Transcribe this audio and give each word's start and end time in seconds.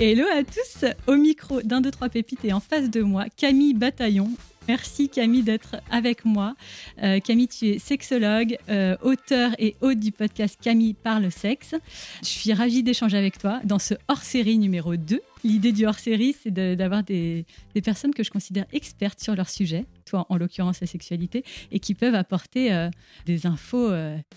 Hello 0.00 0.24
à 0.32 0.44
tous, 0.44 0.84
au 1.08 1.16
micro 1.16 1.60
d'un, 1.60 1.80
deux, 1.80 1.90
trois 1.90 2.08
pépites 2.08 2.44
et 2.44 2.52
en 2.52 2.60
face 2.60 2.88
de 2.88 3.02
moi, 3.02 3.24
Camille 3.36 3.74
Bataillon, 3.74 4.30
Merci 4.68 5.08
Camille 5.08 5.42
d'être 5.42 5.76
avec 5.90 6.26
moi. 6.26 6.54
Euh, 7.02 7.20
Camille, 7.20 7.48
tu 7.48 7.68
es 7.68 7.78
sexologue, 7.78 8.58
euh, 8.68 8.96
auteur 9.02 9.52
et 9.58 9.74
hôte 9.80 9.98
du 9.98 10.12
podcast 10.12 10.58
Camille 10.60 10.92
parle 10.92 11.32
sexe. 11.32 11.74
Je 12.20 12.28
suis 12.28 12.52
ravie 12.52 12.82
d'échanger 12.82 13.16
avec 13.16 13.38
toi 13.38 13.60
dans 13.64 13.78
ce 13.78 13.94
hors-série 14.08 14.58
numéro 14.58 14.96
2. 14.96 15.22
L'idée 15.44 15.72
du 15.72 15.86
hors-série, 15.86 16.34
c'est 16.42 16.50
d'avoir 16.50 17.02
des, 17.02 17.46
personnes 17.84 18.12
que 18.12 18.22
je 18.22 18.30
considère 18.30 18.66
expertes 18.72 19.20
sur 19.20 19.34
leur 19.34 19.48
sujet, 19.48 19.86
toi 20.04 20.26
en 20.28 20.36
l'occurrence 20.36 20.80
la 20.80 20.86
sexualité, 20.86 21.44
et 21.70 21.78
qui 21.78 21.94
peuvent 21.94 22.14
apporter 22.14 22.72
euh, 22.72 22.90
des 23.26 23.46
infos 23.46 23.90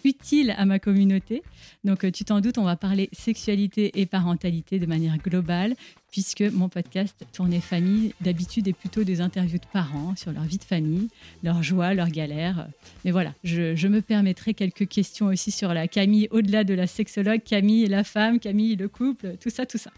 utiles 0.04 0.54
à 0.58 0.66
ma 0.66 0.80
communauté. 0.80 1.44
Donc 1.84 2.10
tu 2.12 2.26
t'en 2.26 2.40
doutes, 2.42 2.58
on 2.58 2.64
va 2.64 2.76
parler 2.76 3.10
sexualité 3.14 4.00
et 4.00 4.06
parentalité 4.06 4.80
de 4.80 4.86
manière 4.86 5.18
globale, 5.18 5.76
puisque 6.12 6.42
mon 6.42 6.70
podcast 6.70 7.26
Tournée 7.32 7.62
Famille, 7.62 8.14
d'habitude, 8.22 8.68
est 8.68 8.74
plutôt 8.74 9.04
des 9.04 9.22
interviews 9.22 9.58
de 9.58 9.66
parents 9.72 10.14
sur 10.16 10.32
leur 10.32 10.44
vie 10.44 10.58
de 10.58 10.64
famille, 10.64 11.08
leurs 11.42 11.64
joies, 11.64 11.94
leurs 11.94 12.10
galères. 12.10 12.68
Mais 13.06 13.12
voilà, 13.12 13.34
je, 13.44 13.88
me 13.88 14.02
permettrai 14.02 14.54
quelques 14.54 14.88
questions 14.88 15.28
aussi 15.28 15.52
sur 15.52 15.74
la 15.74 15.88
Camille, 15.88 16.28
au-delà 16.32 16.64
de 16.64 16.74
la 16.74 16.88
sexologue, 16.88 17.42
Camille 17.44 17.88
la 17.88 18.04
femme, 18.04 18.40
Camille 18.40 18.76
le 18.76 18.90
couple, 18.90 19.38
tout 19.40 19.50
ça, 19.50 19.66
tout 19.66 19.78
ça. 19.78 19.92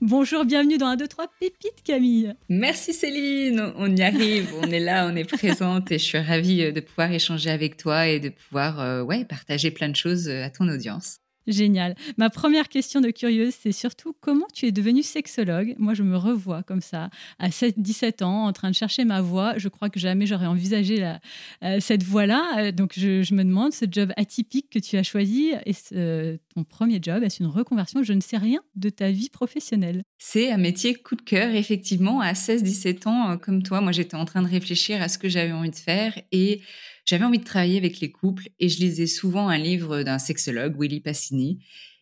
Bonjour, 0.00 0.35
bienvenue 0.44 0.78
dans 0.78 0.86
un 0.86 0.96
2, 0.96 1.08
3 1.08 1.28
pépites, 1.40 1.82
Camille. 1.84 2.34
Merci 2.48 2.92
Céline, 2.92 3.72
on 3.76 3.94
y 3.94 4.02
arrive, 4.02 4.52
on 4.62 4.70
est 4.70 4.80
là, 4.80 5.08
on 5.10 5.16
est 5.16 5.24
présente 5.24 5.90
et 5.90 5.98
je 5.98 6.04
suis 6.04 6.18
ravie 6.18 6.72
de 6.72 6.80
pouvoir 6.80 7.10
échanger 7.12 7.50
avec 7.50 7.76
toi 7.76 8.06
et 8.06 8.20
de 8.20 8.28
pouvoir 8.28 8.80
euh, 8.80 9.02
ouais, 9.02 9.24
partager 9.24 9.70
plein 9.70 9.88
de 9.88 9.96
choses 9.96 10.28
à 10.28 10.50
ton 10.50 10.68
audience. 10.68 11.18
Génial. 11.46 11.94
Ma 12.16 12.30
première 12.30 12.68
question 12.68 13.00
de 13.00 13.10
curieuse, 13.10 13.54
c'est 13.60 13.72
surtout 13.72 14.14
comment 14.20 14.46
tu 14.52 14.66
es 14.66 14.72
devenue 14.72 15.02
sexologue? 15.02 15.74
Moi, 15.78 15.94
je 15.94 16.02
me 16.02 16.16
revois 16.16 16.62
comme 16.62 16.80
ça, 16.80 17.08
à 17.38 17.48
17 17.48 18.22
ans, 18.22 18.46
en 18.46 18.52
train 18.52 18.70
de 18.70 18.74
chercher 18.74 19.04
ma 19.04 19.20
voie. 19.20 19.56
Je 19.56 19.68
crois 19.68 19.88
que 19.88 20.00
jamais 20.00 20.26
j'aurais 20.26 20.46
envisagé 20.46 21.04
euh, 21.62 21.78
cette 21.80 22.02
voie-là. 22.02 22.42
Euh, 22.58 22.72
donc, 22.72 22.94
je, 22.96 23.32
me 23.34 23.44
demande, 23.44 23.72
ce 23.72 23.84
job 23.90 24.12
atypique 24.16 24.70
que 24.70 24.78
tu 24.78 24.96
as 24.96 25.02
choisi, 25.02 25.52
et 25.64 25.74
ton 26.54 26.64
premier 26.64 26.98
job, 27.00 27.22
est-ce 27.22 27.42
une 27.42 27.48
reconversion? 27.48 28.02
Je 28.02 28.12
ne 28.12 28.20
sais 28.20 28.38
rien 28.38 28.60
de 28.74 28.90
ta 28.90 29.10
vie 29.10 29.30
professionnelle. 29.30 30.02
C'est 30.18 30.50
un 30.50 30.56
métier 30.56 30.94
coup 30.94 31.14
de 31.14 31.22
cœur, 31.22 31.54
effectivement. 31.54 32.20
À 32.20 32.32
16-17 32.32 33.08
ans, 33.08 33.30
euh, 33.30 33.36
comme 33.36 33.62
toi, 33.62 33.80
moi, 33.80 33.92
j'étais 33.92 34.16
en 34.16 34.24
train 34.24 34.42
de 34.42 34.48
réfléchir 34.48 35.00
à 35.00 35.08
ce 35.08 35.18
que 35.18 35.28
j'avais 35.28 35.52
envie 35.52 35.70
de 35.70 35.76
faire 35.76 36.18
et 36.32 36.60
j'avais 37.06 37.24
envie 37.24 37.38
de 37.38 37.44
travailler 37.44 37.78
avec 37.78 38.00
les 38.00 38.10
couples 38.10 38.48
et 38.58 38.68
je 38.68 38.80
lisais 38.80 39.06
souvent 39.06 39.48
un 39.48 39.58
livre 39.58 40.02
d'un 40.02 40.18
sexologue, 40.18 40.78
Willy 40.78 41.00
Passini, 41.00 41.60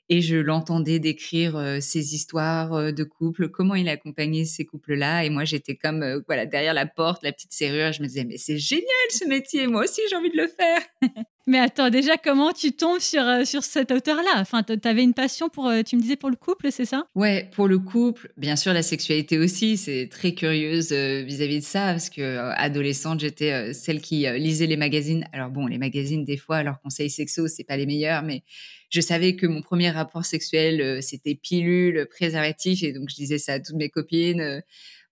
et 0.08 0.20
je 0.20 0.36
l'entendais 0.36 0.98
décrire 0.98 1.56
euh, 1.56 1.80
ses 1.80 2.14
histoires 2.14 2.74
euh, 2.74 2.92
de 2.92 3.04
couple, 3.04 3.48
comment 3.48 3.74
il 3.74 3.88
accompagnait 3.88 4.44
ces 4.44 4.64
couples-là. 4.64 5.24
Et 5.24 5.30
moi, 5.30 5.44
j'étais 5.44 5.76
comme 5.76 6.02
euh, 6.02 6.20
voilà 6.26 6.46
derrière 6.46 6.74
la 6.74 6.86
porte, 6.86 7.22
la 7.22 7.32
petite 7.32 7.52
serrure. 7.52 7.92
Je 7.92 8.02
me 8.02 8.06
disais 8.06 8.24
mais 8.24 8.36
c'est 8.36 8.58
génial 8.58 8.84
ce 9.10 9.26
métier, 9.26 9.66
moi 9.66 9.84
aussi 9.84 10.00
j'ai 10.08 10.16
envie 10.16 10.30
de 10.30 10.36
le 10.36 10.48
faire. 10.48 10.80
mais 11.46 11.58
attends, 11.58 11.90
déjà 11.90 12.16
comment 12.16 12.52
tu 12.52 12.72
tombes 12.72 13.00
sur 13.00 13.22
sur 13.46 13.62
cet 13.62 13.90
auteur-là? 13.90 14.36
Enfin, 14.36 14.62
tu 14.62 14.76
avais 14.88 15.02
une 15.02 15.14
passion 15.14 15.48
pour, 15.48 15.72
tu 15.86 15.96
me 15.96 16.00
disais 16.00 16.16
pour 16.16 16.30
le 16.30 16.36
couple, 16.36 16.68
c'est 16.70 16.84
ça? 16.84 17.06
Ouais, 17.14 17.48
pour 17.52 17.68
le 17.68 17.78
couple. 17.78 18.32
Bien 18.36 18.56
sûr, 18.56 18.72
la 18.72 18.82
sexualité 18.82 19.38
aussi. 19.38 19.76
C'est 19.76 20.08
très 20.10 20.34
curieuse 20.34 20.92
vis-à-vis 20.92 21.60
de 21.60 21.64
ça 21.64 21.92
parce 21.92 22.10
que 22.10 22.38
adolescente, 22.56 23.20
j'étais 23.20 23.72
celle 23.74 24.00
qui 24.00 24.26
lisait 24.38 24.66
les 24.66 24.76
magazines. 24.76 25.26
Alors 25.32 25.50
bon, 25.50 25.66
les 25.66 25.78
magazines 25.78 26.24
des 26.24 26.36
fois, 26.36 26.62
leurs 26.62 26.80
conseils 26.80 27.10
sexos, 27.10 27.52
c'est 27.54 27.64
pas 27.64 27.76
les 27.76 27.86
meilleurs, 27.86 28.22
mais 28.22 28.42
je 28.90 29.00
savais 29.00 29.34
que 29.34 29.46
mon 29.46 29.60
premier 29.60 29.90
rapport 29.90 30.24
sexuel, 30.24 30.80
euh, 30.80 31.00
c'était 31.00 31.34
pilule, 31.34 32.06
préservatif, 32.08 32.82
et 32.84 32.92
donc 32.92 33.08
je 33.10 33.16
disais 33.16 33.38
ça 33.38 33.54
à 33.54 33.60
toutes 33.60 33.74
mes 33.74 33.88
copines. 33.88 34.62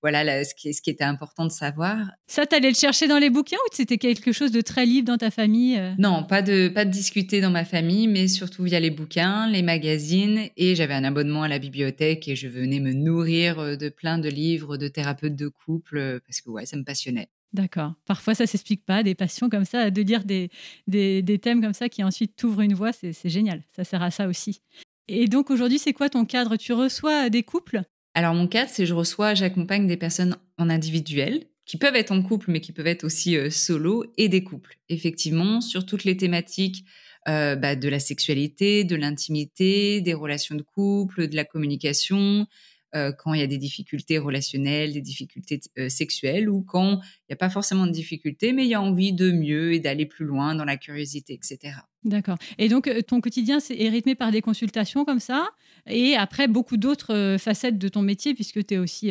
Euh, 0.04 0.10
voilà 0.10 0.44
ce, 0.44 0.54
qui, 0.54 0.74
ce, 0.74 0.82
qui, 0.82 0.90
était 0.90 1.04
important 1.04 1.46
de 1.46 1.52
savoir. 1.52 1.96
Ça, 2.26 2.46
t'allais 2.46 2.70
le 2.70 2.74
chercher 2.74 3.08
dans 3.08 3.18
les 3.18 3.30
bouquins 3.30 3.56
ou 3.56 3.74
c'était 3.74 3.98
quelque 3.98 4.32
chose 4.32 4.50
de 4.50 4.60
très 4.60 4.84
libre 4.84 5.06
dans 5.06 5.18
ta 5.18 5.30
famille 5.30 5.78
euh? 5.78 5.92
Non, 5.98 6.24
pas 6.24 6.42
de, 6.42 6.68
pas 6.68 6.84
de 6.84 6.90
discuter 6.90 7.40
dans 7.40 7.50
ma 7.50 7.64
famille, 7.64 8.08
mais 8.08 8.28
surtout 8.28 8.64
via 8.64 8.80
les 8.80 8.90
bouquins, 8.90 9.48
les 9.48 9.62
magazines. 9.62 10.48
Et 10.56 10.74
j'avais 10.74 10.94
un 10.94 11.04
abonnement 11.04 11.42
à 11.42 11.48
la 11.48 11.58
bibliothèque 11.58 12.28
et 12.28 12.36
je 12.36 12.48
venais 12.48 12.80
me 12.80 12.92
nourrir 12.92 13.78
de 13.78 13.88
plein 13.88 14.18
de 14.18 14.28
livres 14.28 14.76
de 14.76 14.88
thérapeutes 14.88 15.36
de 15.36 15.48
couple 15.48 16.20
parce 16.26 16.40
que 16.40 16.50
ouais, 16.50 16.66
ça 16.66 16.76
me 16.76 16.84
passionnait. 16.84 17.28
D'accord. 17.52 17.92
Parfois, 18.06 18.34
ça 18.34 18.46
s'explique 18.46 18.84
pas, 18.84 19.02
des 19.02 19.14
passions 19.14 19.50
comme 19.50 19.66
ça, 19.66 19.90
de 19.90 20.02
lire 20.02 20.24
des, 20.24 20.50
des, 20.86 21.38
thèmes 21.38 21.60
comme 21.60 21.74
ça 21.74 21.88
qui 21.88 22.02
ensuite 22.02 22.34
t'ouvrent 22.34 22.62
une 22.62 22.74
voie, 22.74 22.92
c'est 22.92 23.28
génial. 23.28 23.62
Ça 23.76 23.84
sert 23.84 24.02
à 24.02 24.10
ça 24.10 24.26
aussi. 24.26 24.62
Et 25.08 25.26
donc 25.26 25.50
aujourd'hui, 25.50 25.78
c'est 25.78 25.92
quoi 25.92 26.08
ton 26.08 26.24
cadre? 26.24 26.56
Tu 26.56 26.72
reçois 26.72 27.28
des 27.28 27.42
couples? 27.42 27.82
Alors 28.14 28.34
mon 28.34 28.46
cadre, 28.46 28.70
c'est 28.70 28.86
je 28.86 28.94
reçois, 28.94 29.34
j'accompagne 29.34 29.86
des 29.86 29.96
personnes 29.96 30.36
en 30.58 30.68
individuel 30.68 31.46
qui 31.64 31.78
peuvent 31.78 31.96
être 31.96 32.10
en 32.10 32.22
couple, 32.22 32.50
mais 32.50 32.60
qui 32.60 32.72
peuvent 32.72 32.86
être 32.86 33.04
aussi 33.04 33.36
euh, 33.36 33.50
solo 33.50 34.04
et 34.16 34.28
des 34.28 34.44
couples. 34.44 34.76
Effectivement, 34.88 35.60
sur 35.60 35.86
toutes 35.86 36.04
les 36.04 36.16
thématiques 36.16 36.84
euh, 37.28 37.56
bah, 37.56 37.76
de 37.76 37.88
la 37.88 38.00
sexualité, 38.00 38.84
de 38.84 38.96
l'intimité, 38.96 40.00
des 40.00 40.14
relations 40.14 40.54
de 40.54 40.62
couple, 40.62 41.28
de 41.28 41.36
la 41.36 41.44
communication, 41.44 42.46
euh, 42.94 43.12
quand 43.12 43.32
il 43.32 43.40
y 43.40 43.44
a 43.44 43.46
des 43.46 43.58
difficultés 43.58 44.18
relationnelles, 44.18 44.92
des 44.92 45.00
difficultés 45.00 45.60
sexuelles, 45.88 46.50
ou 46.50 46.62
quand 46.62 47.00
il 47.00 47.30
n'y 47.30 47.34
a 47.34 47.36
pas 47.36 47.48
forcément 47.48 47.86
de 47.86 47.92
difficultés, 47.92 48.52
mais 48.52 48.64
il 48.64 48.68
y 48.68 48.74
a 48.74 48.82
envie 48.82 49.12
de 49.14 49.30
mieux 49.30 49.72
et 49.72 49.80
d'aller 49.80 50.04
plus 50.04 50.26
loin 50.26 50.54
dans 50.54 50.66
la 50.66 50.76
curiosité, 50.76 51.32
etc. 51.32 51.76
D'accord. 52.04 52.36
Et 52.58 52.68
donc, 52.68 52.90
ton 53.06 53.20
quotidien 53.20 53.60
est 53.70 53.88
rythmé 53.88 54.14
par 54.14 54.32
des 54.32 54.42
consultations 54.42 55.04
comme 55.04 55.20
ça, 55.20 55.48
et 55.88 56.14
après 56.16 56.48
beaucoup 56.48 56.76
d'autres 56.76 57.36
facettes 57.38 57.78
de 57.78 57.88
ton 57.88 58.02
métier, 58.02 58.34
puisque 58.34 58.64
tu 58.66 58.74
es 58.74 58.78
aussi 58.78 59.10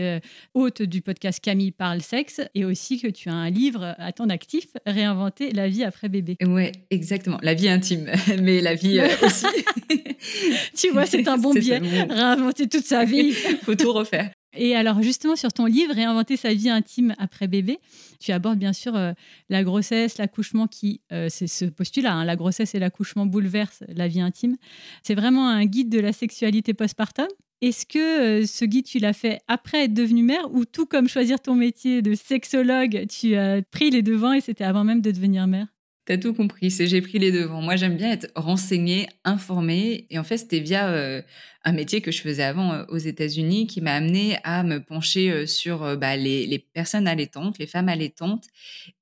hôte 0.54 0.82
du 0.82 1.02
podcast 1.02 1.40
Camille 1.40 1.72
parle 1.72 2.02
sexe, 2.02 2.42
et 2.56 2.66
aussi 2.66 3.00
que 3.00 3.08
tu 3.08 3.30
as 3.30 3.34
un 3.34 3.50
livre 3.50 3.96
à 3.98 4.12
ton 4.12 4.30
actif, 4.30 4.68
Réinventer 4.86 5.52
la 5.52 5.68
vie 5.68 5.84
après 5.84 6.10
bébé. 6.10 6.38
Ouais, 6.46 6.72
exactement. 6.90 7.38
La 7.42 7.54
vie 7.54 7.70
intime, 7.70 8.10
mais 8.42 8.62
la 8.62 8.76
vie 8.76 9.00
aussi. 9.24 9.46
tu 10.76 10.90
vois, 10.90 11.06
c'est 11.06 11.28
un 11.28 11.38
bon 11.38 11.54
biais. 11.56 11.80
Réinventer 11.80 12.68
toute 12.68 12.86
sa 12.86 13.06
vie. 13.06 13.34
Faut 13.64 13.76
tout 13.76 13.94
refaire. 13.94 14.32
Et 14.54 14.76
alors 14.76 15.02
justement 15.02 15.36
sur 15.36 15.54
ton 15.54 15.66
livre 15.66 15.94
Réinventer 15.94 16.36
sa 16.38 16.54
vie 16.54 16.70
intime 16.70 17.16
après 17.18 17.48
bébé, 17.48 17.80
tu 18.20 18.32
abordes 18.32 18.60
bien 18.60 18.74
sûr 18.74 18.96
euh, 18.96 19.14
la 19.50 19.64
grossesse, 19.64 20.18
l'accouchement 20.18 20.68
qui, 20.68 21.02
euh, 21.12 21.28
c'est 21.30 21.48
ce 21.48 21.66
postulat, 21.66 22.14
hein, 22.14 22.26
la 22.26 22.36
grossesse 22.36 22.76
et 22.76 22.80
l'accouchement 22.80 23.26
bouleversent 23.26 23.84
la 23.88 24.08
vie 24.08 24.22
intime. 24.22 24.58
C'est 25.04 25.16
vraiment 25.16 25.48
un 25.50 25.66
guide 25.66 25.90
de 25.90 26.00
la 26.00 26.12
sexualité 26.14 26.74
postpartum. 26.74 27.28
Est-ce 27.62 27.86
que 27.86 28.42
euh, 28.42 28.46
ce 28.46 28.66
guide, 28.66 28.86
tu 28.86 29.00
l'as 29.00 29.14
fait 29.14 29.40
après 29.48 29.86
être 29.86 29.94
devenue 29.94 30.24
mère 30.24 30.52
ou 30.52 30.66
tout 30.66 30.86
comme 30.86 31.08
choisir 31.08 31.40
ton 31.40 31.56
métier 31.56 32.02
de 32.02 32.16
sexologue, 32.16 33.06
tu 33.08 33.36
as 33.36 33.62
pris 33.62 33.92
les 33.92 34.02
devants 34.02 34.34
et 34.34 34.42
c'était 34.42 34.64
avant 34.64 34.84
même 34.84 35.02
de 35.02 35.12
devenir 35.12 35.48
mère? 35.48 35.68
T'as 36.12 36.18
tout 36.18 36.34
compris, 36.34 36.72
c'est 36.72 36.88
j'ai 36.88 37.02
pris 37.02 37.20
les 37.20 37.32
devants. 37.32 37.62
Moi, 37.62 37.78
j'aime 37.78 37.96
bien 37.96 38.12
être 38.12 38.30
renseignée, 38.36 39.08
informée. 39.24 40.08
Et 40.10 40.20
en 40.20 40.26
fait, 40.26 40.40
c'était 40.40 40.60
via 40.60 40.90
euh, 40.90 41.22
un 41.64 41.72
métier 41.72 42.02
que 42.02 42.12
je 42.12 42.22
faisais 42.22 42.44
avant 42.44 42.74
euh, 42.74 42.84
aux 42.90 42.98
États-Unis 42.98 43.66
qui 43.66 43.80
m'a 43.80 43.94
amené 43.94 44.36
à 44.44 44.64
me 44.64 44.84
pencher 44.84 45.32
euh, 45.32 45.46
sur 45.46 45.96
bah, 45.96 46.18
les, 46.18 46.68
personnes 46.74 47.08
allaitantes, 47.08 47.60
les 47.60 47.66
femmes 47.66 47.88
allaitantes. 47.88 48.44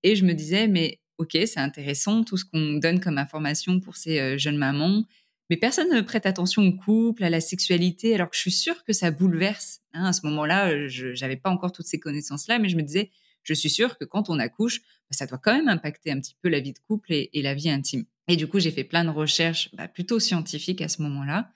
Et 0.04 0.16
je 0.16 0.24
me 0.24 0.34
disais, 0.34 0.68
mais 0.68 1.00
ok, 1.18 1.32
c'est 1.32 1.58
intéressant 1.58 2.24
tout 2.24 2.38
ce 2.38 2.46
qu'on 2.46 2.74
donne 2.74 3.00
comme 3.00 3.18
information 3.18 3.80
pour 3.80 3.98
ces 3.98 4.38
jeunes 4.38 4.58
mamans. 4.58 5.04
Mais 5.50 5.58
personne 5.58 5.90
ne 5.92 6.02
prête 6.02 6.28
attention 6.28 6.62
au 6.62 6.74
couple, 6.74 7.24
à 7.24 7.32
la 7.32 7.42
sexualité, 7.42 8.14
alors 8.14 8.30
que 8.30 8.36
je 8.36 8.42
suis 8.42 8.52
sûre 8.52 8.84
que 8.84 8.94
ça 8.94 9.10
bouleverse. 9.10 9.80
Hein, 9.94 10.06
à 10.06 10.14
ce 10.14 10.28
moment-là, 10.28 10.88
je 10.88 11.20
n'avais 11.20 11.38
pas 11.38 11.50
encore 11.50 11.72
toutes 11.72 11.88
ces 11.88 12.00
connaissances-là, 12.00 12.60
mais 12.60 12.70
je 12.70 12.78
me 12.78 12.84
disais, 12.84 13.10
je 13.42 13.56
suis 13.56 13.72
sûre 13.72 13.98
que 13.98 14.06
quand 14.06 14.30
on 14.30 14.38
accouche, 14.38 14.82
ça 15.14 15.26
doit 15.26 15.38
quand 15.38 15.54
même 15.54 15.68
impacter 15.68 16.12
un 16.12 16.20
petit 16.20 16.36
peu 16.42 16.50
la 16.50 16.60
vie 16.60 16.74
de 16.74 16.80
couple 16.80 17.14
et, 17.14 17.30
la 17.42 17.54
vie 17.54 17.70
intime. 17.70 18.06
Et 18.28 18.36
du 18.36 18.48
coup, 18.48 18.60
j'ai 18.60 18.72
fait 18.72 18.84
plein 18.84 19.04
de 19.04 19.10
recherches 19.10 19.70
bah, 19.74 19.88
plutôt 19.88 20.20
scientifiques 20.20 20.82
à 20.82 20.88
ce 20.88 21.02
moment-là, 21.02 21.52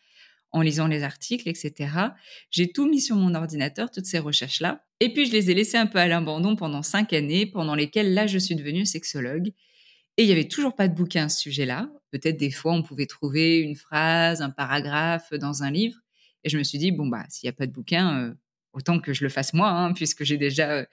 en 0.52 0.62
lisant 0.62 0.88
les 0.88 1.04
articles, 1.04 1.48
etc. 1.48 1.92
J'ai 2.50 2.72
tout 2.72 2.88
mis 2.88 3.02
sur 3.02 3.16
mon 3.16 3.36
ordinateur, 3.36 3.92
toutes 3.92 4.06
ces 4.06 4.20
recherches-là. 4.20 4.86
Et 5.00 5.14
puis, 5.14 5.26
je 5.26 5.32
les 5.32 5.52
ai 5.52 5.54
laissées 5.54 5.78
un 5.78 5.86
peu 5.86 6.00
à 6.00 6.08
l'abandon 6.08 6.56
pendant 6.56 6.82
cinq 6.82 7.14
années, 7.14 7.46
pendant 7.46 7.76
lesquelles, 7.76 8.14
là, 8.14 8.28
je 8.28 8.38
suis 8.38 8.56
devenue 8.56 8.86
sexologue. 8.86 9.54
Et 10.18 10.24
il 10.24 10.26
n'y 10.28 10.32
avait 10.32 10.48
toujours 10.48 10.76
pas 10.76 10.88
de 10.88 10.96
bouquin 10.96 11.26
à 11.26 11.30
ce 11.30 11.40
sujet-là. 11.42 11.90
Peut-être 12.12 12.38
des 12.38 12.52
fois, 12.52 12.74
on 12.74 12.84
pouvait 12.84 13.08
trouver 13.08 13.60
une 13.60 13.76
phrase, 13.76 14.42
un 14.42 14.52
paragraphe 14.52 15.34
dans 15.34 15.64
un 15.64 15.72
livre. 15.72 15.98
Et 16.44 16.50
je 16.50 16.58
me 16.58 16.64
suis 16.64 16.78
dit, 16.78 16.92
bon, 16.92 17.08
bah, 17.08 17.26
s'il 17.30 17.48
n'y 17.48 17.50
a 17.50 17.54
pas 17.54 17.66
de 17.66 17.72
bouquin, 17.72 18.20
euh, 18.20 18.34
autant 18.74 19.00
que 19.00 19.14
je 19.14 19.24
le 19.24 19.30
fasse 19.30 19.54
moi, 19.54 19.70
hein, 19.70 19.94
puisque 19.94 20.24
j'ai 20.24 20.38
déjà 20.38 20.86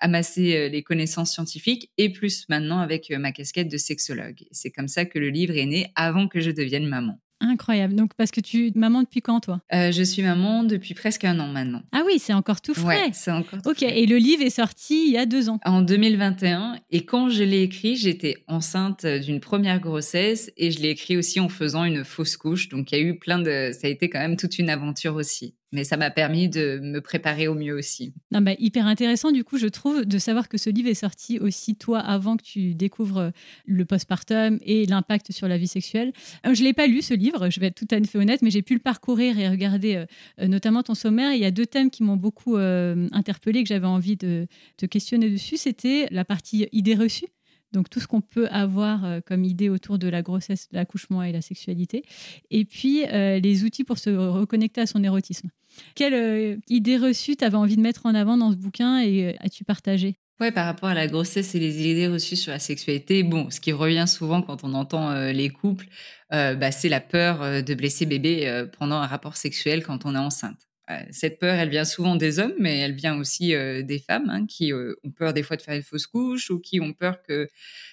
amassé 0.00 0.68
les 0.68 0.82
connaissances 0.82 1.32
scientifiques, 1.32 1.90
et 1.98 2.10
plus 2.10 2.46
maintenant 2.48 2.80
avec 2.80 3.10
ma 3.10 3.32
casquette 3.32 3.68
de 3.68 3.76
sexologue. 3.76 4.44
C'est 4.50 4.70
comme 4.70 4.88
ça 4.88 5.04
que 5.04 5.18
le 5.18 5.30
livre 5.30 5.56
est 5.56 5.66
né 5.66 5.86
avant 5.94 6.28
que 6.28 6.40
je 6.40 6.50
devienne 6.50 6.86
maman. 6.86 7.18
Incroyable. 7.40 7.94
Donc, 7.94 8.12
parce 8.16 8.30
que 8.30 8.40
tu 8.40 8.70
maman 8.74 9.02
depuis 9.02 9.20
quand, 9.20 9.40
toi? 9.40 9.60
Euh, 9.74 9.92
Je 9.92 10.02
suis 10.02 10.22
maman 10.22 10.62
depuis 10.64 10.94
presque 10.94 11.24
un 11.24 11.38
an 11.40 11.48
maintenant. 11.48 11.82
Ah 11.92 12.02
oui, 12.06 12.18
c'est 12.18 12.32
encore 12.32 12.62
tout 12.62 12.72
frais. 12.74 13.06
Ouais, 13.06 13.10
c'est 13.12 13.32
encore. 13.32 13.58
ok. 13.66 13.82
Et 13.82 14.06
le 14.06 14.16
livre 14.16 14.42
est 14.42 14.50
sorti 14.50 15.08
il 15.08 15.12
y 15.12 15.18
a 15.18 15.26
deux 15.26 15.50
ans. 15.50 15.58
En 15.64 15.82
2021. 15.82 16.78
Et 16.90 17.04
quand 17.04 17.28
je 17.28 17.42
l'ai 17.42 17.62
écrit, 17.62 17.96
j'étais 17.96 18.36
enceinte 18.46 19.04
d'une 19.04 19.40
première 19.40 19.80
grossesse 19.80 20.52
et 20.56 20.70
je 20.70 20.80
l'ai 20.80 20.90
écrit 20.90 21.16
aussi 21.18 21.38
en 21.40 21.48
faisant 21.50 21.84
une 21.84 22.04
fausse 22.04 22.36
couche. 22.38 22.68
Donc, 22.70 22.92
il 22.92 22.98
y 22.98 23.00
a 23.00 23.04
eu 23.04 23.18
plein 23.18 23.40
de. 23.40 23.72
Ça 23.78 23.88
a 23.88 23.90
été 23.90 24.08
quand 24.08 24.20
même 24.20 24.36
toute 24.36 24.58
une 24.58 24.70
aventure 24.70 25.16
aussi 25.16 25.54
mais 25.74 25.84
ça 25.84 25.96
m'a 25.96 26.10
permis 26.10 26.48
de 26.48 26.78
me 26.80 27.00
préparer 27.00 27.48
au 27.48 27.54
mieux 27.54 27.74
aussi. 27.74 28.14
Non, 28.30 28.40
bah, 28.40 28.52
hyper 28.58 28.86
intéressant, 28.86 29.32
du 29.32 29.42
coup, 29.42 29.58
je 29.58 29.66
trouve, 29.66 30.04
de 30.04 30.18
savoir 30.18 30.48
que 30.48 30.56
ce 30.56 30.70
livre 30.70 30.88
est 30.88 30.94
sorti 30.94 31.38
aussi, 31.40 31.74
toi, 31.74 31.98
avant 31.98 32.36
que 32.36 32.44
tu 32.44 32.74
découvres 32.74 33.18
euh, 33.18 33.30
le 33.66 33.84
postpartum 33.84 34.58
et 34.62 34.86
l'impact 34.86 35.32
sur 35.32 35.48
la 35.48 35.58
vie 35.58 35.66
sexuelle. 35.66 36.12
Euh, 36.46 36.54
je 36.54 36.60
ne 36.60 36.68
l'ai 36.68 36.72
pas 36.72 36.86
lu, 36.86 37.02
ce 37.02 37.12
livre, 37.12 37.50
je 37.50 37.58
vais 37.58 37.66
être 37.66 37.74
tout 37.74 37.88
à 37.90 38.00
fait 38.02 38.18
honnête, 38.18 38.40
mais 38.40 38.50
j'ai 38.50 38.62
pu 38.62 38.74
le 38.74 38.80
parcourir 38.80 39.38
et 39.38 39.48
regarder 39.48 40.04
euh, 40.40 40.46
notamment 40.46 40.84
ton 40.84 40.94
sommaire. 40.94 41.32
Il 41.32 41.40
y 41.40 41.44
a 41.44 41.50
deux 41.50 41.66
thèmes 41.66 41.90
qui 41.90 42.04
m'ont 42.04 42.16
beaucoup 42.16 42.56
interpellé, 42.56 43.62
que 43.62 43.68
j'avais 43.68 43.86
envie 43.86 44.16
de 44.16 44.46
te 44.76 44.86
questionner 44.86 45.28
dessus. 45.28 45.56
C'était 45.56 46.06
la 46.10 46.24
partie 46.24 46.68
idée 46.72 46.94
reçue 46.94 47.26
donc 47.74 47.90
tout 47.90 48.00
ce 48.00 48.06
qu'on 48.06 48.22
peut 48.22 48.46
avoir 48.48 49.04
euh, 49.04 49.20
comme 49.20 49.44
idée 49.44 49.68
autour 49.68 49.98
de 49.98 50.08
la 50.08 50.22
grossesse, 50.22 50.68
l'accouchement 50.72 51.22
et 51.22 51.32
la 51.32 51.42
sexualité. 51.42 52.04
Et 52.50 52.64
puis 52.64 53.04
euh, 53.06 53.38
les 53.40 53.64
outils 53.64 53.84
pour 53.84 53.98
se 53.98 54.10
reconnecter 54.10 54.80
à 54.80 54.86
son 54.86 55.02
érotisme. 55.04 55.50
Quelle 55.94 56.14
euh, 56.14 56.56
idée 56.68 56.96
reçue 56.96 57.36
tu 57.36 57.44
avais 57.44 57.56
envie 57.56 57.76
de 57.76 57.82
mettre 57.82 58.06
en 58.06 58.14
avant 58.14 58.38
dans 58.38 58.52
ce 58.52 58.56
bouquin 58.56 59.00
et 59.00 59.36
as-tu 59.40 59.64
partagé? 59.64 60.16
Ouais, 60.40 60.50
par 60.50 60.66
rapport 60.66 60.88
à 60.88 60.94
la 60.94 61.06
grossesse 61.06 61.54
et 61.54 61.60
les 61.60 61.86
idées 61.86 62.08
reçues 62.08 62.36
sur 62.36 62.52
la 62.52 62.58
sexualité, 62.58 63.22
bon, 63.22 63.50
ce 63.50 63.60
qui 63.60 63.72
revient 63.72 64.06
souvent 64.08 64.42
quand 64.42 64.64
on 64.64 64.74
entend 64.74 65.30
les 65.30 65.48
couples, 65.48 65.86
bah, 66.30 66.72
c'est 66.72 66.88
la 66.88 67.00
peur 67.00 67.62
de 67.62 67.74
blesser 67.74 68.04
bébé 68.04 68.64
pendant 68.76 68.96
un 68.96 69.06
rapport 69.06 69.36
sexuel 69.36 69.84
quand 69.84 70.04
on 70.04 70.16
est 70.16 70.18
enceinte. 70.18 70.58
Euh, 70.90 71.00
cette 71.10 71.38
peur, 71.38 71.54
elle 71.54 71.70
vient 71.70 71.84
souvent 71.84 72.14
des 72.14 72.38
hommes, 72.38 72.52
mais 72.58 72.78
elle 72.78 72.94
vient 72.94 73.18
aussi 73.18 73.54
euh, 73.54 73.82
des 73.82 73.98
femmes 73.98 74.28
hein, 74.28 74.44
qui 74.46 74.70
euh, 74.72 74.94
ont 75.02 75.10
peur 75.10 75.32
des 75.32 75.42
fois 75.42 75.56
de 75.56 75.62
faire 75.62 75.74
une 75.74 75.82
fausse 75.82 76.06
couche 76.06 76.50
ou 76.50 76.58
qui 76.58 76.78
ont 76.78 76.92
peur 76.92 77.22
que 77.22 77.48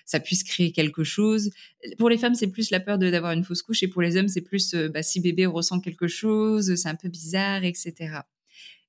ça 0.05 0.19
puisse 0.19 0.43
créer 0.43 0.73
quelque 0.73 1.05
chose. 1.05 1.51
Pour 1.97 2.09
les 2.09 2.17
femmes, 2.17 2.35
c'est 2.35 2.47
plus 2.47 2.69
la 2.69 2.81
peur 2.81 2.97
d'avoir 2.97 3.31
une 3.31 3.45
fausse 3.45 3.61
couche 3.61 3.81
et 3.83 3.87
pour 3.87 4.01
les 4.01 4.17
hommes, 4.17 4.27
c'est 4.27 4.41
plus 4.41 4.75
bah, 4.75 5.03
si 5.03 5.21
bébé 5.21 5.45
ressent 5.45 5.79
quelque 5.79 6.07
chose, 6.07 6.75
c'est 6.75 6.89
un 6.89 6.95
peu 6.95 7.07
bizarre, 7.07 7.63
etc. 7.63 8.19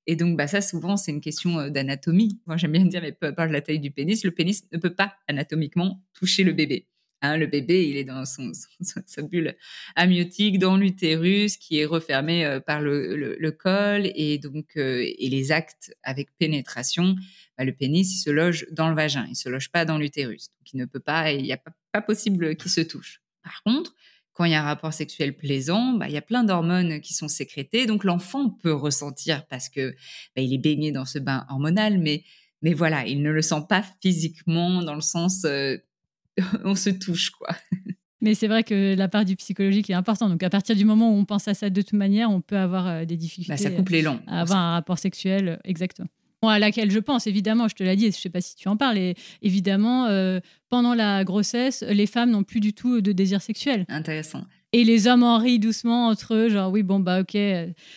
Et 0.08 0.16
donc, 0.16 0.36
bah, 0.36 0.48
ça, 0.48 0.60
souvent, 0.60 0.96
c'est 0.96 1.12
une 1.12 1.20
question 1.20 1.68
d'anatomie. 1.68 2.40
Moi, 2.46 2.56
j'aime 2.56 2.72
bien 2.72 2.84
dire, 2.84 3.02
mais 3.02 3.12
peu 3.12 3.32
la 3.38 3.60
taille 3.60 3.78
du 3.78 3.92
pénis, 3.92 4.24
le 4.24 4.32
pénis 4.32 4.64
ne 4.72 4.78
peut 4.78 4.94
pas 4.94 5.14
anatomiquement 5.28 6.02
toucher 6.12 6.42
le 6.42 6.52
bébé. 6.52 6.86
Hein, 7.22 7.36
le 7.36 7.46
bébé, 7.46 7.88
il 7.88 7.96
est 7.96 8.04
dans 8.04 8.24
son, 8.26 8.50
sa 8.82 9.22
bulle 9.22 9.56
amniotique, 9.94 10.58
dans 10.58 10.76
l'utérus, 10.76 11.56
qui 11.56 11.78
est 11.78 11.84
refermé 11.84 12.44
euh, 12.44 12.60
par 12.60 12.80
le, 12.80 13.50
col, 13.50 14.10
et 14.14 14.38
donc 14.38 14.76
euh, 14.76 15.04
et 15.18 15.28
les 15.28 15.52
actes 15.52 15.94
avec 16.02 16.36
pénétration, 16.38 17.14
bah, 17.56 17.64
le 17.64 17.72
pénis, 17.72 18.12
il 18.12 18.18
se 18.18 18.30
loge 18.30 18.66
dans 18.72 18.88
le 18.88 18.96
vagin, 18.96 19.26
il 19.30 19.36
se 19.36 19.48
loge 19.48 19.70
pas 19.70 19.84
dans 19.84 19.98
l'utérus, 19.98 20.50
donc 20.58 20.72
il 20.72 20.78
ne 20.78 20.84
peut 20.84 21.00
pas, 21.00 21.32
il 21.32 21.44
n'y 21.44 21.52
a 21.52 21.58
pas, 21.92 22.02
possible 22.02 22.56
qu'il 22.56 22.70
se 22.70 22.80
touche. 22.80 23.20
Par 23.44 23.62
contre, 23.64 23.94
quand 24.32 24.44
il 24.44 24.52
y 24.52 24.54
a 24.54 24.62
un 24.62 24.64
rapport 24.64 24.92
sexuel 24.92 25.36
plaisant, 25.36 25.92
bah, 25.92 26.08
il 26.08 26.14
y 26.14 26.16
a 26.16 26.22
plein 26.22 26.42
d'hormones 26.42 27.00
qui 27.00 27.14
sont 27.14 27.28
sécrétées, 27.28 27.86
donc 27.86 28.02
l'enfant 28.02 28.50
peut 28.50 28.72
ressentir 28.72 29.46
parce 29.46 29.68
que 29.68 29.92
bah, 30.34 30.42
il 30.42 30.52
est 30.52 30.58
baigné 30.58 30.90
dans 30.90 31.04
ce 31.04 31.18
bain 31.18 31.46
hormonal, 31.48 31.98
mais 31.98 32.24
mais 32.62 32.74
voilà, 32.74 33.04
il 33.06 33.22
ne 33.22 33.30
le 33.32 33.42
sent 33.42 33.64
pas 33.68 33.84
physiquement 34.00 34.82
dans 34.82 34.94
le 34.94 35.00
sens 35.00 35.44
euh, 35.44 35.76
on 36.64 36.74
se 36.74 36.90
touche, 36.90 37.30
quoi. 37.30 37.54
Mais 38.22 38.34
c'est 38.34 38.46
vrai 38.46 38.62
que 38.62 38.94
la 38.94 39.08
part 39.08 39.24
du 39.24 39.34
psychologique 39.34 39.90
est 39.90 39.94
importante. 39.94 40.30
Donc, 40.30 40.42
à 40.44 40.50
partir 40.50 40.76
du 40.76 40.84
moment 40.84 41.12
où 41.12 41.18
on 41.18 41.24
pense 41.24 41.48
à 41.48 41.54
ça 41.54 41.70
de 41.70 41.82
toute 41.82 41.92
manière, 41.92 42.30
on 42.30 42.40
peut 42.40 42.56
avoir 42.56 42.86
euh, 42.86 43.04
des 43.04 43.16
difficultés. 43.16 43.50
Bah, 43.52 43.56
ça 43.56 43.70
coupe 43.70 43.88
les 43.88 44.00
longs. 44.00 44.20
À 44.28 44.42
avoir 44.42 44.60
un 44.60 44.72
rapport 44.74 44.98
sexuel, 44.98 45.48
euh, 45.48 45.56
exactement. 45.64 46.08
Bon, 46.40 46.48
à 46.48 46.58
laquelle 46.58 46.90
je 46.90 46.98
pense, 47.00 47.26
évidemment, 47.26 47.68
je 47.68 47.74
te 47.74 47.82
l'ai 47.82 47.96
dit, 47.96 48.04
je 48.04 48.08
ne 48.08 48.12
sais 48.12 48.30
pas 48.30 48.40
si 48.40 48.54
tu 48.54 48.68
en 48.68 48.76
parles, 48.76 48.98
et 48.98 49.14
évidemment, 49.42 50.06
euh, 50.06 50.40
pendant 50.70 50.94
la 50.94 51.24
grossesse, 51.24 51.84
les 51.88 52.06
femmes 52.06 52.30
n'ont 52.30 52.42
plus 52.42 52.60
du 52.60 52.72
tout 52.72 53.00
de 53.00 53.12
désir 53.12 53.42
sexuel. 53.42 53.84
Intéressant. 53.88 54.44
Et 54.74 54.84
les 54.84 55.06
hommes 55.06 55.22
en 55.22 55.36
rient 55.36 55.58
doucement 55.58 56.08
entre 56.08 56.34
eux, 56.34 56.48
genre 56.48 56.72
oui, 56.72 56.82
bon, 56.82 56.98
bah 56.98 57.20
ok, 57.20 57.36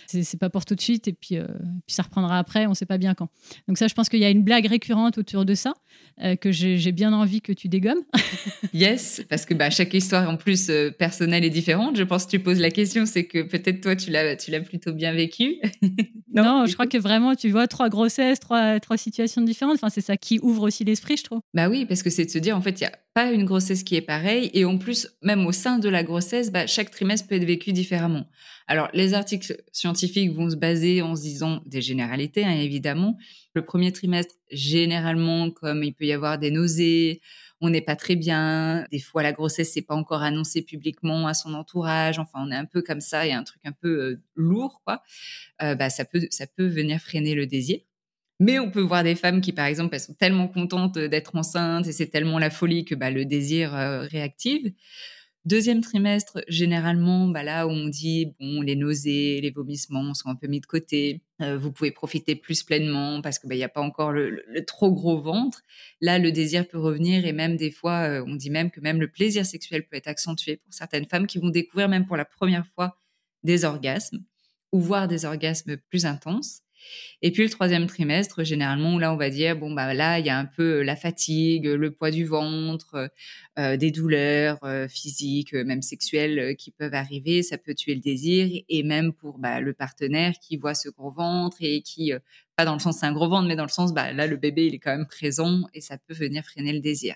c'est 0.07 0.39
pas 0.39 0.49
pour 0.49 0.65
tout 0.65 0.75
de 0.75 0.81
suite, 0.81 1.07
et 1.07 1.13
puis, 1.13 1.37
euh, 1.37 1.45
puis 1.87 1.95
ça 1.95 2.03
reprendra 2.03 2.37
après, 2.37 2.67
on 2.67 2.73
sait 2.73 2.85
pas 2.85 2.97
bien 2.97 3.13
quand. 3.13 3.29
Donc, 3.69 3.77
ça, 3.77 3.87
je 3.87 3.93
pense 3.93 4.09
qu'il 4.09 4.19
y 4.19 4.25
a 4.25 4.29
une 4.29 4.43
blague 4.43 4.65
récurrente 4.65 5.17
autour 5.17 5.45
de 5.45 5.55
ça, 5.55 5.73
euh, 6.21 6.35
que 6.35 6.51
j'ai 6.51 6.91
bien 6.91 7.13
envie 7.13 7.41
que 7.41 7.53
tu 7.53 7.69
dégommes. 7.69 8.03
yes, 8.73 9.23
parce 9.29 9.45
que 9.45 9.53
bah, 9.53 9.69
chaque 9.69 9.93
histoire 9.93 10.29
en 10.29 10.35
plus 10.35 10.69
euh, 10.69 10.91
personnelle 10.91 11.45
est 11.45 11.49
différente. 11.49 11.95
Je 11.95 12.03
pense 12.03 12.25
que 12.25 12.31
tu 12.31 12.39
poses 12.39 12.59
la 12.59 12.71
question, 12.71 13.05
c'est 13.05 13.25
que 13.25 13.43
peut-être 13.43 13.79
toi, 13.81 13.95
tu 13.95 14.11
l'as 14.11 14.61
plutôt 14.61 14.91
bien 14.91 15.13
vécu. 15.13 15.55
non, 16.33 16.65
je 16.65 16.73
crois 16.73 16.87
que 16.87 16.97
vraiment, 16.97 17.35
tu 17.35 17.49
vois, 17.49 17.67
trois 17.67 17.87
grossesses, 17.87 18.41
trois, 18.41 18.81
trois 18.81 18.97
situations 18.97 19.41
différentes. 19.41 19.75
Enfin, 19.75 19.89
c'est 19.89 20.01
ça 20.01 20.17
qui 20.17 20.39
ouvre 20.41 20.63
aussi 20.63 20.83
l'esprit, 20.83 21.15
je 21.15 21.23
trouve. 21.23 21.39
Bah 21.53 21.69
oui, 21.69 21.85
parce 21.85 22.03
que 22.03 22.09
c'est 22.09 22.25
de 22.25 22.31
se 22.31 22.39
dire, 22.39 22.57
en 22.57 22.61
fait, 22.61 22.81
il 22.81 22.83
y 22.83 22.87
a 22.87 22.91
pas 23.13 23.31
une 23.31 23.45
grossesse 23.45 23.83
qui 23.83 23.95
est 23.95 24.01
pareille. 24.01 24.51
Et 24.53 24.65
en 24.65 24.77
plus, 24.77 25.07
même 25.21 25.45
au 25.47 25.53
sein 25.53 25.79
de 25.79 25.87
la 25.87 26.03
grossesse, 26.03 26.51
bah, 26.51 26.64
chaque 26.67 26.91
trimestre 26.91 27.27
peut 27.27 27.35
être 27.35 27.45
vécu 27.45 27.73
différemment. 27.73 28.25
Alors, 28.67 28.89
les 28.93 29.13
articles 29.13 29.61
scientifiques 29.71 30.31
vont 30.31 30.49
se 30.49 30.55
baser 30.55 31.01
en 31.01 31.15
se 31.15 31.21
disant 31.21 31.61
des 31.65 31.81
généralités, 31.81 32.43
hein, 32.43 32.51
évidemment. 32.51 33.17
Le 33.53 33.63
premier 33.63 33.91
trimestre, 33.91 34.33
généralement, 34.51 35.51
comme 35.51 35.83
il 35.83 35.93
peut 35.93 36.05
y 36.05 36.13
avoir 36.13 36.39
des 36.39 36.51
nausées, 36.51 37.21
on 37.61 37.69
n'est 37.69 37.81
pas 37.81 37.95
très 37.95 38.15
bien. 38.15 38.85
Des 38.91 38.99
fois, 38.99 39.23
la 39.23 39.31
grossesse 39.31 39.75
n'est 39.75 39.81
pas 39.81 39.95
encore 39.95 40.23
annoncée 40.23 40.61
publiquement 40.61 41.27
à 41.27 41.33
son 41.33 41.53
entourage. 41.53 42.19
Enfin, 42.19 42.39
on 42.45 42.51
est 42.51 42.55
un 42.55 42.65
peu 42.65 42.81
comme 42.81 43.01
ça. 43.01 43.19
A 43.21 43.37
un 43.37 43.43
truc 43.43 43.61
un 43.65 43.71
peu 43.71 43.87
euh, 43.87 44.21
lourd, 44.35 44.81
quoi. 44.85 45.03
Euh, 45.61 45.75
bah, 45.75 45.89
ça 45.89 46.05
peut, 46.05 46.27
ça 46.31 46.47
peut 46.47 46.67
venir 46.67 46.99
freiner 46.99 47.35
le 47.35 47.47
désir. 47.47 47.79
Mais 48.39 48.59
on 48.59 48.69
peut 48.69 48.81
voir 48.81 49.03
des 49.03 49.15
femmes 49.15 49.39
qui, 49.39 49.53
par 49.53 49.65
exemple, 49.65 49.95
elles 49.95 50.01
sont 50.01 50.13
tellement 50.13 50.47
contentes 50.47 50.97
d'être 50.97 51.35
enceintes 51.35 51.87
et 51.87 51.93
c'est 51.93 52.07
tellement 52.07 52.37
la 52.37 52.49
folie 52.49 52.83
que 52.83 52.93
bah, 52.93 53.09
le 53.09 53.25
désir 53.25 53.73
euh, 53.73 54.01
réactive. 54.01 54.73
Deuxième 55.45 55.81
trimestre, 55.81 56.41
généralement, 56.47 57.27
bah 57.27 57.43
là 57.43 57.67
où 57.67 57.69
on 57.69 57.87
dit, 57.87 58.33
bon, 58.39 58.61
les 58.61 58.75
nausées, 58.75 59.39
les 59.41 59.51
vomissements 59.51 60.15
sont 60.15 60.29
un 60.29 60.35
peu 60.35 60.47
mis 60.47 60.59
de 60.59 60.65
côté. 60.65 61.21
Euh, 61.39 61.55
vous 61.55 61.71
pouvez 61.71 61.91
profiter 61.91 62.35
plus 62.35 62.63
pleinement 62.63 63.21
parce 63.21 63.37
qu'il 63.37 63.47
bah, 63.49 63.55
n'y 63.55 63.63
a 63.63 63.69
pas 63.69 63.81
encore 63.81 64.11
le, 64.11 64.43
trop 64.65 64.91
gros 64.91 65.21
ventre. 65.21 65.61
Là, 66.01 66.17
le 66.17 66.31
désir 66.31 66.67
peut 66.67 66.79
revenir 66.79 67.27
et 67.27 67.31
même 67.31 67.57
des 67.57 67.69
fois, 67.69 68.09
euh, 68.09 68.23
on 68.25 68.35
dit 68.35 68.49
même 68.49 68.71
que 68.71 68.79
même 68.79 68.99
le 68.99 69.11
plaisir 69.11 69.45
sexuel 69.45 69.85
peut 69.87 69.97
être 69.97 70.07
accentué 70.07 70.57
pour 70.57 70.73
certaines 70.73 71.05
femmes 71.05 71.27
qui 71.27 71.37
vont 71.37 71.49
découvrir 71.49 71.89
même 71.89 72.07
pour 72.07 72.17
la 72.17 72.25
première 72.25 72.65
fois 72.65 72.97
des 73.43 73.65
orgasmes 73.65 74.23
ou 74.71 74.79
voir 74.79 75.07
des 75.07 75.25
orgasmes 75.25 75.77
plus 75.77 76.07
intenses. 76.07 76.64
Et 77.21 77.31
puis 77.31 77.43
le 77.43 77.49
troisième 77.49 77.87
trimestre, 77.87 78.43
généralement, 78.43 78.99
là, 78.99 79.13
on 79.13 79.17
va 79.17 79.29
dire, 79.29 79.55
bon, 79.57 79.73
bah 79.73 79.93
là, 79.93 80.19
il 80.19 80.25
y 80.25 80.29
a 80.29 80.37
un 80.37 80.45
peu 80.45 80.79
euh, 80.79 80.83
la 80.83 80.95
fatigue, 80.95 81.65
le 81.65 81.91
poids 81.91 82.11
du 82.11 82.25
ventre, 82.25 82.95
euh, 82.95 83.07
euh, 83.57 83.77
des 83.77 83.91
douleurs 83.91 84.59
physiques, 84.89 85.53
même 85.53 85.81
sexuelles 85.81 86.55
qui 86.57 86.71
peuvent 86.71 86.93
arriver. 86.93 87.43
Ça 87.43 87.57
peut 87.57 87.73
tuer 87.73 87.95
le 87.95 88.01
désir. 88.01 88.49
Et 88.69 88.83
même 88.83 89.13
pour 89.13 89.39
bah, 89.39 89.59
le 89.61 89.73
partenaire 89.73 90.33
qui 90.41 90.57
voit 90.57 90.75
ce 90.75 90.89
gros 90.89 91.11
ventre 91.11 91.57
et 91.61 91.81
qui, 91.81 92.11
pas 92.55 92.65
dans 92.65 92.73
le 92.73 92.79
sens 92.79 92.99
c'est 92.99 93.05
un 93.05 93.13
gros 93.13 93.29
ventre, 93.29 93.47
mais 93.47 93.55
dans 93.55 93.63
le 93.63 93.69
sens, 93.69 93.93
bah, 93.93 94.11
là, 94.13 94.27
le 94.27 94.37
bébé, 94.37 94.67
il 94.67 94.75
est 94.75 94.79
quand 94.79 94.95
même 94.95 95.07
présent 95.07 95.63
et 95.73 95.81
ça 95.81 95.97
peut 95.97 96.13
venir 96.13 96.43
freiner 96.43 96.73
le 96.73 96.79
désir. 96.79 97.15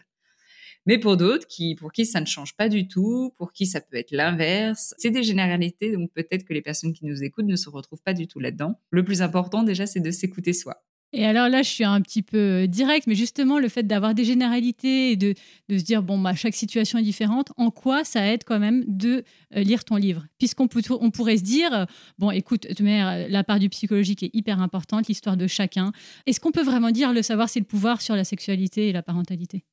Mais 0.85 0.97
pour 0.97 1.17
d'autres, 1.17 1.47
qui, 1.47 1.75
pour 1.75 1.91
qui 1.91 2.05
ça 2.05 2.21
ne 2.21 2.25
change 2.25 2.55
pas 2.55 2.69
du 2.69 2.87
tout, 2.87 3.33
pour 3.37 3.51
qui 3.53 3.65
ça 3.65 3.81
peut 3.81 3.97
être 3.97 4.11
l'inverse, 4.11 4.93
c'est 4.97 5.11
des 5.11 5.23
généralités, 5.23 5.91
donc 5.91 6.11
peut-être 6.13 6.45
que 6.45 6.53
les 6.53 6.61
personnes 6.61 6.93
qui 6.93 7.05
nous 7.05 7.23
écoutent 7.23 7.45
ne 7.45 7.55
se 7.55 7.69
retrouvent 7.69 8.01
pas 8.01 8.13
du 8.13 8.27
tout 8.27 8.39
là-dedans. 8.39 8.79
Le 8.91 9.03
plus 9.03 9.21
important 9.21 9.63
déjà, 9.63 9.85
c'est 9.85 9.99
de 9.99 10.11
s'écouter 10.11 10.53
soi. 10.53 10.83
Et 11.11 11.25
alors 11.25 11.49
là, 11.49 11.63
je 11.63 11.69
suis 11.69 11.83
un 11.83 12.01
petit 12.01 12.21
peu 12.21 12.37
euh, 12.37 12.67
direct, 12.67 13.07
mais 13.07 13.15
justement, 13.15 13.57
le 13.57 13.67
fait 13.67 13.83
d'avoir 13.83 14.13
des 14.13 14.23
généralités 14.23 15.11
et 15.11 15.15
de, 15.15 15.33
de 15.67 15.77
se 15.77 15.83
dire, 15.83 16.03
bon, 16.03 16.19
bah, 16.19 16.35
chaque 16.35 16.53
situation 16.53 16.99
est 16.99 17.03
différente, 17.03 17.51
en 17.57 17.71
quoi 17.71 18.03
ça 18.03 18.31
aide 18.31 18.43
quand 18.43 18.59
même 18.59 18.83
de 18.87 19.23
euh, 19.55 19.63
lire 19.63 19.83
ton 19.85 19.95
livre? 19.95 20.27
Puisqu'on 20.37 20.69
on 21.01 21.09
pourrait 21.09 21.37
se 21.37 21.43
dire, 21.43 21.73
euh, 21.73 21.85
bon, 22.19 22.29
écoute, 22.29 22.67
la 22.79 23.43
part 23.43 23.57
du 23.57 23.69
psychologique 23.69 24.21
est 24.21 24.29
hyper 24.33 24.61
importante, 24.61 25.07
l'histoire 25.07 25.35
de 25.35 25.47
chacun. 25.47 25.91
Est-ce 26.27 26.39
qu'on 26.39 26.51
peut 26.51 26.63
vraiment 26.63 26.91
dire 26.91 27.11
le 27.11 27.23
savoir, 27.23 27.49
c'est 27.49 27.59
le 27.59 27.65
pouvoir 27.65 28.01
sur 28.01 28.15
la 28.15 28.23
sexualité 28.23 28.89
et 28.89 28.93
la 28.93 29.01
parentalité? 29.01 29.63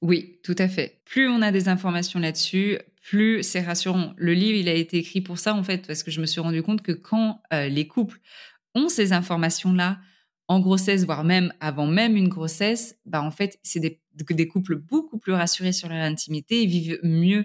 Oui, 0.00 0.38
tout 0.44 0.54
à 0.58 0.68
fait. 0.68 1.00
Plus 1.04 1.28
on 1.28 1.42
a 1.42 1.50
des 1.50 1.68
informations 1.68 2.20
là-dessus, 2.20 2.78
plus 3.02 3.42
c'est 3.42 3.60
rassurant. 3.60 4.14
Le 4.16 4.32
livre, 4.32 4.56
il 4.56 4.68
a 4.68 4.74
été 4.74 4.98
écrit 4.98 5.20
pour 5.20 5.38
ça, 5.38 5.54
en 5.54 5.64
fait, 5.64 5.86
parce 5.86 6.02
que 6.02 6.10
je 6.10 6.20
me 6.20 6.26
suis 6.26 6.40
rendu 6.40 6.62
compte 6.62 6.82
que 6.82 6.92
quand 6.92 7.40
euh, 7.52 7.68
les 7.68 7.88
couples 7.88 8.20
ont 8.74 8.88
ces 8.88 9.12
informations-là, 9.12 9.98
en 10.50 10.60
grossesse, 10.60 11.04
voire 11.04 11.24
même 11.24 11.52
avant 11.60 11.86
même 11.86 12.16
une 12.16 12.28
grossesse, 12.28 12.96
bah 13.04 13.22
en 13.22 13.30
fait, 13.30 13.58
c'est 13.62 13.80
des, 13.80 14.00
des, 14.14 14.48
couples 14.48 14.76
beaucoup 14.76 15.18
plus 15.18 15.34
rassurés 15.34 15.72
sur 15.72 15.90
leur 15.90 15.98
intimité, 15.98 16.62
ils 16.62 16.70
vivent 16.70 17.00
mieux, 17.02 17.44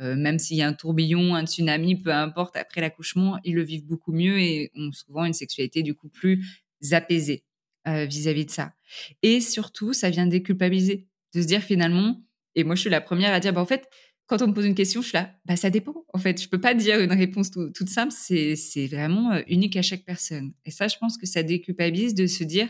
euh, 0.00 0.16
même 0.16 0.38
s'il 0.38 0.58
y 0.58 0.62
a 0.62 0.68
un 0.68 0.74
tourbillon, 0.74 1.34
un 1.34 1.46
tsunami, 1.46 1.96
peu 1.96 2.12
importe, 2.12 2.56
après 2.56 2.82
l'accouchement, 2.82 3.38
ils 3.44 3.54
le 3.54 3.62
vivent 3.62 3.86
beaucoup 3.86 4.12
mieux 4.12 4.38
et 4.38 4.70
ont 4.76 4.92
souvent 4.92 5.24
une 5.24 5.32
sexualité 5.32 5.82
du 5.82 5.94
coup 5.94 6.08
plus 6.08 6.46
apaisés 6.90 7.44
vis-à-vis 7.86 8.46
de 8.46 8.50
ça. 8.50 8.74
Et 9.22 9.40
surtout, 9.40 9.92
ça 9.92 10.10
vient 10.10 10.26
déculpabiliser, 10.26 11.08
de 11.34 11.42
se 11.42 11.46
dire 11.46 11.62
finalement, 11.62 12.20
et 12.54 12.64
moi 12.64 12.74
je 12.74 12.80
suis 12.82 12.90
la 12.90 13.00
première 13.00 13.32
à 13.32 13.40
dire, 13.40 13.52
bah, 13.52 13.60
en 13.60 13.66
fait, 13.66 13.88
quand 14.26 14.40
on 14.42 14.48
me 14.48 14.54
pose 14.54 14.66
une 14.66 14.74
question, 14.74 15.02
je 15.02 15.08
suis 15.08 15.16
là, 15.16 15.34
bah, 15.44 15.56
ça 15.56 15.70
dépend. 15.70 16.04
En 16.14 16.18
fait, 16.18 16.40
je 16.40 16.48
peux 16.48 16.60
pas 16.60 16.74
dire 16.74 17.00
une 17.00 17.12
réponse 17.12 17.50
toute 17.50 17.88
simple, 17.88 18.12
c'est 18.12 18.86
vraiment 18.86 19.32
unique 19.48 19.76
à 19.76 19.82
chaque 19.82 20.04
personne. 20.04 20.52
Et 20.64 20.70
ça, 20.70 20.88
je 20.88 20.96
pense 20.98 21.18
que 21.18 21.26
ça 21.26 21.42
déculpabilise 21.42 22.14
de 22.14 22.26
se 22.26 22.44
dire, 22.44 22.68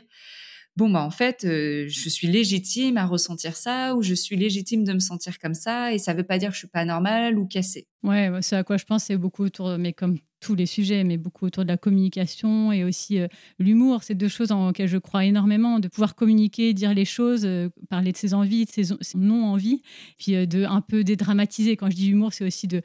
bon 0.77 0.89
bah 0.91 1.03
en 1.03 1.11
fait 1.11 1.45
euh, 1.45 1.87
je 1.89 2.09
suis 2.09 2.29
légitime 2.29 2.97
à 2.97 3.05
ressentir 3.05 3.57
ça 3.57 3.95
ou 3.95 4.03
je 4.03 4.15
suis 4.15 4.37
légitime 4.37 4.85
de 4.85 4.95
me 4.95 5.01
sentir 5.01 5.39
comme 5.39 5.55
ça 5.55 5.93
et 5.93 5.99
ça 5.99 6.15
veut 6.15 6.23
pas 6.23 6.39
dire 6.39 6.49
que 6.49 6.55
je 6.55 6.61
suis 6.61 6.69
pas 6.69 6.85
normale 6.85 7.39
ou 7.39 7.47
cassée. 7.47 7.87
Ouais, 8.03 8.31
c'est 8.41 8.57
à 8.57 8.65
quoi 8.65 8.79
je 8.79 8.85
pense, 8.85 9.05
c'est 9.05 9.17
beaucoup 9.17 9.45
autour, 9.45 9.77
mais 9.79 9.93
comme 9.93 10.19
tous 10.43 10.55
les 10.55 10.67
sujets, 10.67 11.05
mais 11.05 11.17
beaucoup 11.17 11.47
autour 11.47 11.65
de 11.65 11.69
la 11.69 11.77
communication 11.77 12.73
et 12.73 12.85
aussi 12.85 13.19
euh, 13.19 13.29
l'humour. 13.59 14.03
C'est 14.03 14.15
deux 14.15 14.29
choses 14.29 14.53
en 14.53 14.69
lesquelles 14.69 14.89
je 14.89 14.99
crois 14.99 15.25
énormément, 15.25 15.79
de 15.79 15.89
pouvoir 15.89 16.15
communiquer, 16.15 16.75
dire 16.75 16.93
les 16.93 17.05
choses, 17.05 17.45
euh, 17.45 17.69
parler 17.89 18.13
de 18.13 18.17
ses 18.17 18.35
envies, 18.35 18.65
de 18.65 18.71
ses, 18.71 18.85
ses 19.01 19.19
non-envies, 19.19 19.83
puis 20.19 20.47
de 20.47 20.65
un 20.65 20.81
peu 20.81 21.05
dédramatiser. 21.05 21.77
Quand 21.77 21.91
je 21.91 21.97
dis 21.97 22.11
humour, 22.11 22.33
c'est 22.33 22.45
aussi 22.45 22.67
de 22.67 22.83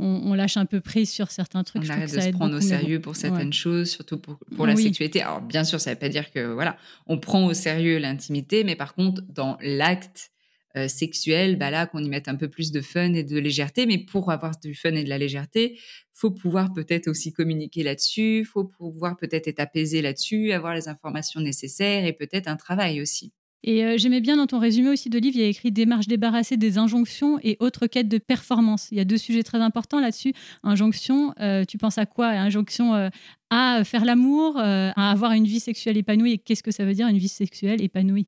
on, 0.00 0.34
lâche 0.34 0.56
un 0.56 0.66
peu 0.66 0.80
prise 0.80 1.10
sur 1.10 1.30
certains 1.30 1.62
trucs. 1.62 1.82
On 1.86 1.90
arrête 1.90 2.14
de 2.14 2.20
se 2.20 2.28
prendre 2.30 2.56
au 2.56 2.60
sérieux 2.60 3.00
pour 3.00 3.16
certaines 3.16 3.52
choses, 3.52 3.90
surtout 3.90 4.18
pour, 4.18 4.38
pour 4.56 4.66
la 4.66 4.76
sexualité. 4.76 5.22
Alors, 5.22 5.40
bien 5.40 5.64
sûr, 5.64 5.80
ça 5.80 5.90
ne 5.90 5.94
veut 5.94 6.00
pas 6.00 6.08
dire 6.08 6.30
que, 6.30 6.52
voilà, 6.52 6.76
on 7.06 7.18
prend 7.18 7.44
au 7.46 7.54
sérieux 7.54 7.98
l'intimité, 7.98 8.64
mais 8.64 8.76
par 8.76 8.94
contre, 8.94 9.22
dans 9.28 9.58
l'acte 9.60 10.30
euh, 10.76 10.88
sexuel, 10.88 11.56
bah 11.56 11.70
là, 11.70 11.86
qu'on 11.86 12.02
y 12.02 12.08
mette 12.08 12.28
un 12.28 12.36
peu 12.36 12.48
plus 12.48 12.70
de 12.72 12.80
fun 12.80 13.12
et 13.14 13.24
de 13.24 13.38
légèreté. 13.38 13.86
Mais 13.86 13.98
pour 13.98 14.30
avoir 14.30 14.58
du 14.58 14.74
fun 14.74 14.94
et 14.94 15.04
de 15.04 15.08
la 15.08 15.18
légèreté, 15.18 15.78
faut 16.12 16.30
pouvoir 16.30 16.72
peut-être 16.72 17.08
aussi 17.08 17.32
communiquer 17.32 17.82
là-dessus, 17.82 18.44
faut 18.44 18.64
pouvoir 18.64 19.16
peut-être 19.16 19.48
être 19.48 19.60
apaisé 19.60 20.02
là-dessus, 20.02 20.52
avoir 20.52 20.74
les 20.74 20.88
informations 20.88 21.40
nécessaires 21.40 22.04
et 22.04 22.12
peut-être 22.12 22.48
un 22.48 22.56
travail 22.56 23.00
aussi. 23.00 23.32
Et 23.62 23.84
euh, 23.84 23.98
j'aimais 23.98 24.20
bien 24.20 24.36
dans 24.36 24.46
ton 24.46 24.58
résumé 24.58 24.88
aussi 24.88 25.10
de 25.10 25.18
livre, 25.18 25.36
il 25.36 25.42
y 25.42 25.44
a 25.44 25.48
écrit 25.48 25.70
démarche 25.70 26.06
débarrassée 26.06 26.56
des 26.56 26.78
injonctions 26.78 27.38
et 27.42 27.56
autres 27.60 27.86
quêtes 27.86 28.08
de 28.08 28.18
performance. 28.18 28.88
Il 28.90 28.96
y 28.96 29.00
a 29.00 29.04
deux 29.04 29.18
sujets 29.18 29.42
très 29.42 29.58
importants 29.58 30.00
là-dessus. 30.00 30.32
Injonction, 30.62 31.34
euh, 31.40 31.64
tu 31.64 31.76
penses 31.76 31.98
à 31.98 32.06
quoi? 32.06 32.28
Injonction 32.28 32.94
euh, 32.94 33.08
à 33.50 33.82
faire 33.84 34.04
l'amour, 34.04 34.56
à 34.58 35.10
avoir 35.10 35.32
une 35.32 35.44
vie 35.44 35.60
sexuelle 35.60 35.96
épanouie. 35.96 36.38
Qu'est-ce 36.38 36.62
que 36.62 36.70
ça 36.70 36.84
veut 36.84 36.94
dire 36.94 37.08
une 37.08 37.18
vie 37.18 37.28
sexuelle 37.28 37.82
épanouie? 37.82 38.26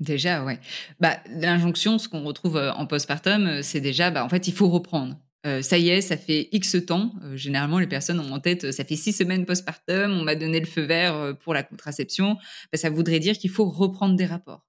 Déjà, 0.00 0.44
ouais. 0.44 0.58
Bah, 1.00 1.18
l'injonction, 1.28 1.98
ce 1.98 2.08
qu'on 2.08 2.24
retrouve 2.24 2.56
en 2.56 2.86
postpartum, 2.86 3.62
c'est 3.62 3.80
déjà, 3.80 4.10
bah, 4.10 4.24
en 4.24 4.28
fait, 4.28 4.48
il 4.48 4.54
faut 4.54 4.68
reprendre. 4.68 5.16
ça 5.62 5.78
y 5.78 5.90
est, 5.90 6.00
ça 6.00 6.16
fait 6.16 6.48
X 6.52 6.76
temps. 6.86 7.12
généralement, 7.34 7.78
les 7.78 7.86
personnes 7.86 8.18
ont 8.20 8.32
en 8.32 8.40
tête, 8.40 8.72
ça 8.72 8.84
fait 8.84 8.96
six 8.96 9.12
semaines 9.12 9.44
postpartum, 9.46 10.10
on 10.12 10.22
m'a 10.22 10.34
donné 10.34 10.58
le 10.58 10.66
feu 10.66 10.82
vert 10.82 11.36
pour 11.40 11.54
la 11.54 11.62
contraception. 11.62 12.36
Bah, 12.72 12.78
ça 12.78 12.90
voudrait 12.90 13.20
dire 13.20 13.38
qu'il 13.38 13.50
faut 13.50 13.68
reprendre 13.68 14.16
des 14.16 14.26
rapports. 14.26 14.64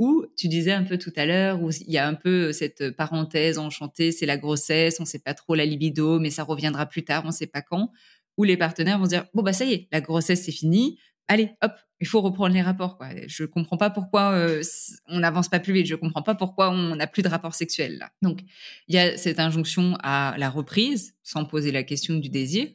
Ou 0.00 0.24
tu 0.34 0.48
disais 0.48 0.72
un 0.72 0.82
peu 0.82 0.96
tout 0.96 1.12
à 1.14 1.26
l'heure, 1.26 1.62
où 1.62 1.70
il 1.70 1.92
y 1.92 1.98
a 1.98 2.08
un 2.08 2.14
peu 2.14 2.54
cette 2.54 2.90
parenthèse 2.96 3.58
enchantée, 3.58 4.12
c'est 4.12 4.24
la 4.24 4.38
grossesse, 4.38 4.98
on 4.98 5.02
ne 5.02 5.08
sait 5.08 5.18
pas 5.18 5.34
trop 5.34 5.54
la 5.54 5.66
libido, 5.66 6.18
mais 6.18 6.30
ça 6.30 6.42
reviendra 6.42 6.86
plus 6.86 7.04
tard, 7.04 7.22
on 7.24 7.28
ne 7.28 7.32
sait 7.32 7.46
pas 7.46 7.60
quand. 7.60 7.90
Où 8.38 8.44
les 8.44 8.56
partenaires 8.56 8.98
vont 8.98 9.06
dire 9.06 9.26
bon 9.34 9.42
bah 9.42 9.52
ça 9.52 9.66
y 9.66 9.74
est, 9.74 9.88
la 9.92 10.00
grossesse 10.00 10.44
c'est 10.44 10.52
fini, 10.52 10.98
allez 11.28 11.50
hop, 11.62 11.72
il 12.00 12.06
faut 12.06 12.20
reprendre 12.20 12.54
les 12.54 12.62
rapports. 12.62 12.96
Quoi. 12.96 13.08
Je 13.26 13.44
comprends 13.44 13.76
pas 13.76 13.90
pourquoi 13.90 14.32
euh, 14.32 14.62
on 15.06 15.20
n'avance 15.20 15.48
pas 15.48 15.60
plus 15.60 15.72
vite. 15.72 15.86
Je 15.86 15.94
comprends 15.94 16.22
pas 16.22 16.34
pourquoi 16.34 16.70
on 16.70 16.96
n'a 16.96 17.06
plus 17.06 17.22
de 17.22 17.28
rapports 17.28 17.54
sexuels 17.54 17.98
là. 17.98 18.10
Donc 18.22 18.40
il 18.88 18.94
y 18.94 18.98
a 18.98 19.16
cette 19.16 19.38
injonction 19.38 19.96
à 20.02 20.34
la 20.38 20.50
reprise, 20.50 21.14
sans 21.22 21.44
poser 21.44 21.72
la 21.72 21.82
question 21.82 22.16
du 22.16 22.30
désir, 22.30 22.68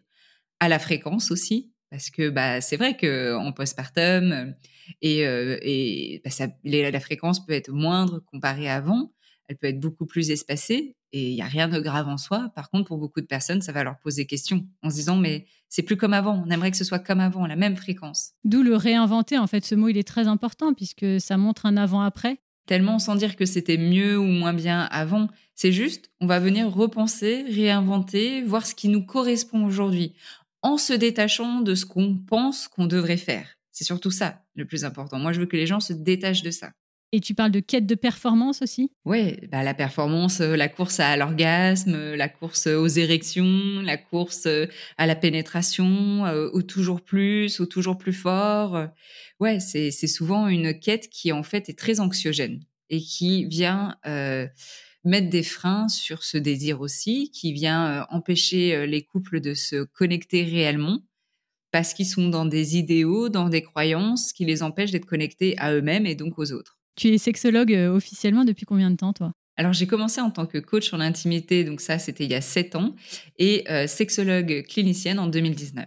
à 0.60 0.70
la 0.70 0.80
fréquence 0.80 1.32
aussi, 1.32 1.74
parce 1.90 2.10
que 2.10 2.30
bah 2.30 2.62
c'est 2.62 2.78
vrai 2.78 2.96
que 2.98 3.36
en 3.36 3.52
postpartum 3.52 4.54
et, 5.02 5.25
euh, 5.25 5.58
et 5.62 6.22
bah, 6.24 6.32
la 6.64 7.00
fréquence 7.00 7.46
peut 7.46 7.54
être 7.54 7.72
moindre 7.72 8.20
comparée 8.32 8.70
à 8.70 8.75
avant. 8.75 9.12
Elle 9.48 9.58
peut 9.58 9.68
être 9.68 9.80
beaucoup 9.80 10.06
plus 10.06 10.32
espacée 10.32 10.96
et 11.12 11.30
il 11.30 11.36
y 11.36 11.42
a 11.42 11.46
rien 11.46 11.68
de 11.68 11.80
grave 11.80 12.08
en 12.08 12.18
soi. 12.18 12.52
Par 12.56 12.70
contre, 12.70 12.88
pour 12.88 12.98
beaucoup 12.98 13.22
de 13.22 13.25
personnes, 13.25 13.62
ça 13.62 13.72
va 13.72 13.84
leur 13.84 14.00
poser 14.00 14.25
question 14.25 14.68
en 14.82 14.90
se 14.90 14.96
disant 14.96 15.18
mais 15.18 15.46
c'est 15.70 15.84
plus 15.84 15.98
comme 15.98 16.14
avant. 16.14 16.44
On 16.46 16.50
aimerait 16.50 16.72
que 16.72 16.78
ce 16.78 16.84
soit 16.84 17.00
comme 17.00 17.20
avant, 17.20 17.46
la 17.46 17.56
même 17.56 17.75
fréquence. 17.75 18.32
D'où 18.44 18.64
le 18.64 18.75
réinventer. 18.75 19.38
En 19.38 19.48
fait, 19.48 19.66
ce 19.66 19.75
mot 19.75 19.88
il 19.88 19.98
est 19.98 20.08
très 20.08 20.28
important 20.28 20.74
puisque 20.74 21.20
ça 21.20 21.38
montre 21.38 21.66
un 21.66 21.78
avant-après. 21.78 22.40
Tellement 22.66 22.98
sans 22.98 23.16
dire 23.16 23.36
que 23.36 23.46
c'était 23.46 23.78
mieux 23.78 24.18
ou 24.18 24.25
moins 24.25 24.54
bien 24.54 24.82
avant. 24.92 25.28
C'est 25.54 25.72
juste, 25.72 26.12
on 26.20 26.25
va 26.25 26.40
venir 26.40 26.70
repenser, 26.70 27.44
réinventer, 27.44 28.42
voir 28.42 28.66
ce 28.66 28.74
qui 28.74 28.90
nous 28.90 29.06
correspond 29.06 29.66
aujourd'hui, 29.66 30.14
en 30.64 30.78
se 30.78 30.94
détachant 30.94 31.62
de 31.62 31.75
ce 31.75 31.86
qu'on 31.86 32.18
pense 32.18 32.68
qu'on 32.68 32.88
devrait 32.88 33.18
faire. 33.18 33.48
C'est 33.72 33.84
surtout 33.84 34.10
ça 34.10 34.42
le 34.56 34.66
plus 34.66 34.84
important. 34.84 35.20
Moi, 35.20 35.32
je 35.32 35.40
veux 35.40 35.46
que 35.46 35.58
les 35.58 35.68
gens 35.68 35.80
se 35.80 35.94
détachent 35.94 36.42
de 36.42 36.52
ça. 36.52 36.72
Et 37.15 37.22
tu 37.22 37.34
parles 37.34 37.51
de 37.51 37.62
quête 37.62 37.86
de 37.86 37.95
performance 37.95 38.62
aussi? 38.62 38.91
Oui, 39.05 39.38
bah 39.50 39.63
la 39.63 39.74
performance, 39.74 40.41
euh, 40.41 40.57
la 40.57 40.67
course 40.67 41.00
à 41.00 41.15
l'orgasme, 41.15 41.93
euh, 41.93 42.17
la 42.17 42.27
course 42.27 42.67
aux 42.67 42.88
érections, 42.88 43.81
la 43.81 43.95
course 43.95 44.48
euh, 44.48 44.65
à 44.98 45.07
la 45.07 45.15
pénétration, 45.15 46.24
au 46.24 46.62
toujours 46.62 47.00
plus, 47.00 47.62
au 47.62 47.67
toujours 47.67 47.98
plus 47.98 48.12
fort. 48.12 48.89
Ouais, 49.39 49.62
c'est 49.62 49.91
souvent 49.91 50.50
une 50.50 50.77
quête 50.77 51.07
qui 51.10 51.31
en 51.31 51.41
fait 51.41 51.69
est 51.69 51.79
très 51.79 52.01
anxiogène 52.01 52.60
et 52.89 53.00
qui 53.00 53.45
vient 53.45 53.95
mettre 55.05 55.29
des 55.29 55.43
freins 55.43 55.88
sur 55.88 56.22
ce 56.24 56.38
désir 56.38 56.81
aussi, 56.81 57.31
qui 57.31 57.53
vient 57.53 58.05
empêcher 58.10 58.86
les 58.88 59.03
couples 59.05 59.39
de 59.39 59.53
se 59.53 59.84
connecter 59.84 60.43
réellement 60.43 61.00
parce 61.72 61.93
qu'ils 61.93 62.07
sont 62.07 62.27
dans 62.27 62.45
des 62.45 62.77
idéaux, 62.77 63.29
dans 63.29 63.50
des 63.50 63.62
croyances 63.62 64.34
qui 64.34 64.43
les 64.45 64.63
empêchent 64.63 64.91
d'être 64.91 65.05
connectés 65.05 65.57
à 65.57 65.74
eux-mêmes 65.74 66.05
et 66.05 66.15
donc 66.15 66.39
aux 66.39 66.51
autres. 66.51 66.75
Tu 66.96 67.10
es 67.10 67.18
sexologue 67.18 67.74
euh, 67.74 67.94
officiellement 67.94 68.46
depuis 68.46 68.66
combien 68.66 68.90
de 68.90 68.96
temps, 68.96 69.14
toi? 69.14 69.34
Alors 69.58 69.74
j'ai 69.74 69.88
commencé 69.88 70.20
en 70.22 70.32
tant 70.32 70.46
que 70.46 70.58
coach 70.58 70.94
en 70.94 71.00
intimité, 71.00 71.64
donc 71.64 71.80
ça 71.82 71.98
c'était 71.98 72.25
il 72.25 72.32
y 72.32 72.36
a 72.36 72.42
sept 72.42 72.75
ans, 72.75 72.96
et 73.38 73.64
euh, 73.70 73.88
sexologue 73.88 74.66
clinicienne 74.68 75.20
en 75.20 75.28
2019. 75.28 75.86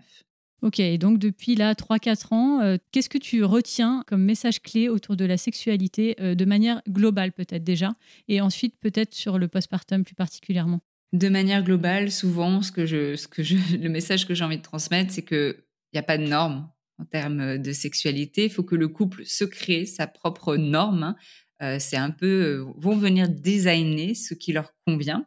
Ok, 0.62 0.80
donc 0.98 1.18
depuis 1.18 1.54
là 1.54 1.74
3-4 1.74 2.34
ans, 2.34 2.60
euh, 2.60 2.76
qu'est-ce 2.92 3.08
que 3.08 3.18
tu 3.18 3.44
retiens 3.44 4.04
comme 4.06 4.22
message 4.22 4.60
clé 4.60 4.88
autour 4.88 5.16
de 5.16 5.24
la 5.24 5.36
sexualité 5.36 6.16
de 6.18 6.44
manière 6.44 6.82
globale 6.88 7.32
peut-être 7.32 7.64
déjà, 7.64 7.92
et 8.26 8.40
ensuite 8.40 8.74
peut-être 8.80 9.14
sur 9.14 9.38
le 9.38 9.48
postpartum 9.48 10.04
plus 10.04 10.14
particulièrement? 10.14 10.80
De 11.12 11.28
manière 11.28 11.62
globale, 11.62 12.10
souvent 12.10 12.60
ce 12.60 12.72
que 12.72 12.86
je, 12.86 13.16
ce 13.16 13.28
que 13.28 13.42
je, 13.42 13.56
le 13.80 13.88
message 13.88 14.26
que 14.26 14.34
j'ai 14.34 14.44
envie 14.44 14.58
de 14.58 14.62
transmettre, 14.62 15.12
c'est 15.12 15.22
que 15.22 15.64
il 15.92 15.96
n'y 15.96 16.00
a 16.00 16.02
pas 16.02 16.18
de 16.18 16.26
normes 16.26 16.68
en 16.98 17.04
termes 17.04 17.58
de 17.58 17.72
sexualité. 17.72 18.44
Il 18.44 18.50
faut 18.50 18.62
que 18.62 18.76
le 18.76 18.88
couple 18.88 19.24
se 19.24 19.44
crée 19.44 19.86
sa 19.86 20.06
propre 20.06 20.56
norme. 20.56 21.02
Hein. 21.02 21.16
Euh, 21.62 21.76
c'est 21.80 21.96
un 21.96 22.10
peu, 22.10 22.26
euh, 22.26 22.64
vont 22.76 22.96
venir 22.96 23.28
designer 23.28 24.14
ce 24.14 24.34
qui 24.34 24.52
leur 24.52 24.74
convient. 24.86 25.26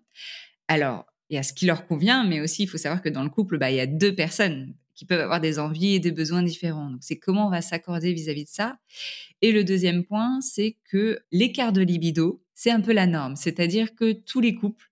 Alors, 0.67 1.05
il 1.29 1.35
y 1.35 1.37
a 1.37 1.43
ce 1.43 1.53
qui 1.53 1.65
leur 1.65 1.87
convient, 1.87 2.25
mais 2.25 2.41
aussi 2.41 2.63
il 2.63 2.67
faut 2.67 2.77
savoir 2.77 3.01
que 3.01 3.09
dans 3.09 3.23
le 3.23 3.29
couple, 3.29 3.57
bah, 3.57 3.71
il 3.71 3.77
y 3.77 3.81
a 3.81 3.85
deux 3.85 4.13
personnes 4.13 4.75
qui 4.95 5.05
peuvent 5.05 5.21
avoir 5.21 5.39
des 5.39 5.59
envies 5.59 5.95
et 5.95 5.99
des 5.99 6.11
besoins 6.11 6.43
différents. 6.43 6.89
Donc, 6.89 6.99
c'est 7.01 7.17
comment 7.17 7.47
on 7.47 7.49
va 7.49 7.61
s'accorder 7.61 8.13
vis-à-vis 8.13 8.43
de 8.43 8.49
ça. 8.49 8.77
Et 9.41 9.51
le 9.51 9.63
deuxième 9.63 10.03
point, 10.03 10.39
c'est 10.41 10.77
que 10.89 11.19
l'écart 11.31 11.73
de 11.73 11.81
libido, 11.81 12.43
c'est 12.53 12.71
un 12.71 12.81
peu 12.81 12.93
la 12.93 13.07
norme. 13.07 13.35
C'est-à-dire 13.35 13.95
que 13.95 14.11
tous 14.11 14.41
les 14.41 14.55
couples 14.55 14.91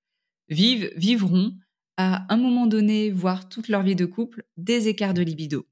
vivent, 0.50 0.92
vivront 0.96 1.54
à 1.98 2.26
un 2.34 2.38
moment 2.38 2.66
donné, 2.66 3.12
voire 3.12 3.50
toute 3.50 3.68
leur 3.68 3.84
vie 3.84 3.96
de 3.96 4.06
couple, 4.06 4.44
des 4.58 4.88
écarts 4.88 5.14
de 5.14 5.22
libido. 5.22 5.68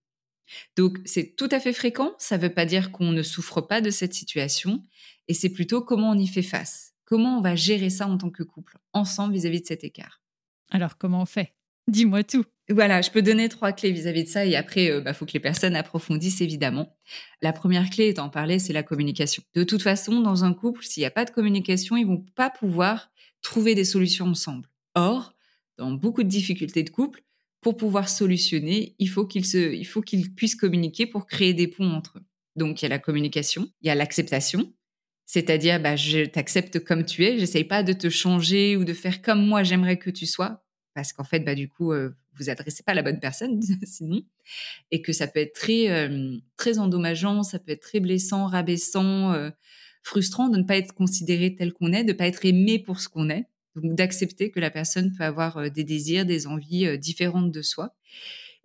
Donc 0.76 0.98
c'est 1.06 1.36
tout 1.36 1.50
à 1.52 1.60
fait 1.60 1.74
fréquent, 1.74 2.14
ça 2.18 2.38
ne 2.38 2.44
veut 2.44 2.54
pas 2.54 2.66
dire 2.66 2.92
qu'on 2.92 3.12
ne 3.12 3.24
souffre 3.24 3.62
pas 3.62 3.82
de 3.82 3.90
cette 3.90 4.14
situation, 4.14 4.84
et 5.28 5.34
c'est 5.34 5.50
plutôt 5.50 5.82
comment 5.82 6.12
on 6.12 6.18
y 6.18 6.28
fait 6.28 6.42
face, 6.42 6.94
comment 7.06 7.38
on 7.38 7.42
va 7.42 7.56
gérer 7.56 7.90
ça 7.90 8.08
en 8.08 8.18
tant 8.18 8.30
que 8.30 8.44
couple, 8.44 8.78
ensemble 8.94 9.34
vis-à-vis 9.34 9.62
de 9.62 9.68
cet 9.68 9.84
écart. 9.84 10.22
Alors 10.70 10.98
comment 10.98 11.22
on 11.22 11.26
fait? 11.26 11.54
Dis-moi 11.88 12.24
tout. 12.24 12.44
Voilà, 12.70 13.02
je 13.02 13.12
peux 13.12 13.22
donner 13.22 13.48
trois 13.48 13.72
clés 13.72 13.94
vis-à-vis 13.94 14.26
de 14.26 14.30
ça 14.30 14.46
et 14.46 14.58
après, 14.58 14.86
il 14.86 14.92
euh, 14.92 15.02
bah, 15.02 15.14
faut 15.14 15.26
que 15.26 15.32
les 15.32 15.40
personnes 15.40 15.76
approfondissent 15.76 16.42
évidemment. 16.42 16.98
La 17.42 17.54
première 17.54 17.90
clé, 17.90 18.10
étant 18.10 18.30
parler, 18.30 18.60
c'est 18.60 18.74
la 18.74 18.84
communication. 18.84 19.42
De 19.54 19.64
toute 19.64 19.82
façon, 19.82 20.20
dans 20.20 20.44
un 20.44 20.54
couple, 20.54 20.84
s'il 20.84 21.00
n'y 21.02 21.08
a 21.08 21.12
pas 21.12 21.24
de 21.24 21.32
communication, 21.32 21.96
ils 21.96 22.06
vont 22.06 22.26
pas 22.36 22.50
pouvoir 22.50 23.10
trouver 23.42 23.74
des 23.74 23.86
solutions 23.86 24.26
ensemble. 24.26 24.68
Or, 24.96 25.34
dans 25.78 25.92
beaucoup 25.92 26.24
de 26.24 26.28
difficultés 26.28 26.84
de 26.84 26.90
couple, 26.90 27.24
pour 27.62 27.78
pouvoir 27.78 28.10
solutionner, 28.10 28.96
il 29.00 29.10
faut 29.10 29.26
qu'ils 29.26 29.46
il 29.54 30.36
puissent 30.36 30.56
communiquer 30.56 31.08
pour 31.08 31.26
créer 31.26 31.54
des 31.54 31.68
ponts 31.68 31.92
entre 31.92 32.20
eux. 32.20 32.26
Donc 32.56 32.82
il 32.82 32.86
y 32.86 32.88
a 32.88 32.90
la 32.90 33.00
communication, 33.00 33.70
il 33.82 33.88
y 33.88 33.90
a 33.90 33.96
l'acceptation, 33.96 34.74
c'est-à-dire 35.26 35.80
bah 35.82 35.96
je 35.96 36.26
t'accepte 36.26 36.80
comme 36.84 37.06
tu 37.06 37.26
es, 37.26 37.38
j'essaye 37.38 37.66
pas 37.66 37.84
de 37.84 37.94
te 37.94 38.10
changer 38.10 38.76
ou 38.78 38.84
de 38.84 38.94
faire 38.94 39.22
comme 39.22 39.46
moi 39.46 39.64
j'aimerais 39.64 39.98
que 39.98 40.10
tu 40.10 40.26
sois 40.26 40.64
parce 40.96 41.14
qu'en 41.14 41.24
fait 41.24 41.42
bah 41.42 41.54
du 41.54 41.70
coup 41.70 41.92
euh, 41.92 42.16
vous 42.36 42.50
adressez 42.50 42.84
pas 42.84 42.94
à 42.94 42.96
la 42.96 43.04
bonne 43.04 43.20
personne 43.20 43.62
sinon 43.84 44.22
et 44.92 45.02
que 45.02 45.12
ça 45.12 45.28
peut 45.28 45.40
être 45.40 45.54
très 45.54 45.90
euh, 45.90 46.38
très 46.56 46.80
endommageant, 46.80 47.44
ça 47.44 47.60
peut 47.60 47.74
être 47.74 47.82
très 47.82 48.00
blessant, 48.00 48.48
rabaissant, 48.48 49.34
euh, 49.34 49.50
frustrant 50.02 50.50
de 50.50 50.58
ne 50.58 50.64
pas 50.64 50.78
être 50.78 50.94
considéré 50.94 51.54
tel 51.56 51.74
qu'on 51.74 51.92
est, 51.92 52.04
de 52.04 52.14
ne 52.14 52.18
pas 52.18 52.28
être 52.28 52.46
aimé 52.46 52.80
pour 52.80 53.00
ce 53.00 53.10
qu'on 53.10 53.30
est. 53.30 53.46
D'accepter 53.84 54.52
que 54.52 54.60
la 54.60 54.70
personne 54.70 55.14
peut 55.14 55.24
avoir 55.24 55.58
euh, 55.58 55.70
des 55.70 55.84
désirs, 55.84 56.26
des 56.26 56.48
envies 56.48 56.86
euh, 56.86 56.98
différentes 56.98 57.52
de 57.52 57.62
soi. 57.62 57.96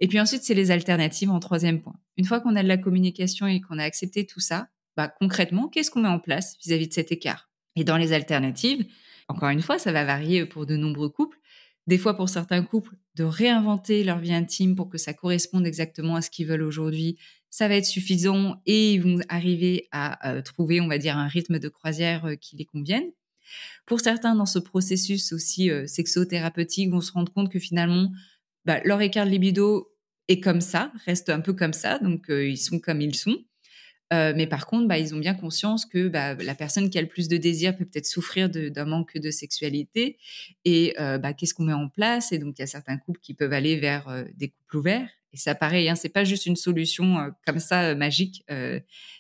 Et 0.01 0.09
puis 0.09 0.19
ensuite, 0.21 0.43
c'est 0.43 0.55
les 0.55 0.71
alternatives 0.71 1.31
en 1.31 1.39
troisième 1.39 1.81
point. 1.81 1.95
Une 2.17 2.25
fois 2.25 2.41
qu'on 2.41 2.57
a 2.57 2.63
de 2.63 2.69
la 2.69 2.77
communication 2.77 3.47
et 3.47 3.61
qu'on 3.61 3.79
a 3.79 3.85
accepté 3.85 4.27
tout 4.27 4.41
ça, 4.41 4.69
bah, 4.97 5.09
concrètement, 5.09 5.69
qu'est-ce 5.69 5.91
qu'on 5.91 6.03
met 6.03 6.09
en 6.09 6.19
place 6.19 6.57
vis-à-vis 6.65 6.89
de 6.89 6.93
cet 6.93 7.13
écart? 7.13 7.51
Et 7.77 7.85
dans 7.85 7.97
les 7.97 8.13
alternatives, 8.13 8.85
encore 9.29 9.51
une 9.51 9.63
fois, 9.63 9.79
ça 9.79 9.93
va 9.93 10.05
varier 10.05 10.45
pour 10.45 10.67
de 10.67 10.77
nombreux 10.77 11.09
couples. 11.09 11.39
Des 11.87 11.99
fois, 11.99 12.17
pour 12.17 12.29
certains 12.29 12.63
couples, 12.63 12.95
de 13.15 13.25
réinventer 13.25 14.05
leur 14.05 14.19
vie 14.19 14.35
intime 14.35 14.75
pour 14.75 14.89
que 14.89 14.99
ça 14.99 15.15
corresponde 15.15 15.67
exactement 15.67 16.17
à 16.17 16.23
ce 16.23 16.31
qu'ils 16.31 16.47
veulent 16.47 16.63
aujourd'hui, 16.63 17.19
ça 17.51 17.69
va 17.69 17.77
être 17.77 17.87
suffisant 17.87 18.61
et 18.67 18.95
ils 18.95 19.03
vont 19.03 19.19
arriver 19.29 19.89
à 19.93 20.33
euh, 20.33 20.43
trouver, 20.43 20.81
on 20.81 20.89
va 20.89 20.99
dire, 20.99 21.17
un 21.17 21.29
rythme 21.29 21.59
de 21.59 21.69
croisière 21.69 22.33
qui 22.41 22.57
les 22.57 22.65
convienne. 22.65 23.11
Pour 23.87 24.01
certains, 24.01 24.35
dans 24.35 24.47
ce 24.47 24.59
processus 24.59 25.33
aussi 25.33 25.71
euh, 25.71 25.87
sexothérapeutique, 25.87 26.91
vont 26.91 27.01
se 27.01 27.13
rendre 27.13 27.33
compte 27.33 27.51
que 27.51 27.59
finalement, 27.59 28.11
bah, 28.65 28.81
leur 28.85 29.01
écart 29.01 29.27
de 29.27 29.31
libido 29.31 29.89
est 30.29 30.41
comme 30.41 30.61
ça, 30.61 30.93
reste 31.05 31.31
un 31.31 31.41
peu 31.41 31.53
comme 31.53 31.73
ça, 31.73 31.99
donc 31.99 32.27
ils 32.29 32.57
sont 32.57 32.79
comme 32.79 33.01
ils 33.01 33.15
sont. 33.15 33.37
Euh, 34.13 34.35
mais 34.37 34.47
par 34.47 34.67
contre, 34.67 34.89
bah, 34.89 34.99
ils 34.99 35.15
ont 35.15 35.19
bien 35.19 35.35
conscience 35.35 35.87
que 35.87 36.09
bah, 36.09 36.35
la 36.35 36.55
personne 36.55 36.91
qui 36.91 36.99
a 36.99 37.01
le 37.01 37.09
plus 37.09 37.29
de 37.29 37.37
désir 37.39 37.77
peut 37.77 37.87
peut-être 37.87 38.07
souffrir 38.07 38.51
d'un 38.51 38.85
manque 38.85 39.17
de 39.17 39.31
sexualité. 39.31 40.19
Et 40.65 40.95
euh, 41.01 41.19
qu'est-ce 41.37 41.55
qu'on 41.55 41.65
met 41.65 41.73
en 41.73 41.89
place? 41.89 42.33
Et 42.33 42.39
donc, 42.39 42.59
il 42.59 42.63
y 42.63 42.65
a 42.65 42.67
certains 42.67 42.99
couples 42.99 43.21
qui 43.21 43.33
peuvent 43.33 43.53
aller 43.53 43.79
vers 43.79 44.09
euh, 44.09 44.25
des 44.35 44.51
couples 44.51 44.77
ouverts. 44.77 45.09
Et 45.33 45.39
ça, 45.39 45.55
pareil, 45.55 45.89
hein, 45.89 45.95
c'est 45.95 46.11
pas 46.11 46.25
juste 46.25 46.45
une 46.45 46.57
solution 46.57 47.33
comme 47.47 47.59
ça 47.59 47.95
magique. 47.95 48.45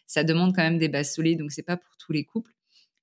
ça 0.07 0.25
demande 0.25 0.55
quand 0.55 0.63
même 0.63 0.77
des 0.77 0.91
bases 0.91 1.15
solides. 1.15 1.39
Donc, 1.39 1.53
c'est 1.53 1.63
pas 1.63 1.79
pour 1.79 1.97
tous 1.97 2.13
les 2.13 2.25
couples. 2.25 2.53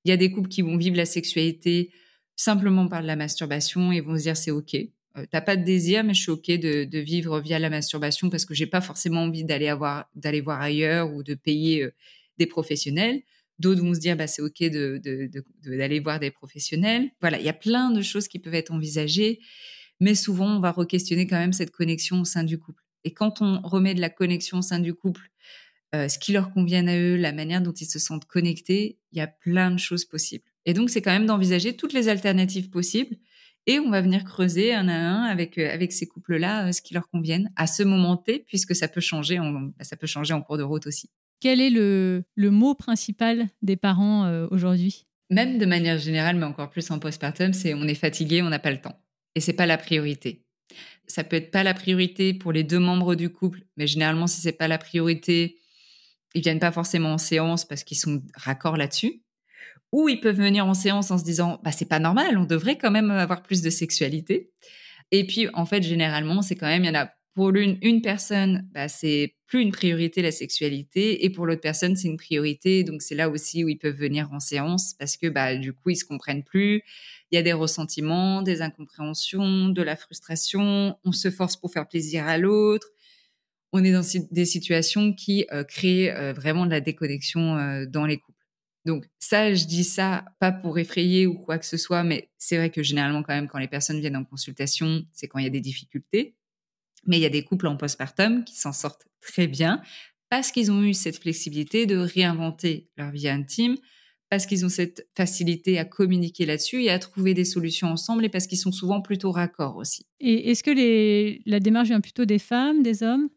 Il 0.05 0.09
y 0.09 0.11
a 0.11 0.17
des 0.17 0.31
couples 0.31 0.49
qui 0.49 0.61
vont 0.61 0.77
vivre 0.77 0.95
la 0.95 1.05
sexualité 1.05 1.91
simplement 2.35 2.87
par 2.87 3.01
de 3.01 3.07
la 3.07 3.15
masturbation 3.15 3.91
et 3.91 3.99
vont 4.01 4.17
se 4.17 4.23
dire 4.23 4.37
c'est 4.37 4.51
ok. 4.51 4.75
Euh, 4.75 5.25
t'as 5.29 5.41
pas 5.41 5.57
de 5.57 5.63
désir, 5.63 6.03
mais 6.03 6.13
je 6.13 6.21
suis 6.21 6.31
ok 6.31 6.51
de, 6.51 6.99
vivre 6.99 7.39
via 7.39 7.59
la 7.59 7.69
masturbation 7.69 8.29
parce 8.29 8.45
que 8.45 8.53
j'ai 8.53 8.67
pas 8.67 8.81
forcément 8.81 9.23
envie 9.23 9.43
d'aller 9.43 9.67
avoir 9.67 10.09
d'aller 10.15 10.41
voir 10.41 10.61
ailleurs 10.61 11.13
ou 11.13 11.23
de 11.23 11.33
payer 11.33 11.83
euh, 11.83 11.93
des 12.37 12.45
professionnels. 12.45 13.21
D'autres 13.59 13.81
vont 13.81 13.93
se 13.93 13.99
dire 13.99 14.15
bah 14.15 14.27
c'est 14.27 14.41
ok 14.41 14.59
de 14.61 15.01
d'aller 15.65 15.99
voir 15.99 16.19
des 16.19 16.31
professionnels. 16.31 17.09
Voilà, 17.19 17.39
il 17.39 17.45
y 17.45 17.49
a 17.49 17.53
plein 17.53 17.91
de 17.91 18.01
choses 18.01 18.27
qui 18.27 18.39
peuvent 18.39 18.55
être 18.55 18.71
envisagées, 18.71 19.39
mais 19.99 20.15
souvent 20.15 20.55
on 20.55 20.59
va 20.59 20.71
re-questionner 20.71 21.27
quand 21.27 21.39
même 21.39 21.53
cette 21.53 21.71
connexion 21.71 22.21
au 22.21 22.25
sein 22.25 22.43
du 22.43 22.57
couple. 22.57 22.83
Et 23.03 23.11
quand 23.13 23.41
on 23.41 23.61
remet 23.61 23.93
de 23.93 24.01
la 24.01 24.09
connexion 24.09 24.59
au 24.59 24.61
sein 24.61 24.79
du 24.79 24.93
couple, 24.93 25.29
euh, 25.96 26.08
ce 26.08 26.19
qui 26.19 26.31
leur 26.31 26.51
convient 26.51 26.88
à 26.88 26.98
eux, 26.98 27.15
la 27.15 27.31
manière 27.31 27.62
dont 27.62 27.74
ils 27.74 27.86
se 27.86 28.00
sentent 28.00 28.25
connectés, 28.25 29.00
il 29.12 29.17
y 29.17 29.22
a 29.22 29.27
plein 29.27 29.72
de 29.72 29.79
choses 29.79 30.05
possibles. 30.05 30.46
Et 30.65 30.74
donc 30.74 30.89
c'est 30.89 31.01
quand 31.01 31.12
même 31.12 31.25
d'envisager 31.25 31.75
toutes 31.75 31.93
les 31.93 32.10
alternatives 32.10 32.69
possibles 32.69 33.17
et 33.65 33.79
on 33.79 33.89
va 33.89 34.01
venir 34.01 34.24
creuser 34.24 34.74
un 34.74 34.88
à 34.88 34.96
un 34.96 35.24
avec 35.25 35.58
euh, 35.58 35.72
avec 35.72 35.91
ces 35.91 36.08
couples-là 36.08 36.67
euh, 36.67 36.72
ce 36.72 36.81
qui 36.81 36.93
leur 36.93 37.08
convienne 37.10 37.51
à 37.55 37.67
ce 37.67 37.84
moment 37.84 38.17
T, 38.17 38.39
puisque 38.48 38.75
ça 38.75 38.88
peut 38.88 39.01
changer 39.01 39.39
en, 39.39 39.51
bah, 39.51 39.84
ça 39.84 39.96
peut 39.96 40.08
changer 40.08 40.34
en 40.34 40.41
cours 40.41 40.58
de 40.58 40.63
route 40.63 40.88
aussi. 40.88 41.10
Quel 41.39 41.62
est 41.62 41.69
le, 41.69 42.24
le 42.36 42.51
mot 42.51 42.74
principal 42.74 43.48
des 43.62 43.77
parents 43.77 44.25
euh, 44.25 44.48
aujourd'hui? 44.51 45.05
Même 45.29 45.58
de 45.58 45.65
manière 45.65 46.00
générale, 46.00 46.36
mais 46.36 46.46
encore 46.46 46.69
plus 46.69 46.89
en 46.91 47.00
postpartum, 47.00 47.53
c'est 47.53 47.74
on 47.75 47.84
est 47.84 47.96
fatigué, 47.96 48.41
on 48.41 48.50
n'a 48.50 48.60
pas 48.60 48.72
le 48.72 48.81
temps. 48.81 49.00
Et 49.36 49.39
c'est 49.39 49.53
pas 49.53 49.67
la 49.67 49.77
priorité. 49.77 50.43
Ça 51.05 51.24
peut 51.24 51.36
être 51.36 51.51
pas 51.51 51.63
la 51.63 51.74
priorité 51.74 52.34
pour 52.34 52.51
les 52.51 52.63
deux 52.63 52.79
membres 52.79 53.15
du 53.15 53.29
couple, 53.29 53.62
mais 53.77 53.88
généralement, 53.88 54.27
si 54.27 54.41
c'est 54.41 54.51
pas 54.51 54.67
la 54.67 54.77
priorité, 54.77 55.58
ils 56.36 56.41
viennent 56.41 56.59
pas 56.59 56.71
forcément 56.71 57.13
en 57.13 57.17
séance 57.17 57.65
parce 57.65 57.83
qu'ils 57.83 57.98
sont 57.98 58.21
raccords 58.36 58.77
là-dessus 58.77 59.21
ou 59.91 60.07
ils 60.07 60.19
peuvent 60.19 60.38
venir 60.38 60.65
en 60.67 60.74
séance 60.74 61.12
en 61.12 61.17
se 61.17 61.24
disant 61.24 61.59
bah 61.63 61.71
c'est 61.71 61.88
pas 61.88 62.00
normal, 62.00 62.38
on 62.38 62.45
devrait 62.45 62.77
quand 62.77 62.91
même 62.91 63.12
avoir 63.12 63.41
plus 63.41 63.62
de 63.62 63.69
sexualité. 63.69 64.51
Et 65.12 65.25
puis 65.25 65.48
en 65.53 65.65
fait 65.65 65.81
généralement 65.81 66.41
c'est 66.41 66.55
quand 66.55 66.67
même 66.67 66.83
il 66.83 66.88
y 66.88 66.89
en 66.89 67.00
a 67.00 67.12
pour 67.33 67.51
l'une 67.51 67.77
une 67.81 68.01
personne 68.01 68.67
bah, 68.74 68.88
c'est 68.88 69.36
plus 69.48 69.62
une 69.62 69.71
priorité 69.71 70.21
la 70.21 70.31
sexualité 70.31 71.25
et 71.25 71.29
pour 71.29 71.45
l'autre 71.45 71.62
personne 71.62 71.95
c'est 71.95 72.07
une 72.07 72.17
priorité 72.17 72.83
donc 72.83 73.01
c'est 73.01 73.15
là 73.15 73.29
aussi 73.29 73.63
où 73.63 73.69
ils 73.69 73.77
peuvent 73.77 73.95
venir 73.95 74.29
en 74.33 74.39
séance 74.39 74.93
parce 75.00 75.15
que 75.15 75.27
bah 75.27 75.55
du 75.55 75.74
coup 75.74 75.91
ils 75.91 75.95
se 75.95 76.05
comprennent 76.05 76.43
plus, 76.43 76.83
il 77.31 77.36
y 77.36 77.38
a 77.38 77.41
des 77.41 77.53
ressentiments, 77.53 78.41
des 78.41 78.62
incompréhensions, 78.62 79.69
de 79.69 79.82
la 79.82 79.95
frustration, 79.95 80.97
on 81.03 81.12
se 81.12 81.32
force 81.32 81.58
pour 81.58 81.71
faire 81.71 81.88
plaisir 81.88 82.27
à 82.27 82.38
l'autre. 82.38 82.88
On 83.71 83.84
est 83.84 83.91
dans 83.91 84.01
des 84.32 84.45
situations 84.45 85.13
qui 85.13 85.45
euh, 85.51 85.63
créent 85.63 86.12
euh, 86.12 86.34
vraiment 86.34 86.65
de 86.65 86.71
la 86.71 86.82
déconnexion 86.82 87.58
euh, 87.58 87.86
dans 87.86 88.05
les 88.05 88.17
couples. 88.17 88.38
Donc 88.86 89.05
ça, 89.19 89.53
je 89.53 89.65
dis 89.65 89.84
ça 89.84 90.25
pas 90.39 90.51
pour 90.51 90.79
effrayer 90.79 91.27
ou 91.27 91.36
quoi 91.36 91.60
que 91.60 91.65
ce 91.65 91.77
soit, 91.77 92.03
mais 92.03 92.29
c'est 92.38 92.58
vrai 92.58 92.69
que 92.69 92.82
généralement 92.82 93.21
quand 93.21 93.36
même 93.36 93.47
quand 93.47 93.60
les 93.60 93.67
personnes 93.67 93.99
viennent 93.99 94.15
en 94.15 94.23
consultation, 94.23 95.03
c'est 95.12 95.27
quand 95.27 95.38
il 95.39 95.43
y 95.43 95.47
a 95.47 95.51
des 95.51 95.62
difficultés. 95.62 96.36
Mais 97.05 97.17
il 97.17 97.21
y 97.21 97.25
a 97.25 97.29
des 97.29 97.43
couples 97.43 97.67
en 97.67 97.77
postpartum 97.77 98.43
qui 98.43 98.55
s'en 98.55 98.73
sortent 98.73 99.08
très 99.21 99.47
bien 99.47 99.82
parce 100.29 100.51
qu'ils 100.51 100.71
ont 100.71 100.84
eu 100.84 100.93
cette 100.93 101.17
flexibilité 101.17 101.86
de 101.86 101.97
réinventer 101.97 102.88
leur 102.97 103.12
vie 103.12 103.27
intime, 103.27 103.77
parce 104.29 104.45
qu'ils 104.45 104.63
ont 104.63 104.69
cette 104.69 105.08
facilité 105.17 105.79
à 105.79 105.86
communiquer 105.86 106.45
là-dessus 106.45 106.84
et 106.84 106.91
à 106.91 106.99
trouver 106.99 107.34
des 107.34 107.45
solutions 107.45 107.88
ensemble 107.88 108.25
et 108.25 108.29
parce 108.29 108.45
qu'ils 108.45 108.60
sont 108.60 108.71
souvent 108.71 109.01
plutôt 109.01 109.32
raccords 109.32 109.75
aussi. 109.75 110.05
Et 110.19 110.51
est-ce 110.51 110.63
que 110.63 111.49
la 111.49 111.60
démarche 111.60 111.88
vient 111.88 112.01
plutôt 112.01 112.25
des 112.25 112.39
femmes, 112.39 112.84
des 112.84 113.01
hommes? 113.01 113.29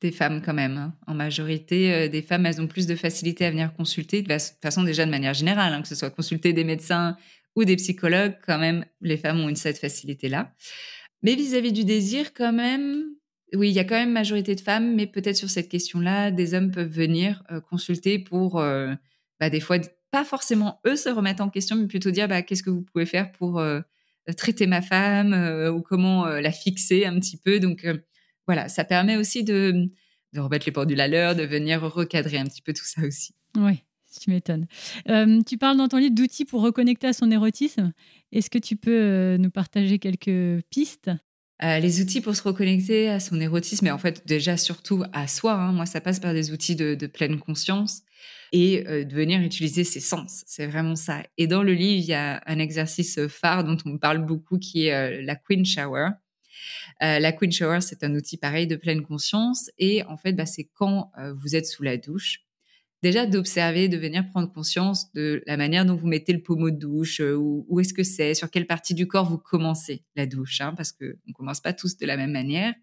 Des 0.00 0.12
femmes 0.12 0.42
quand 0.44 0.54
même. 0.54 0.76
Hein. 0.76 0.94
En 1.06 1.14
majorité, 1.14 1.92
euh, 1.92 2.08
des 2.08 2.22
femmes, 2.22 2.46
elles 2.46 2.60
ont 2.60 2.66
plus 2.66 2.86
de 2.86 2.94
facilité 2.94 3.44
à 3.44 3.50
venir 3.50 3.74
consulter, 3.74 4.22
de 4.22 4.36
façon 4.62 4.82
déjà 4.82 5.04
de 5.04 5.10
manière 5.10 5.34
générale, 5.34 5.72
hein, 5.72 5.82
que 5.82 5.88
ce 5.88 5.94
soit 5.94 6.10
consulter 6.10 6.52
des 6.52 6.64
médecins 6.64 7.16
ou 7.56 7.64
des 7.64 7.76
psychologues, 7.76 8.36
quand 8.46 8.58
même, 8.58 8.84
les 9.00 9.16
femmes 9.16 9.40
ont 9.40 9.48
une 9.48 9.56
cette 9.56 9.78
facilité-là. 9.78 10.54
Mais 11.22 11.34
vis-à-vis 11.34 11.72
du 11.72 11.84
désir, 11.84 12.32
quand 12.32 12.52
même, 12.52 13.04
oui, 13.54 13.70
il 13.70 13.74
y 13.74 13.80
a 13.80 13.84
quand 13.84 13.96
même 13.96 14.12
majorité 14.12 14.54
de 14.54 14.60
femmes, 14.60 14.94
mais 14.94 15.06
peut-être 15.06 15.36
sur 15.36 15.50
cette 15.50 15.68
question-là, 15.68 16.30
des 16.30 16.54
hommes 16.54 16.70
peuvent 16.70 16.86
venir 16.86 17.42
euh, 17.50 17.60
consulter 17.60 18.20
pour, 18.20 18.60
euh, 18.60 18.94
bah, 19.40 19.50
des 19.50 19.60
fois, 19.60 19.78
pas 20.12 20.24
forcément 20.24 20.80
eux 20.86 20.96
se 20.96 21.08
remettre 21.08 21.42
en 21.42 21.50
question, 21.50 21.74
mais 21.74 21.88
plutôt 21.88 22.12
dire, 22.12 22.28
bah, 22.28 22.42
qu'est-ce 22.42 22.62
que 22.62 22.70
vous 22.70 22.82
pouvez 22.82 23.06
faire 23.06 23.32
pour 23.32 23.62
traiter 24.36 24.66
ma 24.66 24.82
femme 24.82 25.34
ou 25.74 25.82
comment 25.82 26.26
la 26.26 26.52
fixer 26.52 27.06
un 27.06 27.18
petit 27.18 27.38
peu. 27.38 27.60
Donc, 27.60 27.86
voilà, 28.48 28.68
ça 28.70 28.82
permet 28.82 29.16
aussi 29.16 29.44
de, 29.44 29.90
remettre 30.34 30.64
les 30.64 30.72
pendules 30.72 31.00
à 31.00 31.06
l'heure, 31.06 31.36
de 31.36 31.42
venir 31.42 31.82
recadrer 31.82 32.38
un 32.38 32.46
petit 32.46 32.62
peu 32.62 32.72
tout 32.72 32.84
ça 32.84 33.02
aussi. 33.02 33.34
Oui, 33.58 33.84
tu 34.18 34.30
m'étonnes. 34.30 34.66
Euh, 35.10 35.42
tu 35.46 35.58
parles 35.58 35.76
dans 35.76 35.88
ton 35.88 35.98
livre 35.98 36.14
d'outils 36.14 36.46
pour 36.46 36.62
reconnecter 36.62 37.08
à 37.08 37.12
son 37.12 37.30
érotisme. 37.30 37.92
Est-ce 38.32 38.48
que 38.48 38.58
tu 38.58 38.76
peux 38.76 38.90
euh, 38.90 39.36
nous 39.36 39.50
partager 39.50 39.98
quelques 39.98 40.62
pistes? 40.70 41.10
Euh, 41.62 41.78
les 41.78 42.00
outils 42.00 42.22
pour 42.22 42.34
se 42.34 42.42
reconnecter 42.42 43.10
à 43.10 43.20
son 43.20 43.38
érotisme, 43.38 43.86
et 43.86 43.90
en 43.90 43.98
fait 43.98 44.26
déjà 44.26 44.56
surtout 44.56 45.04
à 45.12 45.26
soi, 45.26 45.52
hein. 45.52 45.72
moi 45.72 45.84
ça 45.84 46.00
passe 46.00 46.18
par 46.18 46.32
des 46.32 46.50
outils 46.50 46.76
de, 46.76 46.94
pleine 47.06 47.38
conscience 47.38 48.00
et 48.52 48.82
de 48.84 49.14
venir 49.14 49.42
utiliser 49.42 49.84
ses 49.84 50.00
sens, 50.00 50.42
c'est 50.46 50.66
vraiment 50.66 50.96
ça. 50.96 51.22
Et 51.36 51.46
dans 51.48 51.62
le 51.62 51.74
livre, 51.74 52.02
il 52.02 52.08
y 52.08 52.14
a 52.14 52.40
un 52.46 52.60
exercice 52.60 53.20
phare 53.26 53.64
dont 53.64 53.76
on 53.84 53.98
parle 53.98 54.24
beaucoup 54.24 54.58
qui 54.58 54.86
est 54.86 55.20
la 55.20 55.34
Queen 55.34 55.66
Shower. 55.66 56.10
Euh, 57.02 57.18
la 57.18 57.32
Queen 57.32 57.52
Shower, 57.52 57.80
c'est 57.80 58.02
un 58.02 58.14
outil 58.14 58.36
pareil 58.36 58.66
de 58.66 58.76
pleine 58.76 59.02
conscience. 59.02 59.70
Et 59.78 60.02
en 60.04 60.16
fait, 60.16 60.32
bah, 60.32 60.46
c'est 60.46 60.64
quand 60.64 61.10
euh, 61.18 61.32
vous 61.34 61.54
êtes 61.54 61.66
sous 61.66 61.82
la 61.82 61.96
douche, 61.96 62.40
déjà 63.02 63.26
d'observer, 63.26 63.88
de 63.88 63.96
venir 63.96 64.28
prendre 64.28 64.52
conscience 64.52 65.12
de 65.12 65.42
la 65.46 65.56
manière 65.56 65.84
dont 65.84 65.94
vous 65.94 66.08
mettez 66.08 66.32
le 66.32 66.42
pommeau 66.42 66.70
de 66.70 66.78
douche, 66.78 67.20
euh, 67.20 67.36
où, 67.36 67.80
est-ce 67.80 67.94
que 67.94 68.02
c'est, 68.02 68.34
sur 68.34 68.50
quelle 68.50 68.66
partie 68.66 68.94
du 68.94 69.06
corps 69.06 69.28
vous 69.28 69.38
commencez 69.38 70.04
la 70.16 70.26
douche, 70.26 70.60
hein, 70.60 70.74
parce 70.76 70.92
qu'on 70.92 71.06
ne 71.26 71.32
commence 71.32 71.60
pas 71.60 71.72
tous 71.72 71.96
de 71.96 72.06
la 72.06 72.16
même 72.16 72.32
manière. 72.32 72.74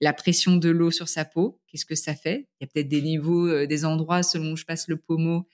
La 0.00 0.12
pression 0.12 0.56
de 0.56 0.68
l'eau 0.68 0.90
sur 0.90 1.08
sa 1.08 1.24
peau, 1.24 1.60
qu'est-ce 1.66 1.86
que 1.86 1.94
ça 1.94 2.14
fait? 2.14 2.48
Il 2.60 2.64
y 2.64 2.64
a 2.64 2.66
peut-être 2.72 2.88
des 2.88 3.02
niveaux, 3.02 3.66
des 3.66 3.84
endroits 3.84 4.22
selon 4.22 4.52
où 4.52 4.56
je 4.56 4.64
passe 4.64 4.86
le 4.88 4.96
pommeau, 4.96 5.48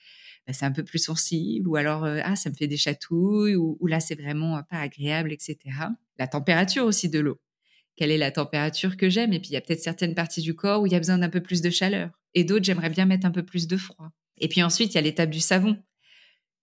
bah, 0.47 0.53
c'est 0.53 0.65
un 0.65 0.73
peu 0.73 0.83
plus 0.83 0.99
sensible, 0.99 1.69
ou 1.69 1.77
alors 1.77 2.05
ah 2.05 2.35
ça 2.35 2.51
me 2.51 2.55
fait 2.55 2.67
des 2.67 2.77
chatouilles, 2.77 3.55
ou 3.55 3.87
là 3.87 4.01
c'est 4.01 4.21
vraiment 4.21 4.61
pas 4.65 4.79
agréable, 4.79 5.33
etc. 5.33 5.57
La 6.19 6.27
température 6.27 6.85
aussi 6.85 7.09
de 7.09 7.21
l'eau 7.21 7.39
quelle 7.99 8.13
est 8.13 8.19
la 8.19 8.31
température 8.31 8.97
que 8.97 9.11
j'aime. 9.11 9.33
Et 9.33 9.41
puis, 9.41 9.49
il 9.51 9.55
y 9.55 9.57
a 9.57 9.61
peut-être 9.61 9.83
certaines 9.83 10.15
parties 10.15 10.41
du 10.41 10.55
corps 10.55 10.81
où 10.81 10.87
il 10.87 10.93
y 10.93 10.97
a 10.97 11.01
besoin 11.01 11.19
d'un 11.19 11.29
peu 11.29 11.41
plus 11.41 11.61
de 11.61 11.69
chaleur. 11.69 12.11
Et 12.35 12.45
d'autres, 12.45 12.65
j'aimerais 12.65 12.91
bien 12.91 13.07
mettre 13.07 13.27
un 13.27 13.33
peu 13.33 13.43
plus 13.43 13.67
de 13.67 13.77
froid. 13.77 14.11
Et 14.39 14.47
puis 14.47 14.63
ensuite, 14.63 14.93
il 14.93 14.95
y 14.95 14.99
a 14.99 15.01
l'étape 15.01 15.31
du 15.31 15.41
savon. 15.41 15.77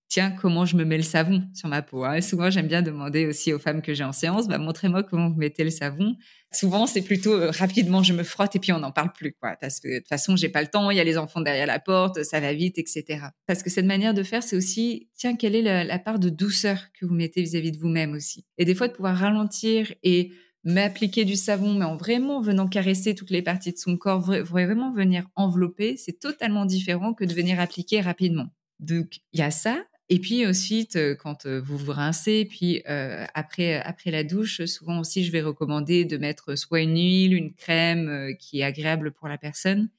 Tiens, 0.08 0.32
comment 0.32 0.66
je 0.66 0.78
me 0.78 0.86
mets 0.86 0.96
le 0.96 1.04
savon 1.04 1.44
sur 1.54 1.68
ma 1.68 1.82
peau 1.82 2.06
hein? 2.06 2.22
Souvent, 2.22 2.50
j'aime 2.50 2.68
bien 2.68 2.82
demander 2.82 3.26
aussi 3.26 3.52
aux 3.52 3.60
femmes 3.60 3.82
que 3.82 3.94
j'ai 3.94 4.04
en 4.06 4.14
séance, 4.14 4.48
bah, 4.48 4.60
montrez-moi 4.60 5.04
comment 5.04 5.30
vous 5.30 5.36
mettez 5.36 5.66
le 5.66 5.72
savon. 5.72 6.16
Souvent, 6.54 6.86
c'est 6.86 7.02
plutôt 7.02 7.34
euh, 7.34 7.52
rapidement, 7.52 8.02
je 8.02 8.14
me 8.14 8.24
frotte 8.24 8.56
et 8.56 8.60
puis 8.60 8.72
on 8.72 8.80
n'en 8.80 8.92
parle 8.92 9.12
plus, 9.12 9.34
quoi. 9.34 9.58
Parce 9.60 9.82
que 9.82 9.90
de 9.90 9.98
toute 9.98 10.08
façon, 10.08 10.38
j'ai 10.38 10.48
pas 10.48 10.62
le 10.62 10.68
temps, 10.68 10.90
il 10.92 10.96
y 10.96 11.02
a 11.02 11.04
les 11.04 11.18
enfants 11.18 11.42
derrière 11.42 11.66
la 11.66 11.80
porte, 11.80 12.24
ça 12.24 12.40
va 12.40 12.54
vite, 12.54 12.78
etc. 12.78 13.26
Parce 13.46 13.62
que 13.62 13.70
cette 13.70 13.86
manière 13.86 14.14
de 14.14 14.24
faire, 14.24 14.44
c'est 14.44 14.56
aussi, 14.56 15.10
tiens, 15.16 15.36
quelle 15.36 15.56
est 15.56 15.84
la, 15.84 16.00
part 16.00 16.20
de 16.20 16.30
douceur 16.30 16.78
que 16.98 17.06
vous 17.06 17.16
mettez 17.16 17.42
vis 17.42 17.56
à 17.56 17.60
-vis 17.60 17.72
de 17.72 17.78
vous-même 17.78 18.14
aussi. 18.14 18.46
Et 18.58 18.64
des 18.64 18.76
fois, 18.76 18.88
de 18.88 18.94
pouvoir 18.94 19.18
ralentir 19.18 19.92
et 20.04 20.32
m'appliquer 20.66 21.24
du 21.24 21.36
savon, 21.36 21.76
mais 21.76 21.86
en 21.86 21.96
vraiment 21.96 22.42
venant 22.42 22.68
caresser 22.68 23.16
toutes 23.16 23.30
les 23.30 23.42
parties 23.42 23.72
de 23.72 23.78
son 23.78 23.96
corps, 23.98 24.20
vraiment 24.20 24.92
venir 24.92 25.28
envelopper, 25.36 25.96
c'est 25.96 26.20
totalement 26.20 26.66
différent 26.66 27.14
que 27.14 27.24
de 27.24 27.34
venir 27.34 27.60
appliquer 27.60 28.02
rapidement. 28.02 28.48
Donc, 28.80 29.22
il 29.32 29.40
y 29.40 29.44
a 29.44 29.52
ça. 29.52 29.86
Et 30.10 30.20
puis 30.20 30.46
ensuite, 30.46 31.00
quand 31.20 31.48
vous 31.48 31.78
vous 31.78 31.92
rincez, 31.92 32.46
puis 32.46 32.84
après, 32.86 33.76
après 33.82 34.12
la 34.12 34.24
douche, 34.24 34.66
souvent 34.66 35.00
aussi, 35.00 35.24
je 35.24 35.32
vais 35.32 35.42
recommander 35.42 36.06
de 36.06 36.18
mettre 36.18 36.56
soit 36.56 36.82
une 36.82 36.96
huile, 36.96 37.34
une 37.34 37.54
crème 37.54 38.36
qui 38.40 38.60
est 38.60 38.64
agréable 38.64 39.12
pour 39.12 39.28
la 39.28 39.38
personne. 39.38 39.90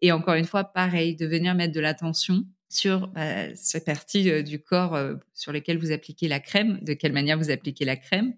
Et 0.00 0.12
encore 0.12 0.34
une 0.34 0.44
fois, 0.44 0.64
pareil, 0.64 1.16
de 1.16 1.26
venir 1.26 1.54
mettre 1.54 1.72
de 1.72 1.80
l'attention 1.80 2.44
sur 2.68 3.08
bah, 3.08 3.54
ces 3.54 3.84
parties 3.84 4.42
du 4.42 4.60
corps 4.60 4.98
sur 5.34 5.52
lesquelles 5.52 5.78
vous 5.78 5.92
appliquez 5.92 6.26
la 6.26 6.40
crème, 6.40 6.80
de 6.82 6.92
quelle 6.92 7.12
manière 7.12 7.38
vous 7.38 7.50
appliquez 7.50 7.84
la 7.84 7.96
crème. 7.96 8.34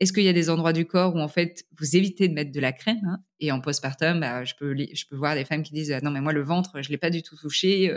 Est-ce 0.00 0.12
qu'il 0.12 0.24
y 0.24 0.28
a 0.28 0.32
des 0.32 0.50
endroits 0.50 0.72
du 0.72 0.86
corps 0.86 1.14
où 1.14 1.20
en 1.20 1.28
fait 1.28 1.64
vous 1.78 1.96
évitez 1.96 2.28
de 2.28 2.34
mettre 2.34 2.52
de 2.52 2.60
la 2.60 2.72
crème 2.72 3.00
hein 3.06 3.18
Et 3.40 3.52
en 3.52 3.60
postpartum, 3.60 4.20
bah, 4.20 4.44
je 4.44 4.54
peux 4.54 5.16
voir 5.16 5.34
des 5.34 5.44
femmes 5.44 5.62
qui 5.62 5.72
disent 5.72 5.92
«Ah 5.92 6.00
non 6.00 6.10
mais 6.10 6.20
moi 6.20 6.32
le 6.32 6.42
ventre 6.42 6.82
je 6.82 6.90
l'ai 6.90 6.98
pas 6.98 7.10
du 7.10 7.22
tout 7.22 7.36
touché, 7.36 7.92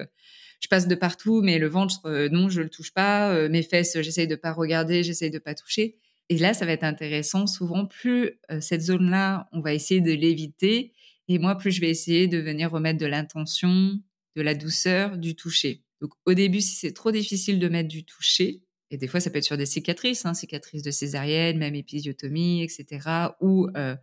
je 0.60 0.68
passe 0.68 0.88
de 0.88 0.96
partout 0.96 1.42
mais 1.42 1.60
le 1.60 1.68
ventre 1.68 2.28
non 2.32 2.50
je 2.50 2.62
le 2.62 2.70
touche 2.70 2.94
pas, 2.94 3.48
mes 3.50 3.64
fesses 3.64 3.98
j'essaye 4.02 4.28
de 4.28 4.36
pas 4.36 4.54
regarder, 4.54 5.04
j'essaye 5.04 5.32
de 5.32 5.40
pas 5.40 5.56
toucher. 5.56 5.98
Et 6.30 6.38
là 6.38 6.54
ça 6.54 6.66
va 6.66 6.74
être 6.74 6.84
intéressant. 6.84 7.48
Souvent 7.48 7.86
plus 7.86 8.40
cette 8.60 8.82
zone 8.82 9.10
là 9.10 9.48
on 9.52 9.62
va 9.62 9.74
essayer 9.74 10.02
de 10.02 10.12
l'éviter 10.12 10.94
et 11.28 11.40
moi 11.40 11.56
plus 11.56 11.72
je 11.72 11.82
vais 11.82 11.90
essayer 11.90 12.28
de 12.28 12.38
venir 12.38 12.72
remettre 12.72 13.00
de 13.00 13.06
l'intention, 13.06 14.00
de 14.36 14.42
la 14.42 14.54
douceur, 14.54 15.18
du 15.18 15.36
toucher. 15.36 15.84
Donc 16.02 16.12
au 16.26 16.34
début 16.34 16.62
si 16.62 16.76
c'est 16.76 16.94
trop 16.94 17.12
difficile 17.12 17.60
de 17.60 17.68
mettre 17.70 17.90
du 17.90 18.06
toucher, 18.06 18.62
et 18.90 18.98
des 18.98 19.08
fois, 19.08 19.20
ça 19.20 19.30
peut 19.30 19.38
être 19.38 19.44
sur 19.44 19.58
des 19.58 19.66
cicatrices, 19.66 20.26
hein, 20.26 20.34
cicatrices 20.34 20.82
de 20.82 20.92
césarienne, 20.92 21.58
même 21.58 21.76
épisiotomie, 21.76 22.64
etc. 22.64 23.10
Ou, 23.42 23.68
euh, 23.76 23.96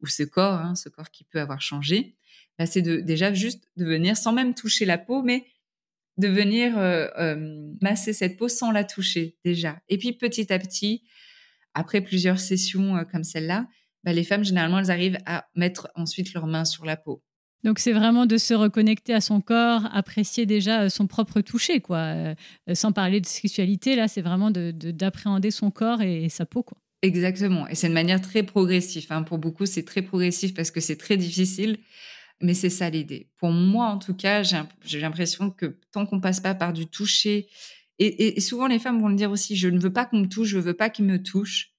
ou 0.00 0.06
ce 0.06 0.22
corps, 0.22 0.54
hein, 0.54 0.74
ce 0.74 0.88
corps 0.88 1.10
qui 1.10 1.24
peut 1.24 1.40
avoir 1.40 1.60
changé. 1.60 2.16
Là, 2.58 2.66
c'est 2.66 2.82
de, 2.82 3.00
déjà 3.00 3.32
juste 3.34 3.68
de 3.76 3.84
venir, 3.84 4.16
sans 4.16 4.32
même 4.32 4.54
toucher 4.54 4.86
la 4.86 4.98
peau, 4.98 5.22
mais 5.22 5.44
de 6.16 6.28
venir 6.28 6.78
euh, 6.78 7.06
euh, 7.18 7.72
masser 7.80 8.12
cette 8.12 8.36
peau 8.36 8.48
sans 8.48 8.70
la 8.70 8.84
toucher 8.84 9.36
déjà. 9.44 9.80
Et 9.88 9.98
puis 9.98 10.12
petit 10.12 10.52
à 10.52 10.58
petit, 10.58 11.04
après 11.74 12.00
plusieurs 12.00 12.38
sessions 12.38 13.04
comme 13.10 13.24
celle-là, 13.24 13.68
bah, 14.04 14.12
les 14.14 14.24
femmes, 14.24 14.44
généralement, 14.44 14.78
elles 14.78 14.90
arrivent 14.90 15.18
à 15.26 15.48
mettre 15.54 15.90
ensuite 15.94 16.32
leurs 16.32 16.46
mains 16.46 16.64
sur 16.64 16.86
la 16.86 16.96
peau. 16.96 17.22
Donc 17.62 17.78
c'est 17.78 17.92
vraiment 17.92 18.26
de 18.26 18.38
se 18.38 18.54
reconnecter 18.54 19.12
à 19.12 19.20
son 19.20 19.40
corps, 19.40 19.82
apprécier 19.92 20.46
déjà 20.46 20.82
euh, 20.82 20.88
son 20.88 21.06
propre 21.06 21.40
toucher, 21.40 21.80
quoi. 21.80 21.98
Euh, 21.98 22.34
sans 22.72 22.92
parler 22.92 23.20
de 23.20 23.26
sexualité, 23.26 23.96
là, 23.96 24.08
c'est 24.08 24.22
vraiment 24.22 24.50
d'appréhender 24.50 25.48
de, 25.48 25.52
son 25.52 25.70
corps 25.70 26.00
et, 26.00 26.28
sa 26.28 26.46
peau, 26.46 26.62
quoi. 26.62 26.78
Exactement. 27.02 27.66
Et 27.68 27.74
c'est 27.74 27.86
une 27.86 27.94
manière 27.94 28.20
très 28.20 28.42
progressive. 28.42 29.06
Hein. 29.10 29.22
Pour 29.22 29.38
beaucoup, 29.38 29.66
c'est 29.66 29.84
très 29.84 30.02
progressif 30.02 30.54
parce 30.54 30.70
que 30.70 30.80
c'est 30.80 30.96
très 30.96 31.16
difficile. 31.16 31.78
Mais 32.42 32.54
c'est 32.54 32.70
ça 32.70 32.88
l'idée. 32.88 33.28
Pour 33.36 33.50
moi, 33.50 33.88
en 33.88 33.98
tout 33.98 34.14
cas, 34.14 34.42
j'ai 34.42 35.00
l'impression 35.00 35.50
que 35.50 35.78
tant 35.92 36.06
qu'on 36.06 36.20
passe 36.20 36.40
pas 36.40 36.54
par 36.54 36.72
du 36.72 36.86
toucher, 36.86 37.48
et, 37.98 38.40
souvent 38.40 38.66
les 38.66 38.78
femmes 38.78 38.98
vont 38.98 39.08
le 39.08 39.14
dire 39.14 39.30
aussi, 39.30 39.56
je 39.56 39.68
ne 39.68 39.78
veux 39.78 39.92
pas 39.92 40.06
qu'on 40.06 40.20
me 40.20 40.26
touche, 40.26 40.48
je 40.48 40.58
veux 40.58 40.72
pas 40.72 40.88
qu'il 40.88 41.04
me 41.04 41.22
touche. 41.22 41.74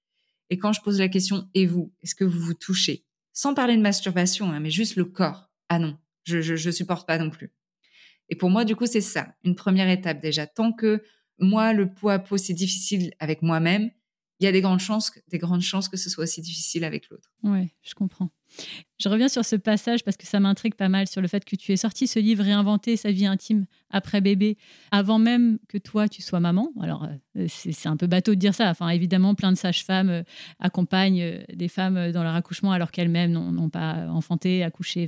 Et 0.52 0.60
quand 0.60 0.72
je 0.72 0.82
pose 0.82 1.00
la 1.00 1.08
question, 1.08 1.50
et 1.56 1.66
vous, 1.66 1.92
est-ce 2.04 2.14
que 2.14 2.24
vous 2.24 2.40
vous 2.40 2.54
touchez? 2.54 3.06
Sans 3.34 3.56
parler 3.56 3.76
de 3.76 3.82
masturbation, 3.82 4.52
hein, 4.52 4.60
mais 4.60 4.70
juste 4.70 4.98
le 4.98 5.06
corps 5.06 5.51
ah 5.74 5.80
non, 5.80 5.98
je, 6.26 6.42
je, 6.42 6.70
supporte 6.70 7.08
pas 7.08 7.18
non 7.18 7.30
plus. 7.30 7.54
Et 8.28 8.36
pour 8.36 8.50
moi, 8.50 8.66
du 8.66 8.76
coup, 8.76 8.88
c'est 8.88 9.00
ça, 9.00 9.36
une 9.46 9.56
première 9.56 9.88
étape 9.90 10.20
déjà. 10.20 10.46
Tant 10.46 10.74
que 10.74 11.02
moi, 11.40 11.72
le 11.72 11.94
pot 11.94 12.10
à 12.10 12.20
pot, 12.20 12.36
c'est 12.36 12.54
difficile 12.54 13.14
avec 13.20 13.42
moi-même, 13.42 13.90
il 14.42 14.46
y 14.46 14.48
a 14.48 14.52
des 14.52 14.62
grandes 14.62 14.80
chances, 14.80 15.12
des 15.30 15.38
grandes 15.38 15.62
chances 15.62 15.88
que 15.88 15.98
ce 15.98 16.10
soit 16.10 16.24
aussi 16.24 16.42
difficile 16.42 16.84
avec 16.84 17.10
l'autre. 17.10 17.32
Oui, 17.44 17.70
je 17.84 17.94
comprends. 17.94 18.32
Je 19.00 19.08
reviens 19.08 19.30
sur 19.30 19.46
ce 19.46 19.56
passage 19.56 20.04
parce 20.04 20.18
que 20.18 20.26
ça 20.26 20.40
m'intrigue 20.40 20.74
pas 20.74 20.90
mal 20.90 21.08
sur 21.08 21.22
le 21.22 21.28
fait 21.28 21.46
que 21.46 21.56
tu 21.56 21.72
aies 21.72 21.78
sorti 21.78 22.08
ce 22.08 22.18
livre 22.18 22.44
Réinventer 22.44 22.98
sa 22.98 23.12
vie 23.12 23.28
intime 23.28 23.66
après 23.92 24.20
bébé, 24.20 24.58
avant 24.90 25.20
même 25.20 25.60
que 25.70 25.78
toi 25.78 26.10
tu 26.10 26.24
sois 26.24 26.40
maman. 26.40 26.72
Alors 26.82 27.08
euh, 27.38 27.46
c'est 27.48 27.88
un 27.88 27.96
peu 27.96 28.08
bateau 28.08 28.34
de 28.34 28.40
dire 28.40 28.56
ça. 28.56 28.72
Enfin 28.72 28.90
évidemment, 28.90 29.36
plein 29.36 29.52
de 29.52 29.58
sages-femmes 29.58 30.10
euh, 30.10 30.24
accompagnent 30.60 31.22
euh, 31.22 31.44
des 31.54 31.68
femmes 31.68 32.12
dans 32.12 32.24
leur 32.24 32.34
accouchement 32.34 32.72
alors 32.72 32.90
qu'elles-mêmes 32.90 33.32
n'ont 33.32 33.70
pas 33.70 34.08
enfanté, 34.10 34.64
accouché. 34.64 35.08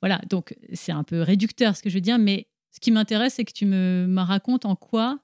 Voilà, 0.00 0.20
donc 0.30 0.54
c'est 0.72 0.92
un 0.92 1.02
peu 1.02 1.20
réducteur 1.20 1.76
ce 1.76 1.82
que 1.82 1.90
je 1.90 1.94
veux 1.94 2.00
dire. 2.00 2.18
Mais 2.18 2.46
ce 2.70 2.78
qui 2.78 2.92
m'intéresse, 2.92 3.34
c'est 3.34 3.44
que 3.44 3.52
tu 3.52 3.66
me 3.66 4.20
racontes 4.20 4.66
en 4.66 4.76
quoi 4.76 5.18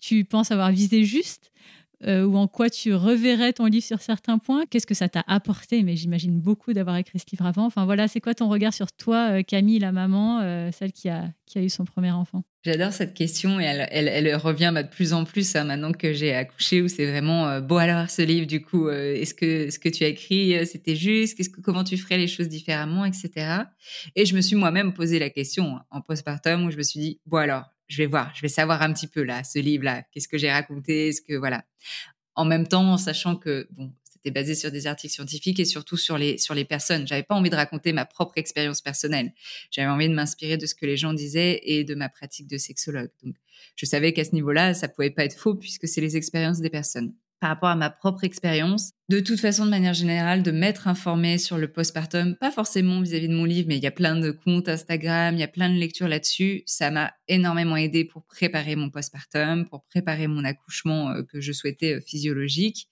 tu 0.00 0.24
penses 0.24 0.50
avoir 0.50 0.70
visé 0.70 1.04
juste 1.04 1.52
euh, 2.04 2.24
ou 2.24 2.36
en 2.36 2.46
quoi 2.46 2.68
tu 2.68 2.94
reverrais 2.94 3.52
ton 3.52 3.66
livre 3.66 3.84
sur 3.84 4.00
certains 4.00 4.38
points? 4.38 4.64
Qu'est-ce 4.66 4.86
que 4.86 4.94
ça 4.94 5.08
t'a 5.08 5.24
apporté? 5.26 5.82
Mais 5.82 5.96
j'imagine 5.96 6.38
beaucoup 6.40 6.72
d'avoir 6.72 6.96
écrit 6.96 7.18
ce 7.18 7.24
livre 7.32 7.46
avant. 7.46 7.64
Enfin 7.64 7.84
voilà, 7.84 8.06
c'est 8.06 8.20
quoi 8.20 8.34
ton 8.34 8.48
regard 8.48 8.74
sur 8.74 8.92
toi, 8.92 9.38
euh, 9.38 9.42
Camille, 9.42 9.78
la 9.78 9.92
maman, 9.92 10.40
euh, 10.40 10.70
celle 10.72 10.92
qui 10.92 11.08
a, 11.08 11.30
qui 11.46 11.58
a 11.58 11.62
eu 11.62 11.70
son 11.70 11.84
premier 11.84 12.10
enfant? 12.10 12.42
J'adore 12.64 12.92
cette 12.92 13.14
question 13.14 13.60
et 13.60 13.64
elle, 13.64 14.08
elle, 14.08 14.34
revient 14.34 14.72
bah, 14.74 14.82
de 14.82 14.88
plus 14.88 15.12
en 15.12 15.24
plus 15.24 15.54
hein, 15.54 15.64
maintenant 15.64 15.92
que 15.92 16.12
j'ai 16.12 16.34
accouché, 16.34 16.82
où 16.82 16.88
c'est 16.88 17.06
vraiment 17.06 17.60
bon 17.60 17.76
alors 17.76 18.10
ce 18.10 18.22
livre 18.22 18.48
du 18.48 18.60
coup, 18.60 18.88
est-ce 18.88 19.34
que 19.34 19.70
ce 19.70 19.78
que 19.78 19.88
tu 19.88 20.02
as 20.02 20.08
écrit 20.08 20.66
c'était 20.66 20.96
juste? 20.96 21.38
Comment 21.62 21.84
tu 21.84 21.96
ferais 21.96 22.18
les 22.18 22.26
choses 22.26 22.48
différemment, 22.48 23.04
etc. 23.04 23.30
Et 24.16 24.26
je 24.26 24.34
me 24.34 24.40
suis 24.40 24.56
moi-même 24.56 24.94
posé 24.94 25.20
la 25.20 25.30
question 25.30 25.76
hein, 25.76 25.84
en 25.92 26.00
postpartum 26.00 26.64
où 26.64 26.72
je 26.72 26.76
me 26.76 26.82
suis 26.82 26.98
dit 26.98 27.20
bon 27.24 27.36
alors 27.36 27.66
je 27.88 27.98
vais 27.98 28.06
voir, 28.06 28.32
je 28.34 28.42
vais 28.42 28.48
savoir 28.48 28.82
un 28.82 28.92
petit 28.92 29.06
peu 29.06 29.22
là, 29.22 29.44
ce 29.44 29.58
livre-là, 29.58 30.02
qu'est-ce 30.12 30.28
que 30.28 30.38
j'ai 30.38 30.50
raconté, 30.50 31.12
ce 31.12 31.20
que 31.22 31.34
voilà. 31.34 31.64
En 32.34 32.44
même 32.44 32.66
temps, 32.66 32.92
en 32.92 32.98
sachant 32.98 33.36
que 33.36 33.66
bon, 33.70 33.92
c'était 34.04 34.30
basé 34.30 34.54
sur 34.54 34.70
des 34.70 34.86
articles 34.86 35.14
scientifiques 35.14 35.60
et 35.60 35.64
surtout 35.64 35.96
sur 35.96 36.18
les 36.18 36.38
sur 36.38 36.54
les 36.54 36.64
personnes. 36.64 37.06
J'avais 37.06 37.22
pas 37.22 37.34
envie 37.34 37.50
de 37.50 37.56
raconter 37.56 37.92
ma 37.92 38.04
propre 38.04 38.38
expérience 38.38 38.82
personnelle. 38.82 39.32
J'avais 39.70 39.88
envie 39.88 40.08
de 40.08 40.14
m'inspirer 40.14 40.56
de 40.56 40.66
ce 40.66 40.74
que 40.74 40.86
les 40.86 40.96
gens 40.96 41.14
disaient 41.14 41.60
et 41.62 41.84
de 41.84 41.94
ma 41.94 42.08
pratique 42.08 42.48
de 42.48 42.58
sexologue. 42.58 43.10
Donc, 43.22 43.36
je 43.76 43.86
savais 43.86 44.12
qu'à 44.12 44.24
ce 44.24 44.32
niveau-là, 44.32 44.74
ça 44.74 44.88
pouvait 44.88 45.10
pas 45.10 45.24
être 45.24 45.38
faux 45.38 45.54
puisque 45.54 45.88
c'est 45.88 46.00
les 46.00 46.16
expériences 46.16 46.60
des 46.60 46.70
personnes 46.70 47.14
par 47.40 47.50
rapport 47.50 47.68
à 47.68 47.76
ma 47.76 47.90
propre 47.90 48.24
expérience. 48.24 48.92
De 49.08 49.20
toute 49.20 49.40
façon, 49.40 49.64
de 49.64 49.70
manière 49.70 49.94
générale, 49.94 50.42
de 50.42 50.50
m'être 50.50 50.88
informée 50.88 51.38
sur 51.38 51.58
le 51.58 51.70
postpartum, 51.70 52.34
pas 52.36 52.50
forcément 52.50 53.00
vis-à-vis 53.00 53.28
de 53.28 53.34
mon 53.34 53.44
livre, 53.44 53.68
mais 53.68 53.76
il 53.76 53.82
y 53.82 53.86
a 53.86 53.92
plein 53.92 54.16
de 54.16 54.30
comptes 54.30 54.68
Instagram, 54.68 55.34
il 55.34 55.40
y 55.40 55.44
a 55.44 55.48
plein 55.48 55.68
de 55.68 55.78
lectures 55.78 56.08
là-dessus. 56.08 56.62
Ça 56.66 56.90
m'a 56.90 57.12
énormément 57.28 57.76
aidé 57.76 58.04
pour 58.04 58.24
préparer 58.24 58.74
mon 58.74 58.90
postpartum, 58.90 59.68
pour 59.68 59.84
préparer 59.84 60.26
mon 60.26 60.44
accouchement 60.44 61.10
euh, 61.10 61.22
que 61.22 61.40
je 61.40 61.52
souhaitais 61.52 61.96
euh, 61.96 62.00
physiologique. 62.00 62.88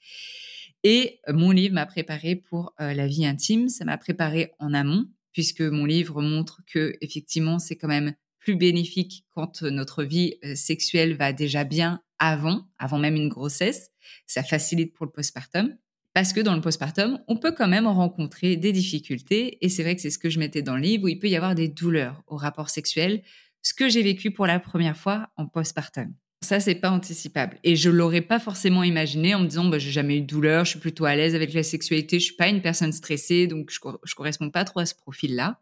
Et 0.84 1.20
euh, 1.28 1.32
mon 1.32 1.50
livre 1.50 1.74
m'a 1.74 1.86
préparé 1.86 2.36
pour 2.36 2.74
la 2.78 3.06
vie 3.06 3.26
intime. 3.26 3.68
Ça 3.68 3.84
m'a 3.84 3.96
préparé 3.96 4.52
en 4.58 4.74
amont, 4.74 5.06
puisque 5.32 5.62
mon 5.62 5.86
livre 5.86 6.20
montre 6.20 6.60
que 6.66 6.94
effectivement, 7.00 7.58
c'est 7.58 7.76
quand 7.76 7.88
même 7.88 8.14
plus 8.38 8.56
bénéfique 8.56 9.24
quand 9.30 9.62
notre 9.62 10.04
vie 10.04 10.34
sexuelle 10.54 11.16
va 11.16 11.32
déjà 11.32 11.64
bien 11.64 12.02
avant, 12.18 12.68
avant 12.78 12.98
même 12.98 13.16
une 13.16 13.28
grossesse. 13.28 13.90
Ça 14.26 14.42
facilite 14.42 14.94
pour 14.94 15.06
le 15.06 15.12
postpartum. 15.12 15.76
Parce 16.12 16.32
que 16.32 16.40
dans 16.40 16.54
le 16.54 16.60
postpartum, 16.60 17.18
on 17.26 17.36
peut 17.36 17.52
quand 17.52 17.66
même 17.66 17.88
rencontrer 17.88 18.56
des 18.56 18.72
difficultés. 18.72 19.58
Et 19.64 19.68
c'est 19.68 19.82
vrai 19.82 19.96
que 19.96 20.00
c'est 20.00 20.10
ce 20.10 20.18
que 20.18 20.30
je 20.30 20.38
mettais 20.38 20.62
dans 20.62 20.76
le 20.76 20.82
livre, 20.82 21.04
où 21.04 21.08
il 21.08 21.18
peut 21.18 21.28
y 21.28 21.34
avoir 21.34 21.56
des 21.56 21.66
douleurs 21.66 22.22
au 22.28 22.36
rapport 22.36 22.70
sexuel, 22.70 23.22
ce 23.62 23.74
que 23.74 23.88
j'ai 23.88 24.02
vécu 24.02 24.30
pour 24.30 24.46
la 24.46 24.60
première 24.60 24.96
fois 24.96 25.30
en 25.36 25.46
postpartum. 25.46 26.14
Ça, 26.42 26.60
c'est 26.60 26.74
pas 26.74 26.90
anticipable. 26.90 27.58
Et 27.64 27.74
je 27.74 27.90
l'aurais 27.90 28.20
pas 28.20 28.38
forcément 28.38 28.84
imaginé 28.84 29.34
en 29.34 29.40
me 29.40 29.46
disant, 29.46 29.64
bah, 29.64 29.78
j'ai 29.78 29.90
jamais 29.90 30.18
eu 30.18 30.20
de 30.20 30.26
douleur, 30.26 30.64
je 30.64 30.70
suis 30.70 30.78
plutôt 30.78 31.06
à 31.06 31.16
l'aise 31.16 31.34
avec 31.34 31.52
la 31.52 31.62
sexualité, 31.62 32.20
je 32.20 32.26
suis 32.26 32.36
pas 32.36 32.48
une 32.48 32.60
personne 32.60 32.92
stressée, 32.92 33.46
donc 33.46 33.70
je, 33.70 33.80
je 34.04 34.14
corresponds 34.14 34.50
pas 34.50 34.64
trop 34.64 34.80
à 34.80 34.86
ce 34.86 34.94
profil-là. 34.94 35.58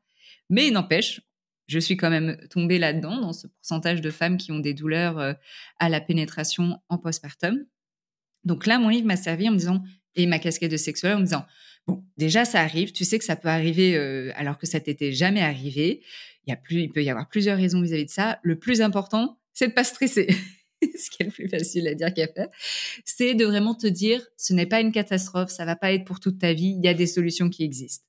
Mais 0.50 0.66
il 0.66 0.72
n'empêche, 0.72 1.22
je 1.72 1.78
suis 1.78 1.96
quand 1.96 2.10
même 2.10 2.36
tombée 2.50 2.78
là-dedans, 2.78 3.20
dans 3.20 3.32
ce 3.32 3.46
pourcentage 3.46 4.00
de 4.00 4.10
femmes 4.10 4.36
qui 4.36 4.52
ont 4.52 4.58
des 4.58 4.74
douleurs 4.74 5.18
euh, 5.18 5.32
à 5.78 5.88
la 5.88 6.00
pénétration 6.00 6.78
en 6.88 6.98
postpartum. 6.98 7.64
Donc 8.44 8.66
là, 8.66 8.78
mon 8.78 8.90
livre 8.90 9.06
m'a 9.06 9.16
servi 9.16 9.48
en 9.48 9.52
me 9.52 9.56
disant, 9.56 9.82
et 10.14 10.26
ma 10.26 10.38
casquette 10.38 10.70
de 10.70 10.76
sexologue 10.76 11.16
en 11.16 11.20
me 11.20 11.24
disant, 11.24 11.46
bon, 11.86 12.04
déjà, 12.18 12.44
ça 12.44 12.60
arrive, 12.60 12.92
tu 12.92 13.04
sais 13.04 13.18
que 13.18 13.24
ça 13.24 13.36
peut 13.36 13.48
arriver 13.48 13.96
euh, 13.96 14.30
alors 14.34 14.58
que 14.58 14.66
ça 14.66 14.80
t'était 14.80 15.12
jamais 15.12 15.40
arrivé. 15.40 16.02
Il, 16.46 16.50
y 16.50 16.52
a 16.52 16.56
plus, 16.56 16.82
il 16.82 16.90
peut 16.90 17.02
y 17.02 17.08
avoir 17.08 17.28
plusieurs 17.28 17.56
raisons 17.56 17.80
vis-à-vis 17.80 18.06
de 18.06 18.10
ça. 18.10 18.38
Le 18.42 18.58
plus 18.58 18.82
important, 18.82 19.38
c'est 19.54 19.68
de 19.68 19.72
pas 19.72 19.84
stresser. 19.84 20.26
ce 20.82 21.10
qui 21.10 21.22
est 21.22 21.26
le 21.26 21.30
plus 21.30 21.48
facile 21.48 21.88
à 21.88 21.94
dire 21.94 22.12
qu'à 22.12 22.26
faire, 22.26 22.48
c'est 23.04 23.34
de 23.34 23.46
vraiment 23.46 23.74
te 23.74 23.86
dire, 23.86 24.26
ce 24.36 24.52
n'est 24.52 24.66
pas 24.66 24.80
une 24.80 24.92
catastrophe, 24.92 25.50
ça 25.50 25.64
va 25.64 25.76
pas 25.76 25.92
être 25.92 26.04
pour 26.04 26.20
toute 26.20 26.38
ta 26.38 26.52
vie, 26.52 26.74
il 26.76 26.84
y 26.84 26.88
a 26.88 26.94
des 26.94 27.06
solutions 27.06 27.48
qui 27.48 27.64
existent. 27.64 28.06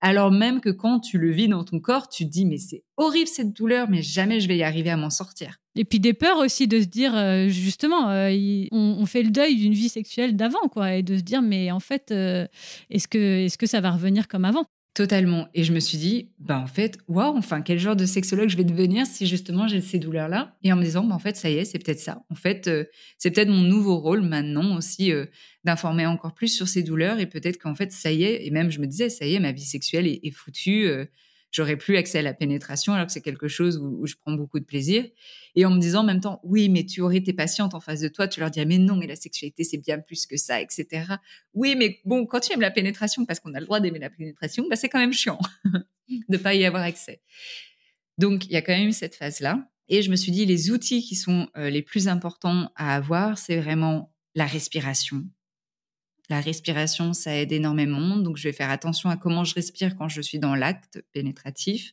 Alors 0.00 0.30
même 0.30 0.60
que 0.60 0.70
quand 0.70 1.00
tu 1.00 1.18
le 1.18 1.30
vis 1.32 1.48
dans 1.48 1.64
ton 1.64 1.80
corps, 1.80 2.08
tu 2.08 2.24
te 2.24 2.30
dis 2.30 2.46
mais 2.46 2.58
c'est 2.58 2.84
horrible 2.96 3.28
cette 3.28 3.52
douleur, 3.52 3.88
mais 3.88 4.02
jamais 4.02 4.40
je 4.40 4.48
vais 4.48 4.56
y 4.56 4.62
arriver 4.62 4.90
à 4.90 4.96
m'en 4.96 5.10
sortir. 5.10 5.58
Et 5.76 5.84
puis 5.84 5.98
des 5.98 6.14
peurs 6.14 6.38
aussi 6.38 6.68
de 6.68 6.80
se 6.80 6.86
dire 6.86 7.16
euh, 7.16 7.48
justement, 7.48 8.08
euh, 8.10 8.30
on, 8.70 9.04
fait 9.06 9.22
le 9.22 9.30
deuil 9.30 9.56
d'une 9.56 9.72
vie 9.72 9.88
sexuelle 9.88 10.36
d'avant, 10.36 10.68
quoi, 10.70 10.94
et 10.94 11.02
de 11.02 11.16
se 11.16 11.22
dire 11.22 11.42
mais 11.42 11.72
en 11.72 11.80
fait, 11.80 12.10
euh, 12.10 12.46
est-ce 12.90 13.08
que 13.08 13.44
est-ce 13.44 13.58
que 13.58 13.66
ça 13.66 13.80
va 13.80 13.90
revenir 13.90 14.28
comme 14.28 14.44
avant? 14.44 14.66
Totalement. 14.94 15.48
Et 15.54 15.64
je 15.64 15.72
me 15.72 15.80
suis 15.80 15.98
dit, 15.98 16.30
bah 16.38 16.60
en 16.60 16.68
fait, 16.68 16.98
waouh, 17.08 17.36
enfin 17.36 17.62
quel 17.62 17.80
genre 17.80 17.96
de 17.96 18.06
sexologue 18.06 18.48
je 18.48 18.56
vais 18.56 18.62
devenir 18.62 19.06
si 19.06 19.26
justement 19.26 19.66
j'ai 19.66 19.80
ces 19.80 19.98
douleurs-là? 19.98 20.56
Et 20.62 20.72
en 20.72 20.76
me 20.76 20.84
disant, 20.84 21.02
bah 21.02 21.16
en 21.16 21.18
fait, 21.18 21.36
ça 21.36 21.50
y 21.50 21.54
est, 21.54 21.64
c'est 21.64 21.80
peut-être 21.80 21.98
ça. 21.98 22.22
En 22.30 22.36
fait, 22.36 22.68
euh, 22.68 22.84
c'est 23.18 23.32
peut-être 23.32 23.48
mon 23.48 23.62
nouveau 23.62 23.98
rôle 23.98 24.22
maintenant 24.22 24.76
aussi 24.76 25.10
euh, 25.10 25.26
d'informer 25.64 26.06
encore 26.06 26.32
plus 26.32 26.46
sur 26.46 26.68
ces 26.68 26.84
douleurs 26.84 27.18
et 27.18 27.26
peut-être 27.26 27.58
qu'en 27.58 27.74
fait, 27.74 27.90
ça 27.90 28.12
y 28.12 28.22
est. 28.22 28.46
Et 28.46 28.52
même 28.52 28.70
je 28.70 28.78
me 28.78 28.86
disais, 28.86 29.08
ça 29.08 29.26
y 29.26 29.34
est, 29.34 29.40
ma 29.40 29.50
vie 29.50 29.64
sexuelle 29.64 30.06
est, 30.06 30.30
foutue. 30.30 30.86
Euh, 30.86 31.06
j'aurais 31.54 31.76
plus 31.76 31.96
accès 31.96 32.18
à 32.18 32.22
la 32.22 32.34
pénétration 32.34 32.94
alors 32.94 33.06
que 33.06 33.12
c'est 33.12 33.20
quelque 33.20 33.46
chose 33.46 33.78
où, 33.78 34.06
je 34.06 34.16
prends 34.16 34.32
beaucoup 34.32 34.58
de 34.58 34.64
plaisir. 34.64 35.06
Et 35.54 35.64
en 35.64 35.70
me 35.70 35.78
disant 35.78 36.00
en 36.00 36.04
même 36.04 36.20
temps, 36.20 36.40
oui, 36.42 36.68
mais 36.68 36.84
tu 36.84 37.00
aurais 37.00 37.20
tes 37.20 37.32
patientes 37.32 37.74
en 37.74 37.80
face 37.80 38.00
de 38.00 38.08
toi, 38.08 38.26
tu 38.26 38.40
leur 38.40 38.50
dirais, 38.50 38.66
mais 38.66 38.78
non, 38.78 38.96
mais 38.96 39.06
la 39.06 39.14
sexualité, 39.14 39.62
c'est 39.62 39.78
bien 39.78 40.00
plus 40.00 40.26
que 40.26 40.36
ça, 40.36 40.60
etc. 40.60 41.04
Oui, 41.54 41.76
mais 41.76 42.00
bon, 42.04 42.26
quand 42.26 42.40
tu 42.40 42.52
aimes 42.52 42.60
la 42.60 42.72
pénétration, 42.72 43.24
parce 43.24 43.38
qu'on 43.38 43.54
a 43.54 43.60
le 43.60 43.66
droit 43.66 43.78
d'aimer 43.78 44.00
la 44.00 44.10
pénétration, 44.10 44.66
bah, 44.68 44.74
c'est 44.74 44.88
quand 44.88 44.98
même 44.98 45.12
chiant 45.12 45.38
de 46.28 46.36
pas 46.36 46.54
y 46.54 46.64
avoir 46.64 46.82
accès. 46.82 47.22
Donc, 48.18 48.46
il 48.46 48.52
y 48.52 48.56
a 48.56 48.62
quand 48.62 48.76
même 48.76 48.90
cette 48.90 49.14
phase-là. 49.14 49.64
Et 49.88 50.02
je 50.02 50.10
me 50.10 50.16
suis 50.16 50.32
dit, 50.32 50.46
les 50.46 50.72
outils 50.72 51.02
qui 51.02 51.14
sont 51.14 51.48
euh, 51.56 51.70
les 51.70 51.82
plus 51.82 52.08
importants 52.08 52.72
à 52.74 52.96
avoir, 52.96 53.38
c'est 53.38 53.60
vraiment 53.60 54.12
la 54.34 54.46
respiration, 54.46 55.24
la 56.30 56.40
respiration, 56.40 57.12
ça 57.12 57.36
aide 57.36 57.52
énormément. 57.52 58.16
Donc, 58.16 58.36
je 58.36 58.48
vais 58.48 58.52
faire 58.52 58.70
attention 58.70 59.10
à 59.10 59.16
comment 59.16 59.44
je 59.44 59.54
respire 59.54 59.94
quand 59.96 60.08
je 60.08 60.20
suis 60.20 60.38
dans 60.38 60.54
l'acte 60.54 61.02
pénétratif. 61.12 61.92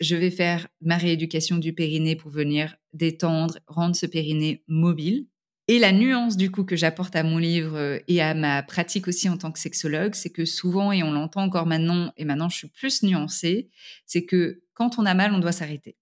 Je 0.00 0.16
vais 0.16 0.30
faire 0.30 0.66
ma 0.80 0.96
rééducation 0.96 1.58
du 1.58 1.72
périnée 1.72 2.16
pour 2.16 2.30
venir 2.30 2.76
détendre, 2.92 3.58
rendre 3.66 3.94
ce 3.94 4.06
périnée 4.06 4.64
mobile. 4.66 5.26
Et 5.68 5.78
la 5.78 5.92
nuance 5.92 6.36
du 6.36 6.50
coup 6.50 6.64
que 6.64 6.74
j'apporte 6.74 7.14
à 7.14 7.22
mon 7.22 7.38
livre 7.38 7.76
euh, 7.76 7.98
et 8.08 8.20
à 8.20 8.34
ma 8.34 8.62
pratique 8.64 9.06
aussi 9.06 9.28
en 9.28 9.38
tant 9.38 9.52
que 9.52 9.60
sexologue, 9.60 10.14
c'est 10.14 10.30
que 10.30 10.44
souvent, 10.44 10.90
et 10.90 11.04
on 11.04 11.12
l'entend 11.12 11.42
encore 11.42 11.66
maintenant, 11.66 12.12
et 12.16 12.24
maintenant 12.24 12.48
je 12.48 12.56
suis 12.56 12.68
plus 12.68 13.04
nuancée, 13.04 13.70
c'est 14.04 14.24
que 14.24 14.62
quand 14.74 14.98
on 14.98 15.06
a 15.06 15.14
mal, 15.14 15.32
on 15.32 15.38
doit 15.38 15.52
s'arrêter. 15.52 15.96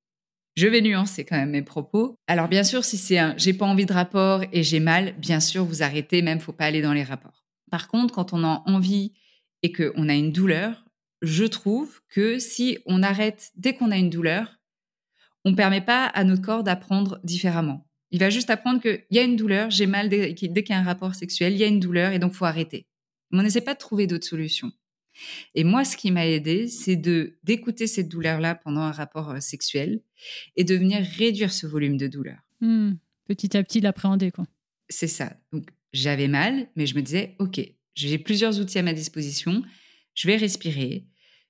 Je 0.57 0.67
vais 0.67 0.81
nuancer 0.81 1.25
quand 1.25 1.37
même 1.37 1.51
mes 1.51 1.63
propos. 1.63 2.17
Alors 2.27 2.49
bien 2.49 2.65
sûr, 2.65 2.85
si 2.85 2.97
c'est 2.97 3.19
un 3.19 3.35
j'ai 3.37 3.53
pas 3.53 3.67
envie 3.67 3.87
de 3.87 3.93
rapport 3.93 4.43
et 4.53 4.63
j'ai 4.63 4.81
mal, 4.81 5.15
bien 5.19 5.41
sûr, 5.41 5.65
vous 5.65 5.83
arrêtez, 5.83 6.23
même 6.23 6.41
faut 6.41 6.53
pas 6.53 6.65
aller 6.65 6.83
dans 6.83 6.95
les 6.95 7.05
rapports. 7.05 7.40
Par 7.71 7.89
contre, 7.89 8.15
quand 8.15 8.33
on 8.33 8.45
a 8.45 8.63
envie 8.67 9.13
et 9.63 9.73
qu'on 9.73 10.09
a 10.09 10.15
une 10.15 10.33
douleur, 10.33 10.85
je 11.23 11.45
trouve 11.45 12.01
que 12.09 12.39
si 12.39 12.79
on 12.87 13.03
arrête 13.03 13.53
dès 13.57 13.75
qu'on 13.75 13.91
a 13.91 13.99
une 13.99 14.11
douleur, 14.11 14.59
on 15.45 15.51
ne 15.51 15.57
permet 15.57 15.81
pas 15.81 16.07
à 16.07 16.25
notre 16.25 16.43
corps 16.43 16.65
d'apprendre 16.65 17.21
différemment. 17.25 17.87
Il 18.11 18.19
va 18.19 18.31
juste 18.31 18.51
apprendre 18.51 18.81
qu'il 18.81 19.05
y 19.11 19.19
a 19.19 19.23
une 19.23 19.37
douleur, 19.37 19.71
j'ai 19.71 19.87
mal 19.87 20.09
dès, 20.09 20.35
qu'il 20.35 20.53
y 20.53 20.73
a 20.73 20.79
un 20.79 20.83
rapport 20.83 21.15
sexuel, 21.15 21.53
il 21.53 21.59
y 21.59 21.65
a 21.65 21.69
une 21.69 21.81
douleur 21.81 22.13
et 22.13 22.19
donc 22.19 22.33
faut 22.33 22.45
arrêter. 22.45 22.87
Mais 23.31 23.39
on 23.39 23.43
n'essaie 23.43 23.61
pas 23.61 23.75
de 23.75 23.79
trouver 23.79 24.07
d'autres 24.07 24.27
solutions. 24.27 24.73
Et 25.55 25.65
moi, 25.65 25.85
ce 25.85 25.97
qui 25.97 26.11
m'a 26.11 26.27
aidé, 26.27 26.69
c'est 26.69 26.97
de 26.97 27.39
d'écouter 27.43 27.87
cette 27.87 28.09
douleur-là 28.09 28.55
pendant 28.55 28.81
un 28.81 28.93
rapport 28.93 29.31
euh, 29.31 29.41
sexuel 29.41 30.01
et 30.57 30.65
de 30.65 30.75
venir 30.75 31.05
réduire 31.19 31.53
ce 31.53 31.67
volume 31.67 31.97
de 31.97 32.07
douleur. 32.07 32.39
Hmm. 32.61 32.93
petit 33.27 33.57
à 33.57 33.63
petit, 33.63 33.81
l'appréhender, 33.81 34.31
quoi. 34.31 34.47
C'est 34.89 35.09
ça. 35.09 35.37
Donc, 35.53 35.67
j'avais 35.93 36.29
mal, 36.29 36.69
mais 36.77 36.87
je 36.87 36.95
me 36.95 37.03
disais, 37.03 37.37
OK, 37.39 37.61
j'ai 37.95 38.19
plusieurs 38.19 38.61
outils 38.61 38.79
à 38.79 38.83
ma 38.83 38.93
disposition, 38.93 39.63
je 40.15 40.29
vais 40.29 40.37
respirer, 40.37 41.07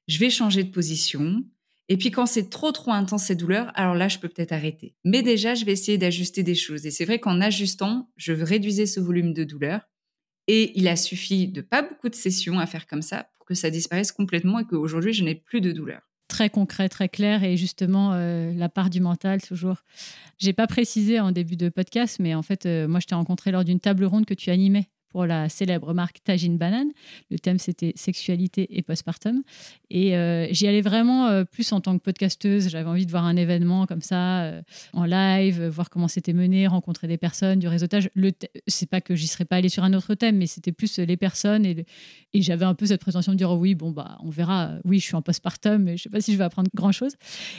je 0.09 0.19
vais 0.19 0.31
changer 0.31 0.65
de 0.65 0.71
position, 0.71 1.45
et 1.89 1.97
puis 1.97 2.13
quand 2.13 2.27
c'est 2.27 2.51
trop 2.51 2.71
trop 2.71 2.93
intense 2.93 3.25
ces 3.25 3.35
douleurs, 3.35 3.73
alors 3.75 3.97
là, 3.97 4.07
je 4.09 4.19
peux 4.19 4.29
peut-être 4.29 4.53
arrêter. 4.53 4.95
Mais 5.05 5.23
déjà, 5.23 5.57
je 5.57 5.65
vais 5.65 5.73
essayer 5.73 5.99
d'ajuster 5.99 6.45
des 6.45 6.55
choses. 6.55 6.87
Et 6.87 6.93
c'est 6.93 7.05
vrai 7.05 7.19
qu'en 7.19 7.41
ajustant, 7.41 8.09
je 8.17 8.33
réduisais 8.33 8.87
ce 8.87 9.01
volume 9.01 9.35
de 9.35 9.43
douleur. 9.43 9.81
Et 10.47 10.79
il 10.79 10.87
a 10.87 10.95
suffi 10.95 11.49
de 11.49 11.63
pas 11.63 11.83
beaucoup 11.83 12.09
de 12.09 12.15
sessions 12.15 12.61
à 12.61 12.67
faire 12.67 12.87
comme 12.87 13.03
ça 13.03 13.29
pour 13.37 13.45
que 13.45 13.55
ça 13.55 13.71
disparaisse 13.71 14.13
complètement 14.13 14.61
et 14.61 14.65
qu'aujourd'hui, 14.65 15.13
je 15.13 15.25
n'ai 15.25 15.35
plus 15.35 15.61
de 15.61 15.73
douleur 15.73 16.01
très 16.31 16.49
concret, 16.49 16.89
très 16.89 17.11
clair 17.11 17.45
et 17.45 17.59
justement 17.59 18.13
euh, 18.15 18.55
la 18.55 18.71
part 18.71 18.89
du 18.89 19.01
mental 19.01 19.43
toujours. 19.43 19.83
J'ai 20.39 20.55
pas 20.55 20.67
précisé 20.67 21.21
en 21.21 21.33
début 21.33 21.57
de 21.57 21.69
podcast, 21.69 22.19
mais 22.21 22.35
en 22.35 22.43
fait, 22.43 22.65
euh, 22.65 22.89
moi, 22.89 23.01
je 23.01 23.07
t'ai 23.07 23.15
rencontré 23.15 23.51
lors 23.51 23.65
d'une 23.65 23.81
table 23.81 24.05
ronde 24.05 24.25
que 24.25 24.33
tu 24.35 24.51
animais 24.51 24.89
pour 25.11 25.27
la 25.27 25.49
célèbre 25.49 25.93
marque 25.93 26.23
Tajin 26.23 26.53
Banane. 26.53 26.91
Le 27.31 27.39
thème, 27.39 27.59
c'était 27.59 27.93
sexualité 27.97 28.67
et 28.77 28.83
postpartum. 28.83 29.43
Et 29.91 30.17
euh, 30.17 30.47
j'y 30.53 30.67
allais 30.69 30.81
vraiment 30.81 31.27
euh, 31.27 31.45
plus 31.45 31.73
en 31.73 31.81
tant 31.81 31.99
que 31.99 32.03
podcasteuse. 32.03 32.69
J'avais 32.69 32.89
envie 32.89 33.07
de 33.07 33.11
voir 33.11 33.25
un 33.25 33.37
événement 33.37 33.87
comme 33.87 34.03
ça, 34.03 34.43
euh, 34.43 34.63
en 34.93 35.05
live, 35.05 35.65
voir 35.67 35.91
comment 35.91 36.09
c'était 36.09 36.33
mené, 36.33 36.67
rencontrer 36.67 37.09
des 37.09 37.19
personnes, 37.19 37.59
du 37.59 37.67
réseautage. 37.67 38.09
Le 38.15 38.31
c'est 38.69 38.89
pas 38.89 39.01
que 39.01 39.17
j'y 39.17 39.27
serais 39.27 39.45
pas 39.45 39.57
allée 39.57 39.69
sur 39.69 39.83
un 39.83 39.93
autre 39.93 40.15
thème, 40.15 40.37
mais 40.37 40.47
c'était 40.47 40.73
plus 40.73 40.99
les 40.99 41.17
personnes. 41.17 41.67
Et, 41.67 41.85
j'avais 42.33 42.65
un 42.65 42.75
peu 42.75 42.87
cette 42.87 43.01
prétention 43.01 43.33
de 43.33 43.37
dire, 43.37 43.51
oh 43.51 43.57
oui, 43.57 43.75
bon, 43.75 43.91
bah, 43.91 44.17
on 44.23 44.31
verra. 44.31 44.75
Oui, 44.85 45.01
je 45.01 45.05
suis 45.05 45.17
en 45.17 45.23
postpartum, 45.23 45.83
mais 45.83 45.97
je 45.97 46.05
sais 46.05 46.09
pas 46.09 46.21
si 46.21 46.33
je 46.33 46.39
vais 46.39 46.45
apprendre 46.45 46.71
grand-chose. 46.75 47.17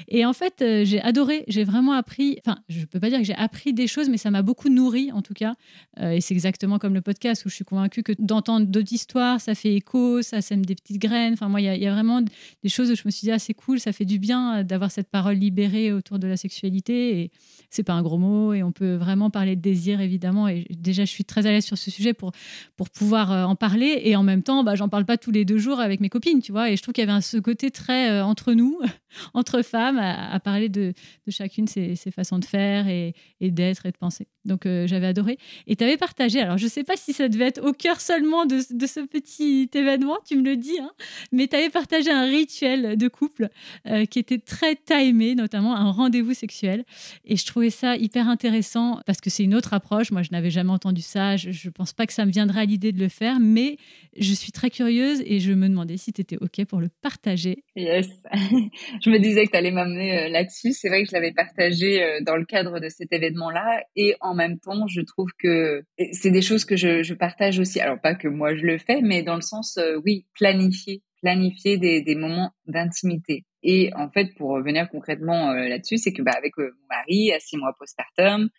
Et 0.07 0.25
en 0.25 0.31
fait, 0.31 0.63
j'ai 0.85 1.01
adoré. 1.01 1.43
J'ai 1.49 1.65
vraiment 1.65 1.91
appris, 1.91 2.39
enfin, 2.45 2.59
je 2.69 2.85
peux 2.85 2.99
pas 2.99 3.09
dire 3.09 3.19
que 3.19 3.25
j'ai 3.25 3.35
appris 3.35 3.73
des 3.73 3.87
choses, 3.87 4.07
mais 4.07 4.17
ça 4.17 4.31
m'a 4.31 4.41
beaucoup 4.41 4.69
nourri, 4.69 5.11
en 5.11 5.21
tout 5.21 5.33
cas. 5.33 5.55
et 5.99 6.21
c'est 6.21 6.33
exactement 6.33 6.79
comme 6.79 6.93
le 6.93 7.01
podcast 7.01 7.40
où 7.45 7.49
je 7.49 7.55
suis 7.55 7.65
convaincue 7.65 8.03
que 8.03 8.13
d'entendre 8.19 8.67
d'autres 8.67 8.93
histoires, 8.93 9.39
ça 9.41 9.55
fait 9.55 9.75
écho, 9.75 10.21
ça 10.21 10.41
sème 10.41 10.65
des 10.65 10.75
petites 10.75 10.99
graines. 10.99 11.33
Enfin, 11.33 11.49
moi, 11.49 11.61
il 11.61 11.81
y, 11.81 11.87
a 11.87 11.91
vraiment 11.91 12.21
des 12.21 12.69
choses 12.69 12.91
où 12.91 12.95
je 12.95 13.03
me 13.05 13.11
suis 13.11 13.25
dit, 13.25 13.31
ah, 13.31 13.39
c'est 13.39 13.53
cool, 13.53 13.79
ça 13.79 13.91
fait 13.91 14.05
du 14.05 14.19
bien 14.19 14.59
euh, 14.59 14.63
d'avoir 14.63 14.91
cette 14.91 15.09
parole 15.09 15.35
libérée 15.35 15.91
autour 15.91 16.19
de 16.19 16.27
la 16.27 16.37
sexualité. 16.37 17.19
Et 17.19 17.31
c'est 17.69 17.83
pas 17.83 17.93
un 17.93 18.01
gros 18.01 18.17
mot. 18.17 18.53
Et 18.53 18.63
on 18.63 18.71
peut 18.71 18.95
vraiment 18.95 19.29
parler 19.29 19.55
de 19.55 19.61
désir, 19.61 20.01
évidemment. 20.01 20.47
Et 20.47 20.65
déjà, 20.69 21.05
je 21.05 21.11
suis 21.11 21.25
très 21.25 21.45
à 21.45 21.51
l'aise 21.51 21.65
sur 21.65 21.77
ce 21.77 21.91
sujet 21.91 22.13
pour, 22.13 22.31
pour 22.77 22.89
pouvoir 22.89 23.31
euh, 23.31 23.43
en 23.43 23.55
parler. 23.55 24.01
Et 24.03 24.15
en 24.15 24.23
même 24.23 24.43
temps, 24.43 24.63
bah, 24.63 24.75
j'en 24.75 24.89
parle 24.89 25.05
pas 25.05 25.17
tous 25.17 25.31
les 25.31 25.45
deux 25.45 25.57
jours 25.57 25.79
avec 25.79 25.99
mes 25.99 26.09
copines, 26.09 26.41
tu 26.41 26.51
vois. 26.51 26.69
Et 26.69 26.77
je 26.77 26.81
trouve 26.81 26.93
qu'il 26.93 27.05
y 27.05 27.09
avait 27.09 27.21
ce 27.21 27.37
côté 27.37 27.71
très 27.71 28.11
euh, 28.11 28.25
entre 28.25 28.53
nous, 28.53 28.79
entre 29.33 29.61
femmes, 29.61 29.97
à, 29.99 30.39
parler 30.39 30.69
de, 30.69 30.93
de 31.25 31.31
chacune 31.31 31.67
ses, 31.67 31.95
ses, 31.95 32.11
façons 32.11 32.39
de 32.39 32.45
faire 32.45 32.87
et, 32.87 33.13
et 33.39 33.51
d'être 33.51 33.85
et 33.85 33.91
de 33.91 33.97
penser. 33.97 34.27
Donc, 34.45 34.63
j'avais 34.65 35.05
adoré. 35.05 35.37
Et 35.67 35.75
tu 35.75 35.83
avais 35.83 35.97
partagé, 35.97 36.39
alors 36.39 36.57
je 36.57 36.67
sais 36.67 36.83
pas 36.83 36.97
si 36.97 37.13
ça 37.13 37.29
devait 37.31 37.47
être 37.47 37.65
au 37.65 37.73
cœur 37.73 37.99
seulement 38.01 38.45
de, 38.45 38.59
ce 38.59 39.05
petit 39.05 39.69
événement, 39.73 40.17
tu 40.25 40.37
me 40.37 40.43
le 40.43 40.57
dis, 40.57 40.79
hein. 40.79 40.91
mais 41.31 41.47
tu 41.47 41.55
avais 41.55 41.69
partagé 41.69 42.11
un 42.11 42.25
rituel 42.25 42.97
de 42.97 43.07
couple 43.07 43.49
euh, 43.87 44.05
qui 44.05 44.19
était 44.19 44.37
très 44.37 44.75
timé, 44.75 45.35
notamment 45.35 45.75
un 45.75 45.91
rendez-vous 45.91 46.33
sexuel. 46.33 46.83
Et 47.25 47.35
je 47.35 47.45
trouvais 47.45 47.69
ça 47.69 47.95
hyper 47.95 48.27
intéressant 48.27 48.99
parce 49.05 49.21
que 49.21 49.29
c'est 49.29 49.43
une 49.43 49.55
autre 49.55 49.73
approche. 49.73 50.11
Moi, 50.11 50.23
je 50.23 50.29
n'avais 50.31 50.51
jamais 50.51 50.71
entendu 50.71 51.01
ça. 51.01 51.37
Je 51.37 51.49
ne 51.49 51.71
pense 51.71 51.93
pas 51.93 52.05
que 52.05 52.13
ça 52.13 52.25
me 52.25 52.31
viendrait 52.31 52.61
à 52.61 52.65
l'idée 52.65 52.91
de 52.91 52.99
le 52.99 53.09
faire, 53.09 53.39
mais 53.39 53.77
je 54.17 54.33
suis 54.33 54.51
très 54.51 54.69
curieuse 54.69 55.21
et 55.25 55.39
je 55.39 55.51
me 55.53 55.67
demandais 55.67 55.97
si 55.97 56.13
tu 56.13 56.21
étais 56.21 56.37
OK 56.41 56.65
pour 56.65 56.81
le 56.81 56.89
partager. 57.01 57.63
Yes. 57.75 58.07
je 58.33 59.09
me 59.09 59.19
disais 59.19 59.45
que 59.45 59.51
tu 59.51 59.57
allais 59.57 59.71
m'amener 59.71 60.25
euh, 60.25 60.29
là-dessus. 60.29 60.73
C'est 60.73 60.89
vrai 60.89 61.03
que 61.03 61.09
je 61.09 61.13
l'avais 61.13 61.31
partagé 61.31 62.03
euh, 62.03 62.19
dans 62.21 62.35
le 62.35 62.45
cadre 62.45 62.79
de 62.79 62.89
cet 62.89 63.13
événement-là. 63.13 63.83
Et 63.95 64.15
en 64.21 64.33
même 64.33 64.59
temps, 64.59 64.87
je 64.87 65.01
trouve 65.01 65.29
que 65.37 65.83
c'est 66.11 66.31
des 66.31 66.41
choses 66.41 66.65
que 66.65 66.75
je, 66.75 67.03
je 67.03 67.13
partage 67.21 67.59
aussi. 67.59 67.79
Alors 67.79 68.01
pas 68.01 68.15
que 68.15 68.27
moi 68.27 68.55
je 68.55 68.65
le 68.65 68.79
fais, 68.79 69.01
mais 69.01 69.21
dans 69.21 69.35
le 69.35 69.41
sens, 69.41 69.77
euh, 69.77 70.01
oui, 70.03 70.25
planifier, 70.33 71.03
planifier 71.21 71.77
des, 71.77 72.01
des 72.01 72.15
moments 72.15 72.51
d'intimité. 72.65 73.45
Et 73.61 73.91
en 73.95 74.09
fait, 74.09 74.33
pour 74.35 74.49
revenir 74.49 74.89
concrètement 74.89 75.51
euh, 75.51 75.67
là-dessus, 75.69 75.97
c'est 75.97 76.13
que 76.13 76.23
bah, 76.23 76.33
avec 76.35 76.57
euh, 76.57 76.71
mon 76.81 76.87
mari, 76.89 77.31
à 77.31 77.39
six 77.39 77.57
mois 77.57 77.75
postpartum, 77.77 78.49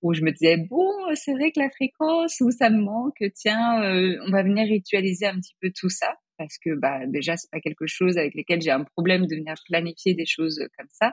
où 0.00 0.14
je 0.14 0.22
me 0.22 0.32
disais 0.32 0.56
bon, 0.56 0.88
c'est 1.14 1.34
vrai 1.34 1.52
que 1.52 1.60
la 1.60 1.68
fréquence, 1.68 2.40
où 2.40 2.50
ça 2.50 2.70
me 2.70 2.80
manque, 2.82 3.22
tiens, 3.34 3.82
on 4.26 4.30
va 4.30 4.42
venir 4.42 4.66
ritualiser 4.66 5.26
un 5.26 5.36
petit 5.36 5.54
peu 5.60 5.70
tout 5.78 5.90
ça 5.90 6.14
parce 6.38 6.58
que 6.58 6.74
bah 6.74 7.06
déjà 7.06 7.36
c'est 7.38 7.50
pas 7.50 7.60
quelque 7.60 7.86
chose 7.86 8.18
avec 8.18 8.34
lequel 8.34 8.60
j'ai 8.60 8.70
un 8.70 8.84
problème 8.84 9.26
de 9.26 9.34
venir 9.34 9.54
planifier 9.66 10.14
des 10.14 10.26
choses 10.26 10.60
comme 10.78 10.88
ça. 10.90 11.12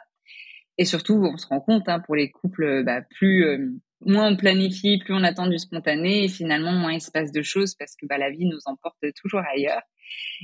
Et 0.77 0.85
surtout, 0.85 1.15
on 1.15 1.37
se 1.37 1.47
rend 1.47 1.61
compte 1.61 1.87
hein, 1.87 2.01
pour 2.05 2.15
les 2.15 2.29
couples 2.29 2.83
bah, 2.83 3.01
plus 3.17 3.79
moins 4.05 4.31
on 4.31 4.35
planifie, 4.35 4.99
plus 4.99 5.13
on 5.13 5.23
attend 5.23 5.47
du 5.47 5.57
spontané 5.57 6.25
et 6.25 6.27
finalement 6.27 6.71
moins 6.71 6.93
il 6.93 7.01
se 7.01 7.11
passe 7.11 7.31
de 7.31 7.41
choses 7.41 7.75
parce 7.75 7.95
que 7.95 8.05
bah, 8.05 8.17
la 8.17 8.29
vie 8.29 8.45
nous 8.45 8.59
emporte 8.65 9.03
toujours 9.21 9.41
ailleurs. 9.53 9.81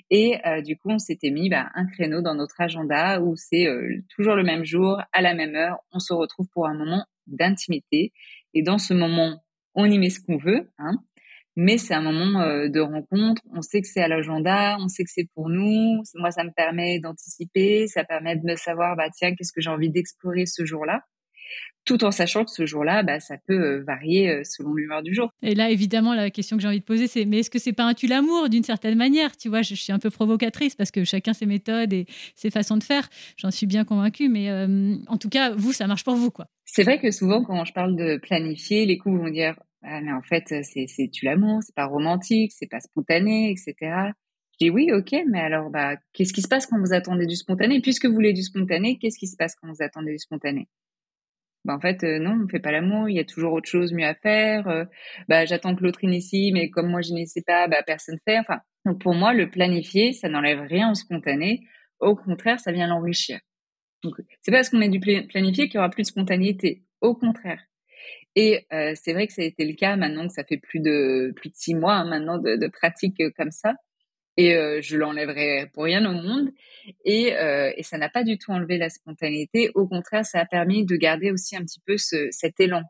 Et 0.09 0.37
euh, 0.45 0.61
du 0.61 0.77
coup, 0.77 0.89
on 0.89 0.99
s'était 0.99 1.31
mis 1.31 1.49
bah, 1.49 1.69
un 1.75 1.85
créneau 1.85 2.21
dans 2.21 2.35
notre 2.35 2.59
agenda 2.61 3.21
où 3.21 3.35
c'est 3.35 3.67
euh, 3.67 4.01
toujours 4.15 4.35
le 4.35 4.43
même 4.43 4.65
jour, 4.65 5.01
à 5.11 5.21
la 5.21 5.33
même 5.33 5.55
heure, 5.55 5.77
on 5.91 5.99
se 5.99 6.13
retrouve 6.13 6.47
pour 6.53 6.67
un 6.67 6.73
moment 6.73 7.05
d'intimité. 7.27 8.11
Et 8.53 8.63
dans 8.63 8.77
ce 8.77 8.93
moment, 8.93 9.43
on 9.75 9.85
y 9.85 9.99
met 9.99 10.09
ce 10.09 10.19
qu'on 10.19 10.37
veut, 10.37 10.71
hein, 10.79 10.97
mais 11.55 11.77
c'est 11.77 11.93
un 11.93 12.01
moment 12.01 12.41
euh, 12.41 12.69
de 12.69 12.79
rencontre. 12.79 13.41
On 13.53 13.61
sait 13.61 13.81
que 13.81 13.87
c'est 13.87 14.01
à 14.01 14.07
l'agenda, 14.07 14.77
on 14.79 14.87
sait 14.87 15.03
que 15.03 15.11
c'est 15.13 15.27
pour 15.35 15.49
nous. 15.49 16.01
Moi, 16.15 16.31
ça 16.31 16.43
me 16.43 16.51
permet 16.51 16.99
d'anticiper, 16.99 17.87
ça 17.87 18.03
permet 18.03 18.35
de 18.35 18.45
me 18.45 18.55
savoir, 18.55 18.95
bah 18.95 19.09
tiens, 19.13 19.35
qu'est-ce 19.35 19.53
que 19.53 19.61
j'ai 19.61 19.69
envie 19.69 19.89
d'explorer 19.89 20.45
ce 20.45 20.65
jour-là 20.65 21.03
tout 21.89 22.03
en 22.03 22.11
sachant 22.11 22.45
que 22.45 22.51
ce 22.51 22.67
jour-là, 22.67 23.01
bah, 23.01 23.19
ça 23.19 23.37
peut 23.47 23.59
euh, 23.59 23.83
varier 23.83 24.29
euh, 24.29 24.43
selon 24.43 24.73
l'humeur 24.75 25.01
du 25.01 25.15
jour. 25.15 25.33
Et 25.41 25.55
là, 25.55 25.71
évidemment, 25.71 26.13
la 26.13 26.29
question 26.29 26.55
que 26.55 26.61
j'ai 26.61 26.67
envie 26.67 26.79
de 26.79 26.85
poser, 26.85 27.07
c'est 27.07 27.25
mais 27.25 27.39
est-ce 27.39 27.49
que 27.49 27.57
c'est 27.57 27.73
pas 27.73 27.85
un 27.85 27.95
tue 27.95 28.05
l'amour 28.05 28.47
d'une 28.49 28.63
certaine 28.63 28.95
manière? 28.95 29.35
Tu 29.35 29.49
vois, 29.49 29.63
je, 29.63 29.73
suis 29.73 29.91
un 29.91 29.97
peu 29.97 30.11
provocatrice 30.11 30.75
parce 30.75 30.91
que 30.91 31.03
chacun 31.03 31.33
ses 31.33 31.47
méthodes 31.47 31.91
et 31.93 32.05
ses 32.35 32.51
façons 32.51 32.77
de 32.77 32.83
faire. 32.83 33.09
J'en 33.37 33.49
suis 33.49 33.65
bien 33.65 33.85
convaincue, 33.85 34.29
mais 34.29 34.51
euh, 34.51 34.97
en 35.07 35.17
tout 35.17 35.29
cas, 35.29 35.55
vous, 35.55 35.73
ça 35.73 35.87
marche 35.87 36.03
pour 36.03 36.15
vous, 36.15 36.29
quoi. 36.29 36.45
C'est 36.65 36.83
vrai 36.83 36.99
que 36.99 37.09
souvent, 37.09 37.43
quand 37.43 37.65
je 37.65 37.73
parle 37.73 37.95
de 37.95 38.17
planifier, 38.17 38.85
les 38.85 38.99
couples 38.99 39.17
vont 39.17 39.29
dire 39.29 39.55
ah, 39.81 40.01
mais 40.01 40.11
en 40.11 40.21
fait, 40.21 40.53
c'est 40.63 41.09
tu 41.11 41.25
l'amour, 41.25 41.63
c'est 41.63 41.73
pas 41.73 41.85
romantique, 41.85 42.51
c'est 42.53 42.69
pas 42.69 42.81
spontané, 42.81 43.49
etc. 43.49 43.73
Je 44.51 44.65
dis 44.65 44.69
oui, 44.69 44.91
ok, 44.91 45.15
mais 45.27 45.39
alors, 45.39 45.71
bah, 45.71 45.95
qu'est-ce 46.13 46.33
qui 46.33 46.41
se 46.41 46.47
passe 46.47 46.67
quand 46.67 46.79
vous 46.79 46.93
attendez 46.93 47.25
du 47.25 47.35
spontané? 47.35 47.81
Puisque 47.81 48.05
vous 48.05 48.13
voulez 48.13 48.33
du 48.33 48.43
spontané, 48.43 48.99
qu'est-ce 48.99 49.17
qui 49.17 49.27
se 49.27 49.37
passe 49.37 49.55
quand 49.55 49.69
vous 49.69 49.81
attendez 49.81 50.11
du 50.11 50.19
spontané? 50.19 50.67
Bah, 51.65 51.75
en 51.75 51.79
fait 51.79 52.03
euh, 52.03 52.19
non 52.19 52.39
on 52.43 52.47
fait 52.47 52.59
pas 52.59 52.71
l'amour 52.71 53.09
il 53.09 53.15
y 53.15 53.19
a 53.19 53.25
toujours 53.25 53.53
autre 53.53 53.69
chose 53.69 53.93
mieux 53.93 54.05
à 54.05 54.15
faire 54.15 54.67
euh, 54.67 54.85
bah 55.27 55.45
j'attends 55.45 55.75
que 55.75 55.83
l'autre 55.83 56.03
initie 56.03 56.51
mais 56.53 56.69
comme 56.69 56.89
moi 56.89 57.01
je 57.01 57.13
n'essaie 57.13 57.43
pas 57.45 57.67
bah 57.67 57.83
personne 57.85 58.17
fait 58.25 58.39
enfin 58.39 58.59
donc 58.85 59.01
pour 59.01 59.13
moi 59.13 59.33
le 59.33 59.49
planifier 59.49 60.13
ça 60.13 60.29
n'enlève 60.29 60.61
rien 60.61 60.91
au 60.91 60.95
spontané 60.95 61.61
Au 61.99 62.15
contraire, 62.15 62.59
ça 62.59 62.71
vient 62.71 62.87
l'enrichir. 62.87 63.39
Donc, 64.03 64.15
c'est 64.41 64.51
pas 64.51 64.57
parce 64.57 64.69
qu'on 64.69 64.77
met 64.77 64.89
du 64.89 64.99
planifié 64.99 65.67
qu'il 65.67 65.75
y 65.75 65.77
aura 65.77 65.89
plus 65.89 66.03
de 66.03 66.07
spontanéité. 66.07 66.83
Au 67.01 67.15
contraire. 67.15 67.61
Et 68.35 68.65
euh, 68.71 68.93
c'est 68.95 69.13
vrai 69.13 69.27
que 69.27 69.33
ça 69.33 69.41
a 69.41 69.45
été 69.45 69.65
le 69.65 69.73
cas 69.73 69.95
maintenant 69.97 70.27
que 70.27 70.33
ça 70.33 70.43
fait 70.43 70.57
plus 70.57 70.79
de 70.79 71.33
plus 71.35 71.49
de 71.49 71.55
six 71.55 71.73
mois 71.73 71.95
hein, 71.95 72.05
maintenant 72.05 72.37
de, 72.37 72.55
de, 72.55 72.67
pratique 72.67 73.19
euh, 73.19 73.31
comme 73.35 73.51
ça. 73.51 73.73
Et 74.39 74.55
euh, 74.55 74.79
je 74.81 74.95
l'enlèverai 74.95 75.69
pour 75.73 75.83
rien 75.83 76.09
au 76.09 76.13
monde. 76.13 76.51
Et, 77.03 77.35
euh, 77.35 77.73
et 77.75 77.83
ça 77.83 77.97
n'a 77.97 78.07
pas 78.07 78.23
du 78.23 78.37
tout 78.37 78.51
enlevé 78.51 78.77
la 78.77 78.89
spontanéité. 78.89 79.69
Au 79.75 79.85
contraire, 79.85 80.25
ça 80.25 80.39
a 80.39 80.45
permis 80.45 80.85
de 80.85 80.95
garder 80.95 81.29
aussi 81.29 81.57
un 81.57 81.61
petit 81.61 81.81
peu 81.85 81.97
ce, 81.97 82.29
cet 82.31 82.57
élan. 82.61 82.83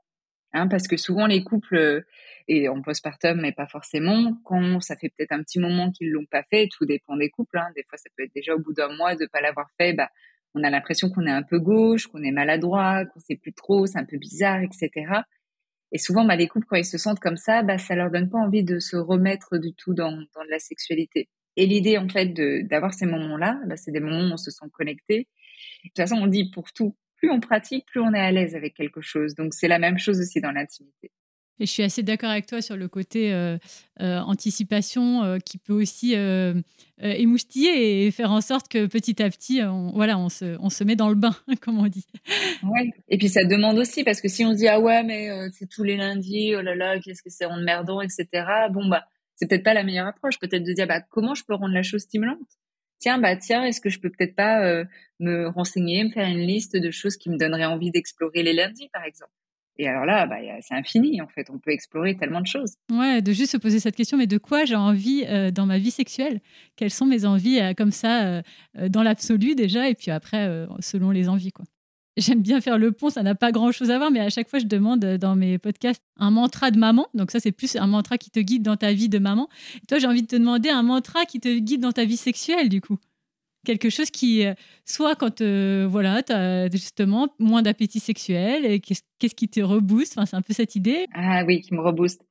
Hein, 0.54 0.68
parce 0.68 0.88
que 0.88 0.96
souvent 0.96 1.26
les 1.26 1.44
couples 1.44 2.04
et 2.48 2.70
en 2.70 2.84
postpartum, 2.84 3.42
mais 3.42 3.52
pas 3.52 3.66
forcément, 3.66 4.38
quand 4.44 4.80
ça 4.80 4.96
fait 4.96 5.10
peut-être 5.10 5.32
un 5.32 5.42
petit 5.42 5.60
moment 5.60 5.92
qu'ils 5.92 6.12
l'ont 6.12 6.28
pas 6.30 6.44
fait, 6.52 6.68
tout 6.72 6.86
dépend 6.86 7.18
des 7.18 7.32
couples. 7.32 7.58
Hein, 7.58 7.72
des 7.76 7.84
fois, 7.90 7.98
ça 7.98 8.12
peut 8.16 8.26
être 8.26 8.34
déjà 8.36 8.54
au 8.54 8.60
bout 8.60 8.74
d'un 8.74 8.96
mois 8.96 9.16
de 9.16 9.26
pas 9.26 9.42
l'avoir 9.42 9.70
fait. 9.80 9.94
Bah, 9.94 10.10
on 10.54 10.64
a 10.64 10.70
l'impression 10.70 11.10
qu'on 11.10 11.26
est 11.26 11.32
un 11.32 11.44
peu 11.44 11.58
gauche, 11.58 12.06
qu'on 12.06 12.22
est 12.22 12.32
maladroit, 12.32 13.06
qu'on 13.06 13.20
sait 13.20 13.38
plus 13.38 13.54
trop, 13.54 13.88
c'est 13.88 13.98
un 13.98 14.06
peu 14.06 14.18
bizarre, 14.18 14.62
etc. 14.62 15.24
Et 15.92 15.98
souvent, 15.98 16.26
bah, 16.26 16.36
les 16.36 16.48
couples, 16.48 16.68
quand 16.70 16.76
ils 16.76 16.86
se 16.86 17.00
sentent 17.00 17.20
comme 17.20 17.38
ça, 17.38 17.64
bah, 17.64 17.80
ça 17.80 17.96
leur 17.96 18.12
donne 18.12 18.30
pas 18.30 18.38
envie 18.38 18.64
de 18.64 18.78
se 18.78 18.98
remettre 18.98 19.58
du 19.58 19.74
tout 19.74 19.96
dans, 19.96 20.12
dans 20.12 20.44
la 20.48 20.60
sexualité. 20.60 21.28
Et 21.60 21.66
l'idée, 21.66 21.98
en 21.98 22.08
fait, 22.08 22.28
d'avoir 22.70 22.94
ces 22.94 23.06
moments-là, 23.06 23.60
bah, 23.66 23.76
c'est 23.76 23.92
des 23.92 24.00
moments 24.00 24.22
où 24.22 24.32
on 24.32 24.38
se 24.38 24.50
sent 24.50 24.66
connecté. 24.72 25.28
De 25.84 25.90
toute 25.90 25.98
façon, 25.98 26.16
on 26.16 26.28
dit 26.28 26.50
pour 26.52 26.72
tout, 26.72 26.96
plus 27.18 27.30
on 27.30 27.42
pratique, 27.42 27.86
plus 27.86 28.00
on 28.00 28.14
est 28.14 28.20
à 28.20 28.32
l'aise 28.32 28.56
avec 28.56 28.76
quelque 28.76 29.02
chose. 29.02 29.36
Donc, 29.36 29.54
c'est 29.54 29.68
la 29.68 29.78
même 29.78 29.98
chose 29.98 30.22
aussi 30.22 30.40
dans 30.40 30.52
l'intimité. 30.52 31.12
Et 31.60 31.66
je 31.66 31.72
suis 31.72 31.84
assez 31.84 32.02
d'accord 32.02 32.30
avec 32.30 32.46
toi 32.46 32.62
sur 32.62 32.78
le 32.78 32.88
côté 32.88 33.34
euh, 33.34 33.58
euh, 34.00 34.20
anticipation 34.20 35.22
euh, 35.24 35.38
qui 35.40 35.58
peut 35.58 35.74
aussi 35.74 36.16
émoustiller 36.98 38.06
et 38.06 38.12
faire 38.12 38.32
en 38.32 38.40
sorte 38.40 38.70
que 38.70 38.86
petit 38.86 39.22
à 39.22 39.30
petit, 39.30 39.62
on, 39.62 39.92
voilà, 39.92 40.18
on 40.18 40.30
se, 40.30 40.56
on 40.62 40.70
se 40.70 40.86
met 40.86 40.96
dans 40.96 41.10
le 41.10 41.16
bain, 41.16 41.36
comme 41.60 41.78
on 41.78 41.88
dit. 41.88 42.06
Ouais. 42.64 42.90
Et 43.10 43.18
puis 43.18 43.28
ça 43.28 43.44
demande 43.44 43.78
aussi, 43.80 44.06
parce 44.06 44.22
que 44.22 44.30
si 44.30 44.46
on 44.46 44.54
se 44.54 44.60
dit, 44.60 44.70
ah 44.70 44.80
ouais, 44.80 45.04
mais 45.04 45.30
c'est 45.52 45.68
tous 45.68 45.84
les 45.84 45.98
lundis, 45.98 46.56
oh 46.56 46.62
là 46.62 46.74
là, 46.74 47.00
qu'est-ce 47.02 47.22
que 47.22 47.30
c'est 47.30 47.44
emmerdant, 47.44 48.00
etc. 48.00 48.28
Bon, 48.72 48.88
bah, 48.88 49.04
c'est 49.40 49.48
peut-être 49.48 49.64
pas 49.64 49.74
la 49.74 49.84
meilleure 49.84 50.08
approche. 50.08 50.38
Peut-être 50.38 50.64
de 50.64 50.74
dire, 50.74 50.86
bah, 50.86 51.02
comment 51.02 51.34
je 51.34 51.44
peux 51.46 51.54
rendre 51.54 51.74
la 51.74 51.84
chose 51.84 52.02
stimulante? 52.02 52.38
Tiens, 53.00 53.18
bah, 53.18 53.38
tiens, 53.38 53.64
est-ce 53.64 53.80
que 53.80 53.90
je 53.90 54.00
peux 54.00 54.10
peut-être 54.10 54.36
pas 54.36 54.84
me 55.20 55.48
renseigner, 55.48 56.04
me 56.04 56.10
faire 56.10 56.28
une 56.28 56.46
liste 56.46 56.76
de 56.76 56.92
choses 56.92 57.16
qui 57.16 57.30
me 57.30 57.38
donneraient 57.38 57.66
envie 57.66 57.92
d'explorer 57.92 58.44
les 58.44 58.54
lundis, 58.54 58.90
par 58.92 59.04
exemple? 59.06 59.32
Et 59.80 59.88
alors 59.88 60.06
là, 60.06 60.28
bah, 60.28 60.36
c'est 60.60 60.76
infini 60.76 61.22
en 61.22 61.28
fait. 61.30 61.50
On 61.50 61.58
peut 61.58 61.72
explorer 61.72 62.18
tellement 62.18 62.42
de 62.42 62.48
choses. 62.48 62.74
Ouais, 62.92 63.22
de 63.22 63.32
juste 63.32 63.54
se 63.54 63.58
poser 63.58 63.80
cette 63.80 63.96
question, 63.96 64.18
mais 64.18 64.28
de 64.28 64.38
quoi 64.38 64.66
j'ai 64.66 64.76
envie 64.76 65.24
euh, 65.26 65.52
dans 65.52 65.66
ma 65.66 65.78
vie 65.78 65.90
sexuelle? 65.90 66.42
Quelles 66.76 66.92
sont 66.92 67.06
mes 67.06 67.24
envies 67.24 67.62
euh, 67.62 67.74
comme 67.74 67.92
ça, 67.92 68.26
euh, 68.78 68.90
dans 68.90 69.04
l'absolu 69.04 69.56
déjà, 69.56 69.90
et 69.90 69.96
puis 69.96 70.12
après, 70.12 70.68
selon 70.82 71.12
les 71.12 71.30
envies 71.30 71.54
quoi. 71.54 71.66
J'aime 72.20 72.42
bien 72.42 72.62
faire 72.62 72.78
le 72.78 72.92
pont, 72.92 73.10
ça 73.10 73.24
n'a 73.24 73.36
pas 73.36 73.52
grand 73.52 73.72
chose 73.72 73.92
à 73.92 73.98
voir, 73.98 74.12
mais 74.12 74.20
à 74.20 74.30
chaque 74.30 74.50
fois, 74.50 74.60
je 74.60 74.66
demande 74.66 75.00
dans 75.00 75.36
mes 75.36 75.58
podcasts 75.58 76.04
un 76.18 76.32
mantra 76.32 76.72
de 76.72 76.78
maman. 76.78 77.08
Donc, 77.14 77.32
ça, 77.32 77.40
c'est 77.40 77.52
plus 77.52 77.76
un 77.76 77.88
mantra 77.88 78.18
qui 78.18 78.30
te 78.30 78.40
guide 78.40 78.64
dans 78.64 78.78
ta 78.78 78.94
vie 78.94 79.10
de 79.10 79.20
maman. 79.20 79.50
Toi, 79.88 80.00
j'ai 80.00 80.08
envie 80.08 80.22
de 80.22 80.28
te 80.28 80.36
demander 80.36 80.70
un 80.70 80.84
mantra 80.84 81.26
qui 81.26 81.40
te 81.40 81.58
guide 81.58 81.82
dans 81.82 81.92
ta 81.92 82.06
vie 82.06 82.18
sexuelle, 82.18 82.70
du 82.70 82.82
coup 82.82 82.98
quelque 83.66 83.90
chose 83.90 84.10
qui, 84.10 84.46
euh, 84.46 84.54
soit 84.86 85.16
quand 85.16 85.42
euh, 85.42 85.88
voilà, 85.90 86.24
tu 86.24 86.34
as 86.34 86.70
justement 86.72 87.30
moins 87.40 87.62
d'appétit 87.62 88.00
sexuel, 88.00 88.80
qu'est-ce 88.82 89.36
qui 89.36 89.50
te 89.50 89.60
rebooste? 89.60 90.18
Enfin, 90.18 90.26
C'est 90.26 90.36
un 90.36 90.42
peu 90.42 90.54
cette 90.54 90.76
idée. 90.76 91.06
Ah 91.14 91.44
oui, 91.46 91.62
qui 91.62 91.74
me 91.74 91.82
rebooste. 91.82 92.22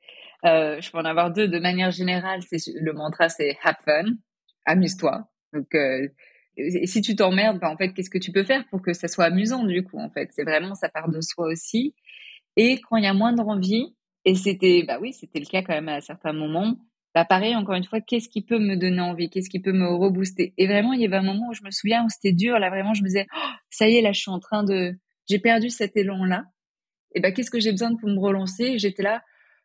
Euh, 0.44 0.81
je 0.81 0.90
peux 0.90 0.98
en 0.98 1.05
avoir 1.05 1.33
deux. 1.33 1.48
De 1.48 1.59
manière 1.59 1.90
générale, 1.90 2.40
le 2.51 2.92
mantra, 2.92 3.29
c'est 3.29 3.57
have 3.62 3.77
fun, 3.85 4.14
amuse-toi. 4.66 5.29
Donc, 5.53 5.68
si 6.85 7.01
tu 7.03 7.16
t'emmerdes, 7.16 7.59
bah, 7.61 7.71
en 7.71 7.77
fait, 7.77 7.92
qu'est-ce 7.92 8.11
que 8.11 8.18
tu 8.18 8.33
peux 8.33 8.44
faire 8.44 8.66
pour 8.68 8.83
que 8.83 8.92
ça 8.92 9.09
soit 9.09 9.27
amusant 9.27 9.64
du 9.64 9.83
coup 9.85 9.99
En 9.99 10.11
fait, 10.11 10.31
c'est 10.33 10.44
vraiment 10.44 10.75
ça 10.75 10.88
part 10.88 11.11
de 11.11 11.21
soi 11.21 11.47
aussi. 11.49 11.94
Et 12.57 12.81
quand 12.81 12.97
il 12.97 13.05
y 13.05 13.07
a 13.07 13.14
moindre 13.14 13.49
envie, 13.49 13.94
et 14.25 14.35
c'était, 14.35 14.85
bah 14.87 14.99
oui, 15.01 15.12
c'était 15.12 15.40
le 15.40 15.47
cas 15.47 15.62
quand 15.62 15.75
même 15.75 15.88
à 15.88 16.01
certains 16.01 16.33
moments 16.33 16.77
bah 17.14 17.25
pareil, 17.25 17.57
encore 17.57 17.75
une 17.75 17.85
fois, 17.85 18.01
qu'est-ce 18.01 18.29
qui 18.29 18.42
peut 18.42 18.59
me 18.59 18.77
donner 18.77 19.01
envie? 19.01 19.31
Qu'est-ce 19.31 19.51
qui 19.51 19.61
peut 19.61 19.73
me 19.73 19.88
rebooster? 19.88 20.55
Et 20.57 20.66
vraiment, 20.66 20.92
il 20.92 21.01
y 21.01 21.07
avait 21.07 21.16
un 21.16 21.23
moment 21.23 21.49
où 21.49 21.55
je 21.55 21.64
me 21.64 21.71
souviens 21.71 22.05
où 22.05 22.09
c'était 22.09 22.33
dur. 22.33 22.59
Là, 22.59 22.68
vraiment, 22.71 22.94
je 22.94 23.03
me 23.03 23.07
disais, 23.09 23.27
oh, 23.35 23.49
ça 23.71 23.88
y 23.88 23.97
est, 23.97 24.03
là, 24.03 24.12
je 24.12 24.21
suis 24.21 24.31
en 24.31 24.38
train 24.38 24.62
de, 24.62 24.94
j'ai 25.29 25.38
perdu 25.38 25.71
cet 25.71 25.97
élan-là. 25.97 26.44
Et 27.14 27.21
bah, 27.21 27.33
qu'est-ce 27.33 27.51
que 27.51 27.61
j'ai 27.61 27.73
besoin 27.73 27.97
pour 27.97 28.09
me 28.09 28.21
relancer? 28.21 28.79
J'étais 28.79 29.03
là, 29.03 29.23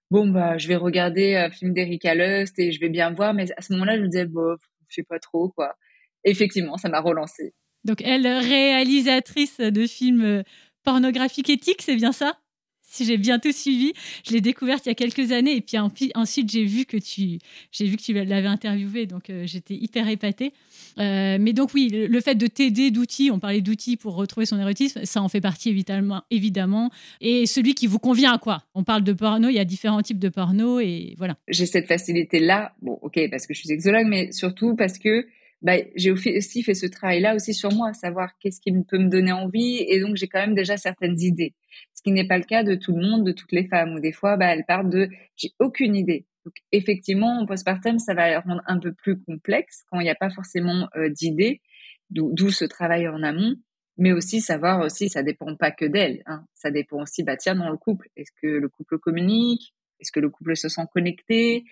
bon 0.09 0.27
bah, 0.29 0.57
je 0.57 0.67
vais 0.67 0.77
regarder 0.77 1.35
un 1.35 1.51
film 1.51 1.73
d'Erika 1.73 2.15
Lust 2.15 2.57
et 2.59 2.71
je 2.71 2.79
vais 2.79 2.89
bien 2.89 3.11
voir. 3.11 3.33
Mais 3.33 3.45
à 3.57 3.61
ce 3.61 3.73
moment-là, 3.73 3.97
je 3.97 4.01
me 4.01 4.07
disais, 4.07 4.25
bon, 4.25 4.55
je 4.87 4.95
sais 4.95 5.03
pas 5.03 5.19
trop 5.19 5.49
quoi. 5.49 5.75
Effectivement, 6.23 6.77
ça 6.77 6.89
m'a 6.89 6.99
relancé. 6.99 7.53
Donc, 7.83 8.01
elle, 8.01 8.27
réalisatrice 8.27 9.57
de 9.57 9.87
films 9.87 10.43
pornographiques 10.83 11.49
éthiques, 11.49 11.81
c'est 11.81 11.95
bien 11.95 12.11
ça? 12.11 12.37
Si 12.85 13.05
j'ai 13.05 13.17
bien 13.17 13.39
tout 13.39 13.51
suivi. 13.51 13.93
Je 14.23 14.33
l'ai 14.33 14.41
découverte 14.41 14.85
il 14.85 14.89
y 14.89 14.91
a 14.91 14.95
quelques 14.95 15.31
années 15.31 15.55
et 15.55 15.61
puis 15.61 15.77
ensuite 16.13 16.51
j'ai 16.51 16.63
vu 16.63 16.85
que 16.85 16.97
tu, 16.97 17.39
j'ai 17.71 17.87
vu 17.87 17.97
que 17.97 18.03
tu 18.03 18.13
l'avais 18.13 18.47
interviewé, 18.47 19.07
donc 19.07 19.31
euh, 19.31 19.47
j'étais 19.47 19.73
hyper 19.73 20.07
épatée. 20.07 20.53
Euh, 20.99 21.39
mais 21.41 21.53
donc 21.53 21.73
oui, 21.73 21.89
le, 21.91 22.21
fait 22.21 22.35
de 22.35 22.45
t'aider 22.45 22.91
d'outils, 22.91 23.31
on 23.31 23.39
parlait 23.39 23.61
d'outils 23.61 23.97
pour 23.97 24.13
retrouver 24.13 24.45
son 24.45 24.59
érotisme, 24.59 25.05
ça 25.05 25.23
en 25.23 25.29
fait 25.29 25.41
partie 25.41 25.69
évidemment, 25.69 26.21
évidemment. 26.29 26.91
Et 27.19 27.47
celui 27.47 27.73
qui 27.73 27.87
vous 27.87 27.97
convient 27.97 28.33
à 28.33 28.37
quoi 28.37 28.61
On 28.75 28.83
parle 28.83 29.03
de 29.03 29.13
porno, 29.13 29.49
il 29.49 29.55
y 29.55 29.59
a 29.59 29.65
différents 29.65 30.03
types 30.03 30.19
de 30.19 30.29
porno 30.29 30.79
et 30.79 31.15
voilà. 31.17 31.35
J'ai 31.47 31.65
cette 31.65 31.87
facilité 31.87 32.39
là, 32.39 32.75
bon 32.83 32.99
ok 33.01 33.19
parce 33.31 33.47
que 33.47 33.55
je 33.55 33.59
suis 33.59 33.69
sexologue, 33.69 34.05
mais 34.05 34.31
surtout 34.31 34.75
parce 34.75 34.99
que 34.99 35.25
bah, 35.63 35.77
j'ai 35.95 36.11
aussi 36.11 36.61
fait 36.61 36.73
ce 36.73 36.85
travail-là 36.85 37.35
aussi 37.35 37.53
sur 37.53 37.71
moi, 37.71 37.93
savoir 37.93 38.37
qu'est-ce 38.39 38.59
qui 38.59 38.71
peut 38.83 38.97
me 38.97 39.09
donner 39.09 39.31
envie, 39.31 39.77
et 39.87 40.01
donc 40.01 40.17
j'ai 40.17 40.27
quand 40.27 40.39
même 40.39 40.55
déjà 40.55 40.75
certaines 40.75 41.19
idées. 41.19 41.55
Ce 41.93 42.01
qui 42.03 42.11
n'est 42.11 42.27
pas 42.27 42.37
le 42.37 42.43
cas 42.43 42.63
de 42.63 42.75
tout 42.75 42.93
le 42.93 43.01
monde, 43.01 43.25
de 43.25 43.31
toutes 43.31 43.53
les 43.53 43.65
femmes, 43.67 43.93
où 43.93 43.99
des 44.01 44.11
fois, 44.11 44.35
bah, 44.35 44.53
elles 44.53 44.65
partent 44.65 44.89
de 44.89 45.09
j'ai 45.37 45.51
aucune 45.59 45.95
idée. 45.95 46.25
Donc 46.45 46.53
effectivement, 46.73 47.39
en 47.39 47.45
postpartum, 47.45 47.97
ça 47.97 48.13
va 48.13 48.41
rendre 48.41 48.61
un 48.67 48.77
peu 48.77 48.93
plus 48.93 49.17
complexe 49.21 49.83
quand 49.89 50.01
il 50.01 50.03
n'y 50.03 50.09
a 50.09 50.15
pas 50.15 50.29
forcément 50.29 50.89
euh, 50.97 51.09
d'idées, 51.09 51.61
d'où 52.09 52.49
ce 52.49 52.65
travail 52.65 53.07
en 53.07 53.23
amont, 53.23 53.55
mais 53.97 54.11
aussi 54.11 54.41
savoir 54.41 54.81
aussi, 54.81 55.07
ça 55.07 55.23
dépend 55.23 55.55
pas 55.55 55.71
que 55.71 55.85
d'elle, 55.85 56.23
hein. 56.25 56.43
ça 56.53 56.71
dépend 56.71 57.01
aussi, 57.01 57.23
bah 57.23 57.37
tiens, 57.37 57.55
dans 57.55 57.69
le 57.69 57.77
couple, 57.77 58.09
est-ce 58.17 58.31
que 58.41 58.47
le 58.47 58.67
couple 58.67 58.99
communique, 58.99 59.73
est-ce 59.99 60.11
que 60.11 60.19
le 60.19 60.29
couple 60.29 60.57
se 60.57 60.67
sent 60.67 60.83
connecté, 60.93 61.63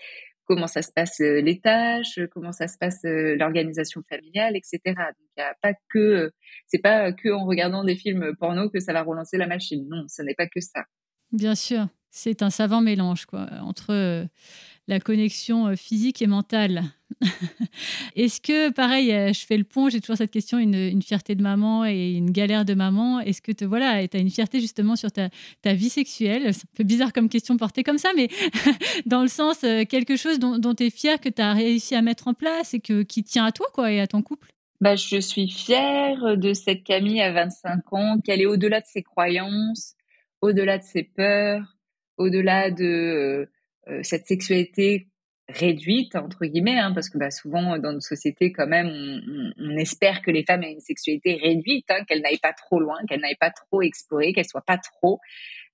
comment 0.51 0.67
ça 0.67 0.81
se 0.81 0.91
passe 0.91 1.19
les 1.19 1.61
tâches, 1.61 2.19
comment 2.33 2.51
ça 2.51 2.67
se 2.67 2.77
passe 2.77 2.99
l'organisation 3.03 4.01
familiale, 4.09 4.57
etc. 4.57 4.79
Donc 4.85 5.29
il 5.37 5.39
n'y 5.39 5.43
a 5.43 5.55
pas 5.61 5.73
que, 5.89 6.31
c'est 6.67 6.81
pas 6.81 7.13
que 7.13 7.29
en 7.29 7.45
regardant 7.45 7.85
des 7.85 7.95
films 7.95 8.35
porno 8.37 8.69
que 8.69 8.81
ça 8.81 8.91
va 8.91 9.01
relancer 9.01 9.37
la 9.37 9.47
machine. 9.47 9.87
Non, 9.89 10.05
ce 10.09 10.21
n'est 10.21 10.35
pas 10.35 10.47
que 10.47 10.59
ça. 10.59 10.83
Bien 11.31 11.55
sûr, 11.55 11.87
c'est 12.09 12.41
un 12.41 12.49
savant 12.49 12.81
mélange 12.81 13.25
quoi 13.25 13.47
entre 13.61 14.27
la 14.91 14.99
connexion 14.99 15.75
physique 15.77 16.21
et 16.21 16.27
mentale. 16.27 16.83
Est-ce 18.15 18.41
que, 18.41 18.71
pareil, 18.71 19.07
je 19.33 19.45
fais 19.45 19.55
le 19.55 19.63
pont, 19.63 19.89
j'ai 19.89 20.01
toujours 20.01 20.17
cette 20.17 20.31
question, 20.31 20.57
une, 20.57 21.01
fierté 21.01 21.33
de 21.33 21.41
maman 21.41 21.85
et 21.85 22.11
une 22.11 22.31
galère 22.31 22.65
de 22.65 22.73
maman. 22.73 23.21
Est-ce 23.21 23.41
que 23.41 23.53
tu 23.53 23.63
voilà, 23.65 23.91
as 23.91 24.17
une 24.17 24.29
fierté 24.29 24.59
justement 24.59 24.97
sur 24.97 25.09
ta, 25.11 25.29
vie 25.73 25.89
sexuelle? 25.89 26.53
C'est 26.53 26.65
un 26.65 26.75
peu 26.75 26.83
bizarre 26.83 27.13
comme 27.13 27.29
question 27.29 27.55
portée 27.55 27.83
comme 27.83 27.97
ça, 27.97 28.09
mais 28.17 28.27
dans 29.05 29.21
le 29.21 29.29
sens, 29.29 29.59
quelque 29.61 30.17
chose 30.17 30.39
dont, 30.39 30.75
tu 30.75 30.85
es 30.85 30.89
fière 30.89 31.21
que 31.21 31.29
tu 31.29 31.41
as 31.41 31.53
réussi 31.53 31.95
à 31.95 32.01
mettre 32.01 32.27
en 32.27 32.33
place 32.33 32.73
et 32.73 32.81
que, 32.81 33.03
qui 33.03 33.23
tient 33.23 33.45
à 33.45 33.53
toi 33.53 33.67
quoi, 33.73 33.91
et 33.91 34.01
à 34.01 34.07
ton 34.07 34.21
couple? 34.21 34.49
Bah, 34.81 34.97
je 34.97 35.21
suis 35.21 35.49
fière 35.49 36.37
de 36.37 36.53
cette 36.53 36.83
Camille 36.83 37.21
à 37.21 37.31
25 37.31 37.93
ans, 37.93 38.19
qu'elle 38.19 38.41
est 38.41 38.45
au-delà 38.45 38.81
de 38.81 38.87
ses 38.87 39.03
croyances, 39.03 39.95
au-delà 40.41 40.79
de 40.79 40.83
ses 40.83 41.03
peurs, 41.03 41.77
au-delà 42.17 42.71
de 42.71 42.83
euh, 42.83 43.45
cette 44.03 44.27
sexualité 44.27 45.07
réduite 45.47 46.15
entre 46.15 46.45
guillemets 46.45 46.77
hein, 46.77 46.93
parce 46.93 47.09
que 47.09 47.17
bah, 47.17 47.31
souvent 47.31 47.77
dans 47.77 47.93
nos 47.93 47.99
sociétés 47.99 48.51
quand 48.51 48.67
même 48.67 48.87
on, 48.87 49.51
on, 49.57 49.77
espère 49.77 50.21
que 50.21 50.31
les 50.31 50.45
femmes 50.45 50.63
aient 50.63 50.71
une 50.71 50.79
sexualité 50.79 51.39
réduite 51.41 51.89
hein, 51.89 52.03
qu'elles 52.07 52.21
n'aillent 52.21 52.39
pas 52.39 52.53
trop 52.53 52.79
loin 52.79 52.95
qu'elles 53.09 53.19
n'aillent 53.19 53.35
pas 53.39 53.51
trop 53.51 53.81
explorer 53.81 54.33
qu'elles 54.33 54.47
soient 54.47 54.63
pas 54.65 54.77
trop 54.77 55.19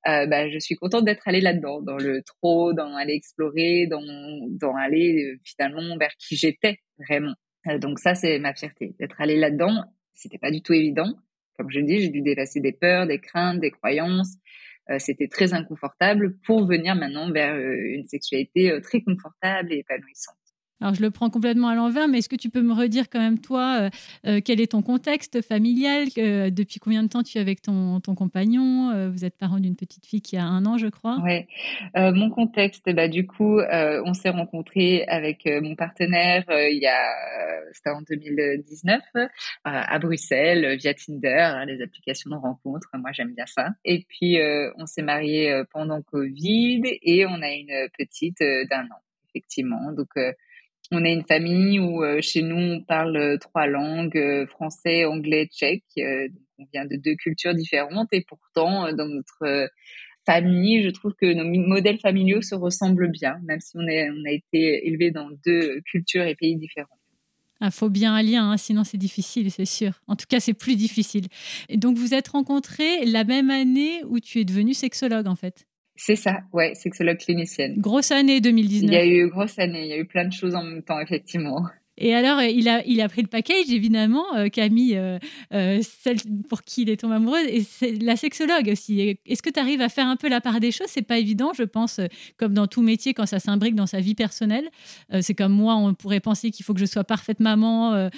euh, 0.08 0.26
bah, 0.26 0.50
je 0.50 0.58
suis 0.60 0.76
contente 0.76 1.04
d'être 1.04 1.28
allée 1.28 1.42
là-dedans 1.42 1.82
dans 1.82 1.98
le 1.98 2.22
trop 2.24 2.72
dans 2.74 2.96
aller 2.96 3.14
explorer 3.14 3.88
dans 3.88 4.02
dans 4.50 4.76
aller 4.76 5.24
euh, 5.24 5.40
finalement 5.44 5.98
vers 5.98 6.16
qui 6.18 6.38
j'étais 6.38 6.80
vraiment. 6.98 7.34
Euh, 7.68 7.78
donc 7.78 8.00
ça 8.00 8.16
c'est 8.16 8.40
ma 8.40 8.54
fierté 8.54 8.96
d'être 9.00 9.20
allée 9.20 9.36
là-dedans. 9.36 9.84
C'était 10.14 10.38
pas 10.38 10.52
du 10.52 10.62
tout 10.62 10.74
évident. 10.74 11.14
Comme 11.58 11.70
je 11.72 11.82
dis 11.82 12.00
j'ai 12.00 12.10
dû 12.10 12.22
dépasser 12.22 12.62
des 12.62 12.72
peurs 12.72 13.06
des 13.08 13.20
craintes 13.20 13.60
des 13.60 13.72
croyances. 13.72 14.36
euh, 14.36 14.67
c'était 15.00 15.28
très 15.28 15.54
inconfortable 15.54 16.38
pour 16.46 16.66
venir 16.66 16.96
maintenant 16.96 17.32
vers 17.32 17.56
euh, 17.56 17.76
une 17.94 18.08
sexualité 18.08 18.72
euh, 18.72 18.82
très 18.82 19.02
confortable 19.02 19.74
et 19.74 19.80
épanouissante. 19.80 20.36
Alors, 20.80 20.94
je 20.94 21.02
le 21.02 21.10
prends 21.10 21.30
complètement 21.30 21.70
à 21.70 21.76
l'envers, 21.76 22.08
mais 22.08 22.20
est-ce 22.20 22.30
que 22.30 22.36
tu 22.36 22.50
peux 22.50 22.62
me 22.62 22.74
redire 22.74 23.10
quand 23.10 23.20
même, 23.20 23.40
toi, 23.40 23.80
euh, 23.82 23.90
euh, 24.28 24.42
quel 24.44 24.62
est 24.62 24.72
ton 24.74 24.84
contexte 24.84 25.42
familial? 25.42 26.08
Depuis 26.16 26.80
combien 26.80 27.02
de 27.04 27.10
temps 27.10 27.24
tu 27.24 27.40
es 27.40 27.42
avec 27.42 27.62
ton, 27.62 28.00
ton 28.00 28.14
compagnon? 28.14 28.92
Euh, 28.92 29.10
Vous 29.10 29.26
êtes 29.26 29.36
parent 29.38 29.60
d'une 29.60 29.76
petite 29.76 30.06
fille 30.06 30.22
qui 30.22 30.38
a 30.38 30.44
un 30.44 30.66
an, 30.66 30.78
je 30.78 30.88
crois. 30.88 31.18
Oui, 31.24 31.46
mon 31.96 32.30
contexte, 32.30 32.90
bah, 32.94 33.08
du 33.08 33.26
coup, 33.26 33.60
on 33.60 34.14
s'est 34.14 34.30
rencontrés 34.30 35.04
avec 35.08 35.46
mon 35.46 35.76
partenaire 35.76 36.44
il 36.50 36.80
y 36.82 36.88
a, 36.88 37.04
c'était 37.74 37.90
en 37.90 38.02
2019, 38.02 39.02
à 39.64 40.00
Bruxelles, 40.00 40.78
via 40.78 40.94
Tinder, 40.94 41.30
hein, 41.30 41.66
les 41.66 41.82
applications 41.82 42.30
de 42.30 42.36
rencontre. 42.36 42.88
Moi, 42.94 43.12
j'aime 43.14 43.34
bien 43.34 43.46
ça. 43.48 43.70
Et 43.84 44.06
puis, 44.08 44.38
on 44.78 44.86
s'est 44.86 45.02
mariés 45.02 45.64
pendant 45.72 46.02
Covid 46.02 46.84
et 47.02 47.26
on 47.26 47.42
a 47.42 47.52
une 47.52 47.90
petite 47.98 48.40
d'un 48.40 48.86
an, 48.86 49.02
effectivement. 49.30 49.92
Donc, 49.92 50.14
on 50.92 51.04
est 51.04 51.14
une 51.14 51.26
famille 51.26 51.80
où 51.80 52.04
euh, 52.04 52.22
chez 52.22 52.42
nous 52.42 52.56
on 52.56 52.82
parle 52.82 53.18
euh, 53.18 53.38
trois 53.38 53.68
langues, 53.68 54.18
euh, 54.18 54.46
français, 54.48 55.06
anglais, 55.06 55.48
tchèque. 55.52 55.84
on 55.98 56.66
vient 56.74 56.86
de 56.86 56.96
deux 56.96 57.16
cultures 57.16 57.54
différentes 57.54 58.10
et 58.12 58.22
pourtant 58.22 58.92
dans 58.94 59.08
notre 59.08 59.70
famille, 60.26 60.84
je 60.84 60.90
trouve 60.90 61.14
que 61.14 61.32
nos 61.34 61.46
modèles 61.46 62.00
familiaux 62.00 62.42
se 62.42 62.56
ressemblent 62.56 63.10
bien, 63.10 63.40
même 63.44 63.62
si 63.62 63.78
on, 63.78 63.88
a 63.88 64.32
été 64.32 64.88
élevés 64.88 65.12
dans 65.12 65.30
deux 65.46 65.80
cultures 65.90 66.26
et 66.26 66.36
pays 66.36 66.58
différents. 66.58 67.00
Il 67.60 67.68
ah, 67.68 67.72
faut 67.72 67.90
bien 67.90 68.14
un 68.14 68.22
lien, 68.22 68.52
hein, 68.52 68.58
sinon 68.58 68.84
c'est 68.84 68.98
difficile, 68.98 69.50
c'est 69.52 69.66
sûr. 69.66 70.02
En 70.08 70.16
tout 70.16 70.26
cas, 70.30 70.40
c'est 70.40 70.54
plus 70.54 70.76
difficile. 70.76 71.28
Et 71.70 71.78
donc, 71.78 71.98
vous 71.98 72.14
êtes 72.14 72.28
rencontrés 72.28 73.04
la 73.06 73.24
même 73.24 73.50
année 73.50 74.04
où 74.06 74.20
tu 74.20 74.40
es 74.40 74.46
devenue 74.46 74.76
sexologue, 74.76 75.28
en 75.28 75.36
fait? 75.36 75.66
C'est 75.98 76.16
ça, 76.16 76.42
ouais, 76.54 76.74
sexologue 76.76 77.18
clinicienne. 77.18 77.76
Grosse 77.78 78.12
année 78.12 78.40
2019. 78.40 78.90
Il 78.90 78.94
y 78.94 78.98
a 78.98 79.06
eu 79.06 79.28
grosse 79.30 79.58
année, 79.60 79.84
il 79.84 79.90
y 79.90 79.94
a 79.94 79.98
eu 79.98 80.06
plein 80.06 80.26
de 80.26 80.32
choses 80.32 80.56
en 80.56 80.64
même 80.64 80.84
temps, 80.84 81.00
effectivement. 81.00 81.66
Et 81.98 82.14
alors, 82.14 82.42
il 82.42 82.70
a, 82.70 82.86
il 82.86 83.02
a 83.02 83.10
pris 83.10 83.24
le 83.24 83.28
package, 83.28 83.70
évidemment, 83.70 84.36
euh, 84.36 84.50
Camille, 84.50 84.96
euh, 84.96 85.18
euh, 85.54 85.82
celle 85.82 86.18
pour 86.48 86.62
qui 86.62 86.84
il 86.84 86.90
est 86.90 86.98
tombé 86.98 87.16
amoureux, 87.16 87.44
et 87.48 87.64
c'est 87.64 87.94
la 87.94 88.16
sexologue 88.16 88.70
aussi. 88.72 89.18
Est-ce 89.26 89.42
que 89.42 89.50
tu 89.50 89.60
arrives 89.60 89.82
à 89.82 89.90
faire 89.90 90.06
un 90.06 90.16
peu 90.16 90.30
la 90.30 90.40
part 90.40 90.60
des 90.60 90.72
choses? 90.72 90.88
C'est 90.90 91.02
pas 91.02 91.18
évident, 91.18 91.54
je 91.58 91.64
pense, 91.64 92.00
comme 92.38 92.54
dans 92.54 92.68
tout 92.68 92.84
métier, 92.84 93.16
quand 93.16 93.26
ça 93.26 93.40
s'imbrique 93.40 93.74
dans 93.74 93.88
sa 93.88 94.00
vie 94.00 94.14
personnelle. 94.14 94.70
c'est 95.22 95.34
comme 95.34 95.54
moi, 95.54 95.76
on 95.76 95.94
pourrait 95.96 96.20
penser 96.20 96.52
qu'il 96.52 96.64
faut 96.66 96.74
que 96.74 96.80
je 96.80 96.86
sois 96.86 97.04
parfaite 97.04 97.40
maman, 97.40 98.10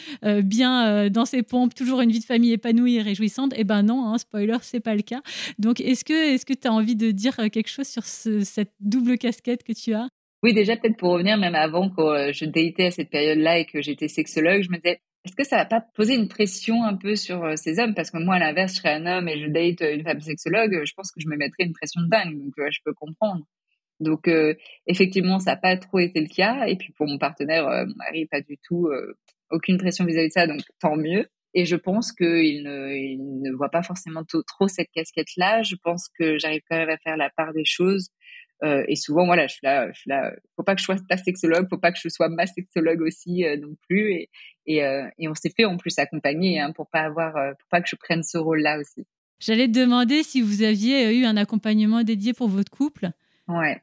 bien 0.44 1.10
dans 1.10 1.26
ses 1.26 1.44
pompes, 1.44 1.74
toujours 1.74 2.02
une 2.02 2.12
vie 2.12 2.20
de 2.20 2.26
famille 2.26 2.52
épanouie 2.52 2.96
et 2.96 3.02
réjouissante. 3.02 3.54
Eh 3.56 3.64
ben 3.64 3.84
non, 3.84 4.08
hein, 4.08 4.18
spoiler, 4.18 4.58
c'est 4.62 4.80
pas 4.80 4.96
le 4.96 5.02
cas. 5.02 5.22
Donc, 5.58 5.80
est-ce 5.80 6.04
que 6.04 6.54
tu 6.54 6.68
as 6.68 6.74
envie 6.74 6.96
de 6.96 7.12
dire 7.12 7.36
quelque 7.36 7.70
chose 7.70 7.88
sur 7.88 8.04
cette 8.06 8.74
double 8.80 9.18
casquette 9.18 9.64
que 9.64 9.74
tu 9.74 9.94
as? 9.94 10.10
Oui, 10.44 10.54
déjà 10.54 10.78
peut-être 10.78 10.98
pour 10.98 11.12
revenir 11.12 11.38
même 11.38 11.56
avant 11.56 11.90
que 11.90 12.02
euh, 12.02 12.34
je 12.34 12.46
datais 12.46 12.86
à 12.88 12.92
cette 12.92 13.10
période-là 13.10 13.60
et 13.60 13.66
que 13.66 13.82
j'étais 13.82 14.08
sexologue, 14.08 14.62
je 14.62 14.70
me 14.70 14.78
disais 14.78 15.02
est-ce 15.26 15.36
que 15.36 15.44
ça 15.44 15.58
va 15.58 15.66
pas 15.66 15.82
poser 15.82 16.16
une 16.16 16.30
pression 16.30 16.84
un 16.84 16.96
peu 16.96 17.16
sur 17.16 17.44
euh, 17.44 17.56
ces 17.58 17.80
hommes? 17.80 17.94
Parce 17.94 18.10
que 18.10 18.18
moi, 18.18 18.36
à 18.36 18.40
l'inverse, 18.40 18.74
je 18.74 18.78
serais 18.78 18.94
un 18.94 19.06
homme 19.06 19.28
et 19.28 19.38
je 19.38 19.48
date 19.48 19.82
une 19.82 20.04
femme 20.04 20.22
sexologue, 20.22 20.82
je 20.86 20.94
pense 20.94 21.12
que 21.12 21.20
je 21.20 21.28
me 21.28 21.36
mettrais 21.36 21.66
une 21.66 21.74
pression 21.74 22.02
de 22.02 22.08
dingue. 22.08 22.38
Donc, 22.38 22.54
je 22.58 22.80
peux 22.86 22.94
comprendre. 22.94 23.44
Donc, 24.00 24.30
euh, 24.30 24.56
effectivement, 24.88 25.40
ça 25.40 25.52
n'a 25.52 25.58
pas 25.58 25.76
trop 25.76 26.00
été 26.00 26.22
le 26.22 26.34
cas. 26.34 26.68
Et 26.68 26.78
puis, 26.78 26.94
pour 26.94 27.06
mon 27.06 27.18
partenaire, 27.18 27.66
mon 27.66 27.96
mari, 27.98 28.28
pas 28.28 28.40
du 28.40 28.58
tout, 28.64 28.90
aucune 29.52 29.78
pression 29.78 30.06
vis-à-vis 30.06 30.30
de 30.30 30.34
ça. 30.34 30.48
Donc, 30.48 30.62
tant 30.80 30.96
mieux. 30.96 31.28
Et 31.54 31.66
je 31.66 31.76
pense 31.76 32.14
qu'il 32.14 32.64
ne, 32.64 32.96
il 32.96 33.42
ne 33.42 33.52
voit 33.58 33.70
pas 33.70 33.84
forcément 33.84 34.24
trop 34.24 34.68
cette 34.70 34.90
casquette-là. 34.94 35.64
Je 35.64 35.76
pense 35.84 36.08
que 36.18 36.38
j'arrive 36.38 36.62
quand 36.70 36.78
même 36.78 36.90
à 36.90 36.98
faire 36.98 37.18
la 37.18 37.30
part 37.36 37.52
des 37.54 37.66
choses 37.66 38.10
euh, 38.64 38.84
et 38.88 38.96
souvent, 38.96 39.26
voilà, 39.26 39.48
je 39.48 39.54
suis 39.54 39.66
là, 39.66 39.90
je 39.92 40.00
suis 40.00 40.10
là. 40.10 40.34
Faut 40.56 40.64
pas 40.64 40.76
que 40.76 40.82
je 40.82 40.86
sois 40.86 40.98
ta 41.08 41.18
sexologue, 41.18 41.68
faut 41.70 41.78
pas 41.78 41.92
que 41.92 42.00
je 42.02 42.10
sois 42.10 42.28
ma 42.28 42.46
sexologue 42.46 43.02
aussi 43.02 43.46
euh, 43.46 43.58
non 43.58 43.76
plus. 43.88 44.12
Et, 44.12 44.30
et, 44.66 44.84
euh, 44.84 45.08
et 45.18 45.28
on 45.30 45.36
s'est 45.36 45.52
fait 45.56 45.66
en 45.66 45.78
plus 45.78 45.98
accompagner 45.98 46.60
hein, 46.60 46.72
pour 46.74 46.90
pas 46.90 47.02
avoir, 47.02 47.34
pour 47.34 47.70
pas 47.70 47.82
que 47.82 47.88
je 47.90 47.96
prenne 47.96 48.24
ce 48.24 48.38
rôle-là 48.38 48.80
aussi. 48.80 49.06
J'allais 49.40 49.68
te 49.68 49.80
demander 49.80 50.24
si 50.24 50.42
vous 50.42 50.64
aviez 50.64 51.18
eu 51.18 51.24
un 51.24 51.38
accompagnement 51.38 52.04
dédié 52.04 52.34
pour 52.34 52.50
votre 52.50 52.70
couple. 52.70 53.10
Ouais. 53.48 53.82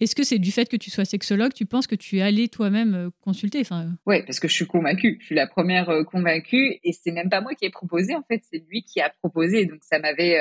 Est-ce 0.00 0.16
que 0.16 0.24
c'est 0.24 0.38
du 0.38 0.50
fait 0.50 0.68
que 0.68 0.76
tu 0.76 0.90
sois 0.90 1.04
sexologue, 1.04 1.52
tu 1.52 1.66
penses 1.66 1.86
que 1.86 1.94
tu 1.94 2.18
es 2.18 2.22
allé 2.22 2.48
toi-même 2.48 3.10
consulter 3.20 3.60
enfin... 3.60 3.90
Oui, 4.06 4.22
parce 4.24 4.40
que 4.40 4.48
je 4.48 4.54
suis 4.54 4.66
convaincue. 4.66 5.18
Je 5.20 5.26
suis 5.26 5.34
la 5.34 5.46
première 5.46 6.04
convaincue 6.06 6.80
et 6.82 6.92
c'est 6.92 7.12
même 7.12 7.28
pas 7.28 7.42
moi 7.42 7.54
qui 7.54 7.66
ai 7.66 7.70
proposé, 7.70 8.14
en 8.14 8.22
fait, 8.22 8.42
c'est 8.50 8.64
lui 8.68 8.82
qui 8.82 9.00
a 9.00 9.10
proposé. 9.10 9.66
Donc 9.66 9.80
ça 9.82 9.98
m'avait, 9.98 10.40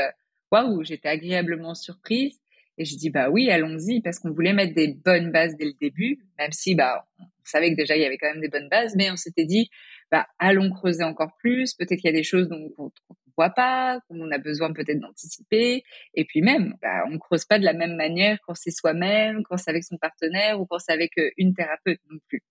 waouh, 0.52 0.84
j'étais 0.84 1.10
agréablement 1.10 1.76
surprise. 1.76 2.40
Et 2.80 2.86
je 2.86 2.96
dis 2.96 3.10
bah 3.10 3.30
oui, 3.30 3.52
allons-y 3.52 4.02
parce 4.02 4.20
qu'on 4.20 4.32
voulait 4.32 4.54
mettre 4.54 4.74
des 4.74 4.94
bonnes 4.94 5.32
bases 5.32 5.56
dès 5.58 5.66
le 5.66 5.74
début, 5.80 6.18
même 6.40 6.54
si 6.54 6.76
bah 6.76 7.06
on 7.20 7.26
savait 7.44 7.72
que 7.72 7.76
déjà 7.76 7.98
il 7.98 8.02
y 8.02 8.06
avait 8.06 8.18
quand 8.18 8.32
même 8.32 8.42
des 8.42 8.48
bonnes 8.48 8.70
bases, 8.70 8.96
mais 8.96 9.12
on 9.12 9.18
s'était 9.18 9.46
dit 9.46 9.70
bah 10.12 10.28
allons 10.40 10.72
creuser 10.72 11.04
encore 11.04 11.36
plus. 11.40 11.74
Peut-être 11.74 12.00
qu'il 12.00 12.10
y 12.10 12.14
a 12.14 12.18
des 12.18 12.24
choses 12.24 12.48
dont 12.48 12.72
on 12.78 12.86
ne 12.86 13.32
voit 13.36 13.50
pas, 13.50 14.00
qu'on 14.08 14.32
a 14.32 14.38
besoin 14.38 14.72
peut-être 14.72 15.00
d'anticiper. 15.00 15.84
Et 16.14 16.24
puis 16.24 16.42
même, 16.42 16.76
bah, 16.82 17.04
on 17.12 17.20
creuse 17.20 17.44
pas 17.44 17.60
de 17.60 17.66
la 17.66 17.74
même 17.74 17.98
manière 17.98 18.38
quand 18.48 18.56
c'est 18.56 18.72
soi-même, 18.72 19.44
quand 19.44 19.58
c'est 19.58 19.70
avec 19.70 19.84
son 19.84 19.98
partenaire 19.98 20.62
ou 20.62 20.66
quand 20.66 20.80
c'est 20.80 20.94
avec 20.94 21.18
euh, 21.18 21.30
une 21.38 21.54
thérapeute 21.54 22.00
non 22.10 22.18
plus. 22.30 22.44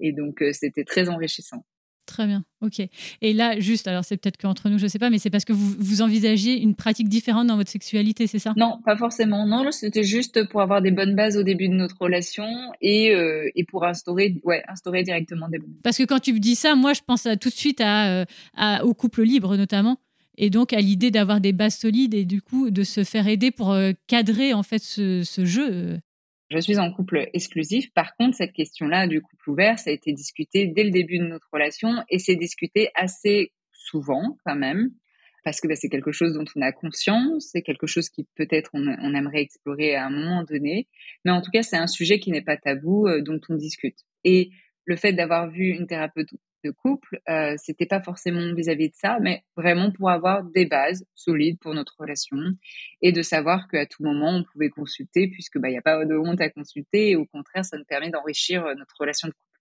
Et 0.00 0.12
donc 0.12 0.42
euh, 0.42 0.52
c'était 0.52 0.84
très 0.84 1.08
enrichissant. 1.08 1.64
Très 2.04 2.26
bien, 2.26 2.44
ok. 2.60 2.80
Et 3.20 3.32
là, 3.32 3.60
juste, 3.60 3.86
alors 3.86 4.04
c'est 4.04 4.16
peut-être 4.16 4.36
qu'entre 4.36 4.68
nous, 4.68 4.78
je 4.78 4.84
ne 4.84 4.88
sais 4.88 4.98
pas, 4.98 5.08
mais 5.08 5.18
c'est 5.18 5.30
parce 5.30 5.44
que 5.44 5.52
vous, 5.52 5.74
vous 5.78 6.02
envisagiez 6.02 6.60
une 6.60 6.74
pratique 6.74 7.08
différente 7.08 7.46
dans 7.46 7.56
votre 7.56 7.70
sexualité, 7.70 8.26
c'est 8.26 8.40
ça? 8.40 8.54
Non, 8.56 8.80
pas 8.84 8.96
forcément. 8.96 9.46
Non, 9.46 9.70
c'était 9.70 10.02
juste 10.02 10.48
pour 10.48 10.62
avoir 10.62 10.82
des 10.82 10.90
bonnes 10.90 11.14
bases 11.14 11.36
au 11.36 11.44
début 11.44 11.68
de 11.68 11.74
notre 11.74 11.96
relation 12.00 12.46
et, 12.80 13.14
euh, 13.14 13.48
et 13.54 13.64
pour 13.64 13.84
instaurer, 13.84 14.40
ouais, 14.42 14.64
instaurer 14.66 15.04
directement 15.04 15.48
des 15.48 15.58
bonnes 15.58 15.76
Parce 15.84 15.96
que 15.96 16.02
quand 16.02 16.18
tu 16.18 16.32
me 16.32 16.40
dis 16.40 16.56
ça, 16.56 16.74
moi, 16.74 16.92
je 16.92 17.02
pense 17.06 17.28
tout 17.40 17.48
de 17.48 17.54
suite 17.54 17.80
à, 17.80 18.10
euh, 18.10 18.24
à, 18.56 18.84
au 18.84 18.94
couple 18.94 19.22
libre, 19.22 19.56
notamment. 19.56 19.98
Et 20.38 20.50
donc 20.50 20.72
à 20.72 20.80
l'idée 20.80 21.10
d'avoir 21.10 21.40
des 21.40 21.52
bases 21.52 21.76
solides 21.76 22.14
et 22.14 22.24
du 22.24 22.42
coup 22.42 22.70
de 22.70 22.82
se 22.84 23.04
faire 23.04 23.28
aider 23.28 23.50
pour 23.50 23.72
euh, 23.72 23.92
cadrer 24.06 24.54
en 24.54 24.62
fait 24.62 24.82
ce, 24.82 25.22
ce 25.22 25.44
jeu 25.44 25.98
je 26.52 26.58
suis 26.58 26.78
en 26.78 26.92
couple 26.92 27.28
exclusif. 27.32 27.92
Par 27.94 28.14
contre, 28.16 28.36
cette 28.36 28.52
question-là 28.52 29.06
du 29.06 29.22
couple 29.22 29.50
ouvert, 29.50 29.78
ça 29.78 29.90
a 29.90 29.92
été 29.92 30.12
discuté 30.12 30.66
dès 30.66 30.84
le 30.84 30.90
début 30.90 31.18
de 31.18 31.24
notre 31.24 31.48
relation 31.52 32.04
et 32.10 32.18
c'est 32.18 32.36
discuté 32.36 32.90
assez 32.94 33.52
souvent 33.72 34.36
quand 34.44 34.54
même 34.56 34.90
parce 35.44 35.60
que 35.60 35.66
bah, 35.66 35.74
c'est 35.74 35.88
quelque 35.88 36.12
chose 36.12 36.34
dont 36.34 36.44
on 36.54 36.62
a 36.62 36.70
conscience, 36.70 37.48
c'est 37.50 37.62
quelque 37.62 37.86
chose 37.86 38.08
qui 38.08 38.26
peut-être 38.36 38.70
on, 38.74 38.86
aimerait 39.14 39.42
explorer 39.42 39.96
à 39.96 40.06
un 40.06 40.10
moment 40.10 40.44
donné, 40.44 40.88
mais 41.24 41.32
en 41.32 41.40
tout 41.40 41.50
cas 41.50 41.62
c'est 41.62 41.76
un 41.76 41.86
sujet 41.86 42.20
qui 42.20 42.30
n'est 42.30 42.42
pas 42.42 42.56
tabou 42.56 43.08
euh, 43.08 43.22
dont 43.22 43.40
on 43.48 43.56
discute. 43.56 43.98
Et 44.24 44.50
le 44.84 44.96
fait 44.96 45.12
d'avoir 45.12 45.50
vu 45.50 45.70
une 45.70 45.86
thérapeute 45.86 46.30
de 46.64 46.70
couple, 46.70 47.20
euh, 47.28 47.54
c'était 47.58 47.86
pas 47.86 48.02
forcément 48.02 48.54
vis-à-vis 48.54 48.90
de 48.90 48.94
ça, 48.94 49.18
mais 49.20 49.42
vraiment 49.56 49.90
pour 49.90 50.10
avoir 50.10 50.44
des 50.44 50.66
bases 50.66 51.04
solides 51.14 51.58
pour 51.60 51.74
notre 51.74 51.96
relation 51.98 52.38
et 53.00 53.12
de 53.12 53.22
savoir 53.22 53.68
qu'à 53.68 53.86
tout 53.86 54.02
moment 54.02 54.30
on 54.30 54.44
pouvait 54.44 54.70
consulter 54.70 55.28
puisque 55.28 55.58
bah 55.58 55.70
il 55.70 55.74
y 55.74 55.78
a 55.78 55.82
pas 55.82 56.04
de 56.04 56.16
honte 56.16 56.40
à 56.40 56.50
consulter 56.50 57.10
et 57.10 57.16
au 57.16 57.26
contraire 57.26 57.64
ça 57.64 57.76
nous 57.76 57.84
permet 57.84 58.10
d'enrichir 58.10 58.64
euh, 58.64 58.74
notre 58.74 58.94
relation 58.98 59.28
de 59.28 59.32
couple. 59.32 59.51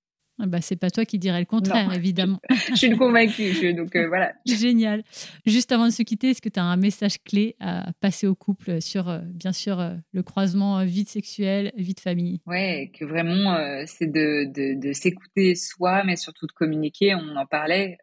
Ah 0.44 0.48
bah, 0.48 0.60
c'est 0.60 0.76
pas 0.76 0.89
toi 0.89 1.06
qui 1.06 1.20
dirais 1.20 1.39
le 1.39 1.46
contraire, 1.46 1.94
évidemment. 1.94 2.39
je 2.72 2.76
suis 2.76 2.98
convaincue, 2.98 3.76
donc 3.76 3.96
euh, 3.96 4.08
voilà. 4.08 4.34
Génial. 4.48 5.04
Juste 5.46 5.72
avant 5.72 5.86
de 5.86 5.92
se 5.92 6.02
quitter, 6.02 6.32
est-ce 6.32 6.42
que 6.42 6.50
tu 6.50 6.60
as 6.60 6.64
un 6.64 6.78
message 6.78 7.22
clé 7.24 7.56
à 7.60 7.92
passer 8.00 8.26
au 8.26 8.34
couple 8.34 8.82
sur, 8.82 9.08
euh, 9.08 9.20
bien 9.24 9.52
sûr, 9.52 9.80
euh, 9.80 9.94
le 10.14 10.24
croisement 10.24 10.84
vie 10.84 11.06
sexuelle, 11.06 11.72
vie 11.78 11.94
de 11.94 12.00
famille? 12.00 12.42
Ouais, 12.48 12.92
que 12.98 13.06
vraiment, 13.06 13.56
c'est 13.86 14.12
de, 14.12 14.46
de, 14.52 14.80
de 14.80 14.94
s'écouter 14.94 15.54
soi, 15.54 16.04
mais 16.04 16.16
surtout 16.16 16.48
de 16.48 16.52
communiquer. 16.54 17.14
On 17.14 17.36
en 17.36 17.46
parlait. 17.46 18.00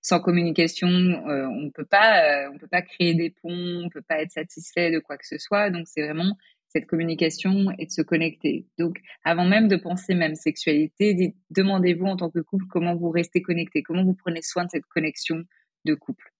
sans 0.00 0.20
communication, 0.20 0.86
on 0.86 1.60
ne 1.60 1.70
peut 1.70 1.84
pas, 1.84 2.48
on 2.54 2.58
peut 2.58 2.68
pas 2.68 2.82
créer 2.82 3.14
des 3.14 3.30
ponts, 3.30 3.82
on 3.84 3.88
peut 3.88 4.02
pas 4.08 4.22
être 4.22 4.30
satisfait 4.30 4.92
de 4.92 5.00
quoi 5.00 5.16
que 5.16 5.26
ce 5.26 5.38
soit. 5.38 5.70
Donc 5.70 5.88
c'est 5.88 6.04
vraiment 6.04 6.36
cette 6.78 6.86
communication 6.86 7.72
et 7.78 7.86
de 7.86 7.90
se 7.90 8.02
connecter. 8.02 8.66
Donc, 8.78 9.00
avant 9.24 9.44
même 9.44 9.66
de 9.68 9.76
penser 9.76 10.14
même 10.14 10.36
sexualité, 10.36 11.34
demandez-vous 11.50 12.06
en 12.06 12.16
tant 12.16 12.30
que 12.30 12.38
couple 12.38 12.66
comment 12.70 12.94
vous 12.94 13.10
restez 13.10 13.42
connecté, 13.42 13.82
comment 13.82 14.04
vous 14.04 14.14
prenez 14.14 14.42
soin 14.42 14.64
de 14.64 14.70
cette 14.70 14.86
connexion 14.86 15.42
de 15.84 15.94
couple. 15.94 16.32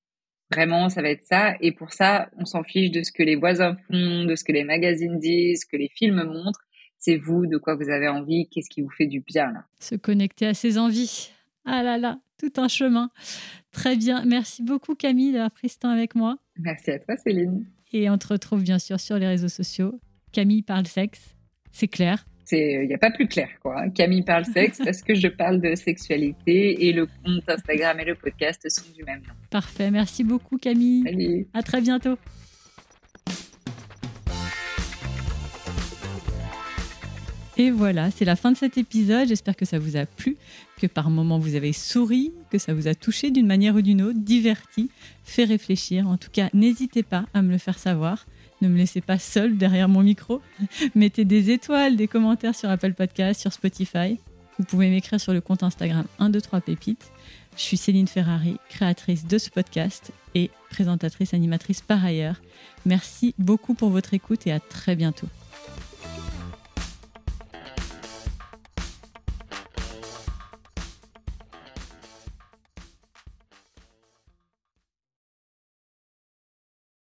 Vraiment, 0.50 0.88
ça 0.88 1.02
va 1.02 1.10
être 1.10 1.24
ça. 1.24 1.56
Et 1.60 1.72
pour 1.72 1.92
ça, 1.92 2.30
on 2.36 2.44
s'en 2.44 2.62
fiche 2.62 2.90
de 2.90 3.02
ce 3.02 3.12
que 3.12 3.22
les 3.22 3.36
voisins 3.36 3.76
font, 3.88 4.24
de 4.24 4.34
ce 4.34 4.44
que 4.44 4.52
les 4.52 4.64
magazines 4.64 5.18
disent, 5.18 5.62
ce 5.62 5.66
que 5.66 5.76
les 5.76 5.88
films 5.88 6.22
montrent. 6.22 6.64
C'est 6.98 7.16
vous, 7.16 7.46
de 7.46 7.58
quoi 7.58 7.74
vous 7.74 7.90
avez 7.90 8.08
envie, 8.08 8.48
qu'est-ce 8.48 8.70
qui 8.70 8.80
vous 8.80 8.90
fait 8.90 9.06
du 9.06 9.20
bien 9.20 9.52
là. 9.52 9.64
Se 9.80 9.94
connecter 9.94 10.46
à 10.46 10.54
ses 10.54 10.78
envies. 10.78 11.30
Ah 11.64 11.82
là 11.82 11.98
là, 11.98 12.18
tout 12.38 12.52
un 12.56 12.68
chemin. 12.68 13.10
Très 13.72 13.96
bien. 13.96 14.24
Merci 14.24 14.62
beaucoup 14.62 14.94
Camille 14.94 15.32
d'avoir 15.32 15.50
pris 15.50 15.68
ce 15.68 15.78
temps 15.78 15.90
avec 15.90 16.14
moi. 16.14 16.38
Merci 16.56 16.92
à 16.92 16.98
toi 16.98 17.16
Céline. 17.16 17.66
Et 17.92 18.08
on 18.10 18.18
te 18.18 18.28
retrouve 18.28 18.62
bien 18.62 18.78
sûr 18.78 19.00
sur 19.00 19.18
les 19.18 19.26
réseaux 19.26 19.48
sociaux 19.48 20.00
Camille 20.32 20.62
parle 20.62 20.86
sexe, 20.86 21.36
c'est 21.72 21.88
clair. 21.88 22.26
Il 22.50 22.86
n'y 22.86 22.94
a 22.94 22.98
pas 22.98 23.10
plus 23.10 23.28
clair, 23.28 23.48
quoi. 23.60 23.78
Hein. 23.78 23.90
Camille 23.90 24.22
parle 24.22 24.44
sexe 24.46 24.78
parce 24.84 25.02
que 25.02 25.14
je 25.14 25.28
parle 25.28 25.60
de 25.60 25.74
sexualité 25.74 26.86
et 26.86 26.92
le 26.92 27.06
compte 27.06 27.48
Instagram 27.48 28.00
et 28.00 28.04
le 28.04 28.14
podcast 28.14 28.66
sont 28.70 28.90
du 28.96 29.04
même 29.04 29.20
nom. 29.20 29.34
Parfait. 29.50 29.90
Merci 29.90 30.24
beaucoup, 30.24 30.56
Camille. 30.56 31.02
Salut. 31.04 31.46
À 31.52 31.62
très 31.62 31.80
bientôt. 31.80 32.16
Et 37.58 37.70
voilà, 37.70 38.12
c'est 38.12 38.24
la 38.24 38.36
fin 38.36 38.52
de 38.52 38.56
cet 38.56 38.78
épisode. 38.78 39.26
J'espère 39.26 39.56
que 39.56 39.64
ça 39.64 39.80
vous 39.80 39.96
a 39.96 40.06
plu, 40.06 40.36
que 40.80 40.86
par 40.86 41.10
moments 41.10 41.40
vous 41.40 41.56
avez 41.56 41.72
souri, 41.72 42.32
que 42.50 42.58
ça 42.58 42.72
vous 42.72 42.86
a 42.86 42.94
touché 42.94 43.32
d'une 43.32 43.48
manière 43.48 43.74
ou 43.74 43.82
d'une 43.82 44.00
autre, 44.00 44.18
diverti, 44.20 44.90
fait 45.24 45.44
réfléchir. 45.44 46.06
En 46.08 46.16
tout 46.16 46.30
cas, 46.30 46.50
n'hésitez 46.54 47.02
pas 47.02 47.26
à 47.34 47.42
me 47.42 47.50
le 47.50 47.58
faire 47.58 47.78
savoir. 47.78 48.26
Ne 48.60 48.68
me 48.68 48.76
laissez 48.76 49.00
pas 49.00 49.18
seul 49.18 49.56
derrière 49.56 49.88
mon 49.88 50.02
micro. 50.02 50.40
Mettez 50.94 51.24
des 51.24 51.50
étoiles, 51.50 51.96
des 51.96 52.08
commentaires 52.08 52.54
sur 52.54 52.70
Apple 52.70 52.94
Podcast, 52.94 53.40
sur 53.40 53.52
Spotify. 53.52 54.18
Vous 54.58 54.64
pouvez 54.64 54.90
m'écrire 54.90 55.20
sur 55.20 55.32
le 55.32 55.40
compte 55.40 55.62
Instagram 55.62 56.04
123 56.18 56.60
pépites. 56.60 57.12
Je 57.56 57.62
suis 57.62 57.76
Céline 57.76 58.08
Ferrari, 58.08 58.56
créatrice 58.68 59.26
de 59.26 59.38
ce 59.38 59.50
podcast 59.50 60.12
et 60.34 60.50
présentatrice 60.70 61.34
animatrice 61.34 61.80
par 61.80 62.04
ailleurs. 62.04 62.40
Merci 62.86 63.34
beaucoup 63.38 63.74
pour 63.74 63.90
votre 63.90 64.14
écoute 64.14 64.46
et 64.46 64.52
à 64.52 64.60
très 64.60 64.96
bientôt. 64.96 65.28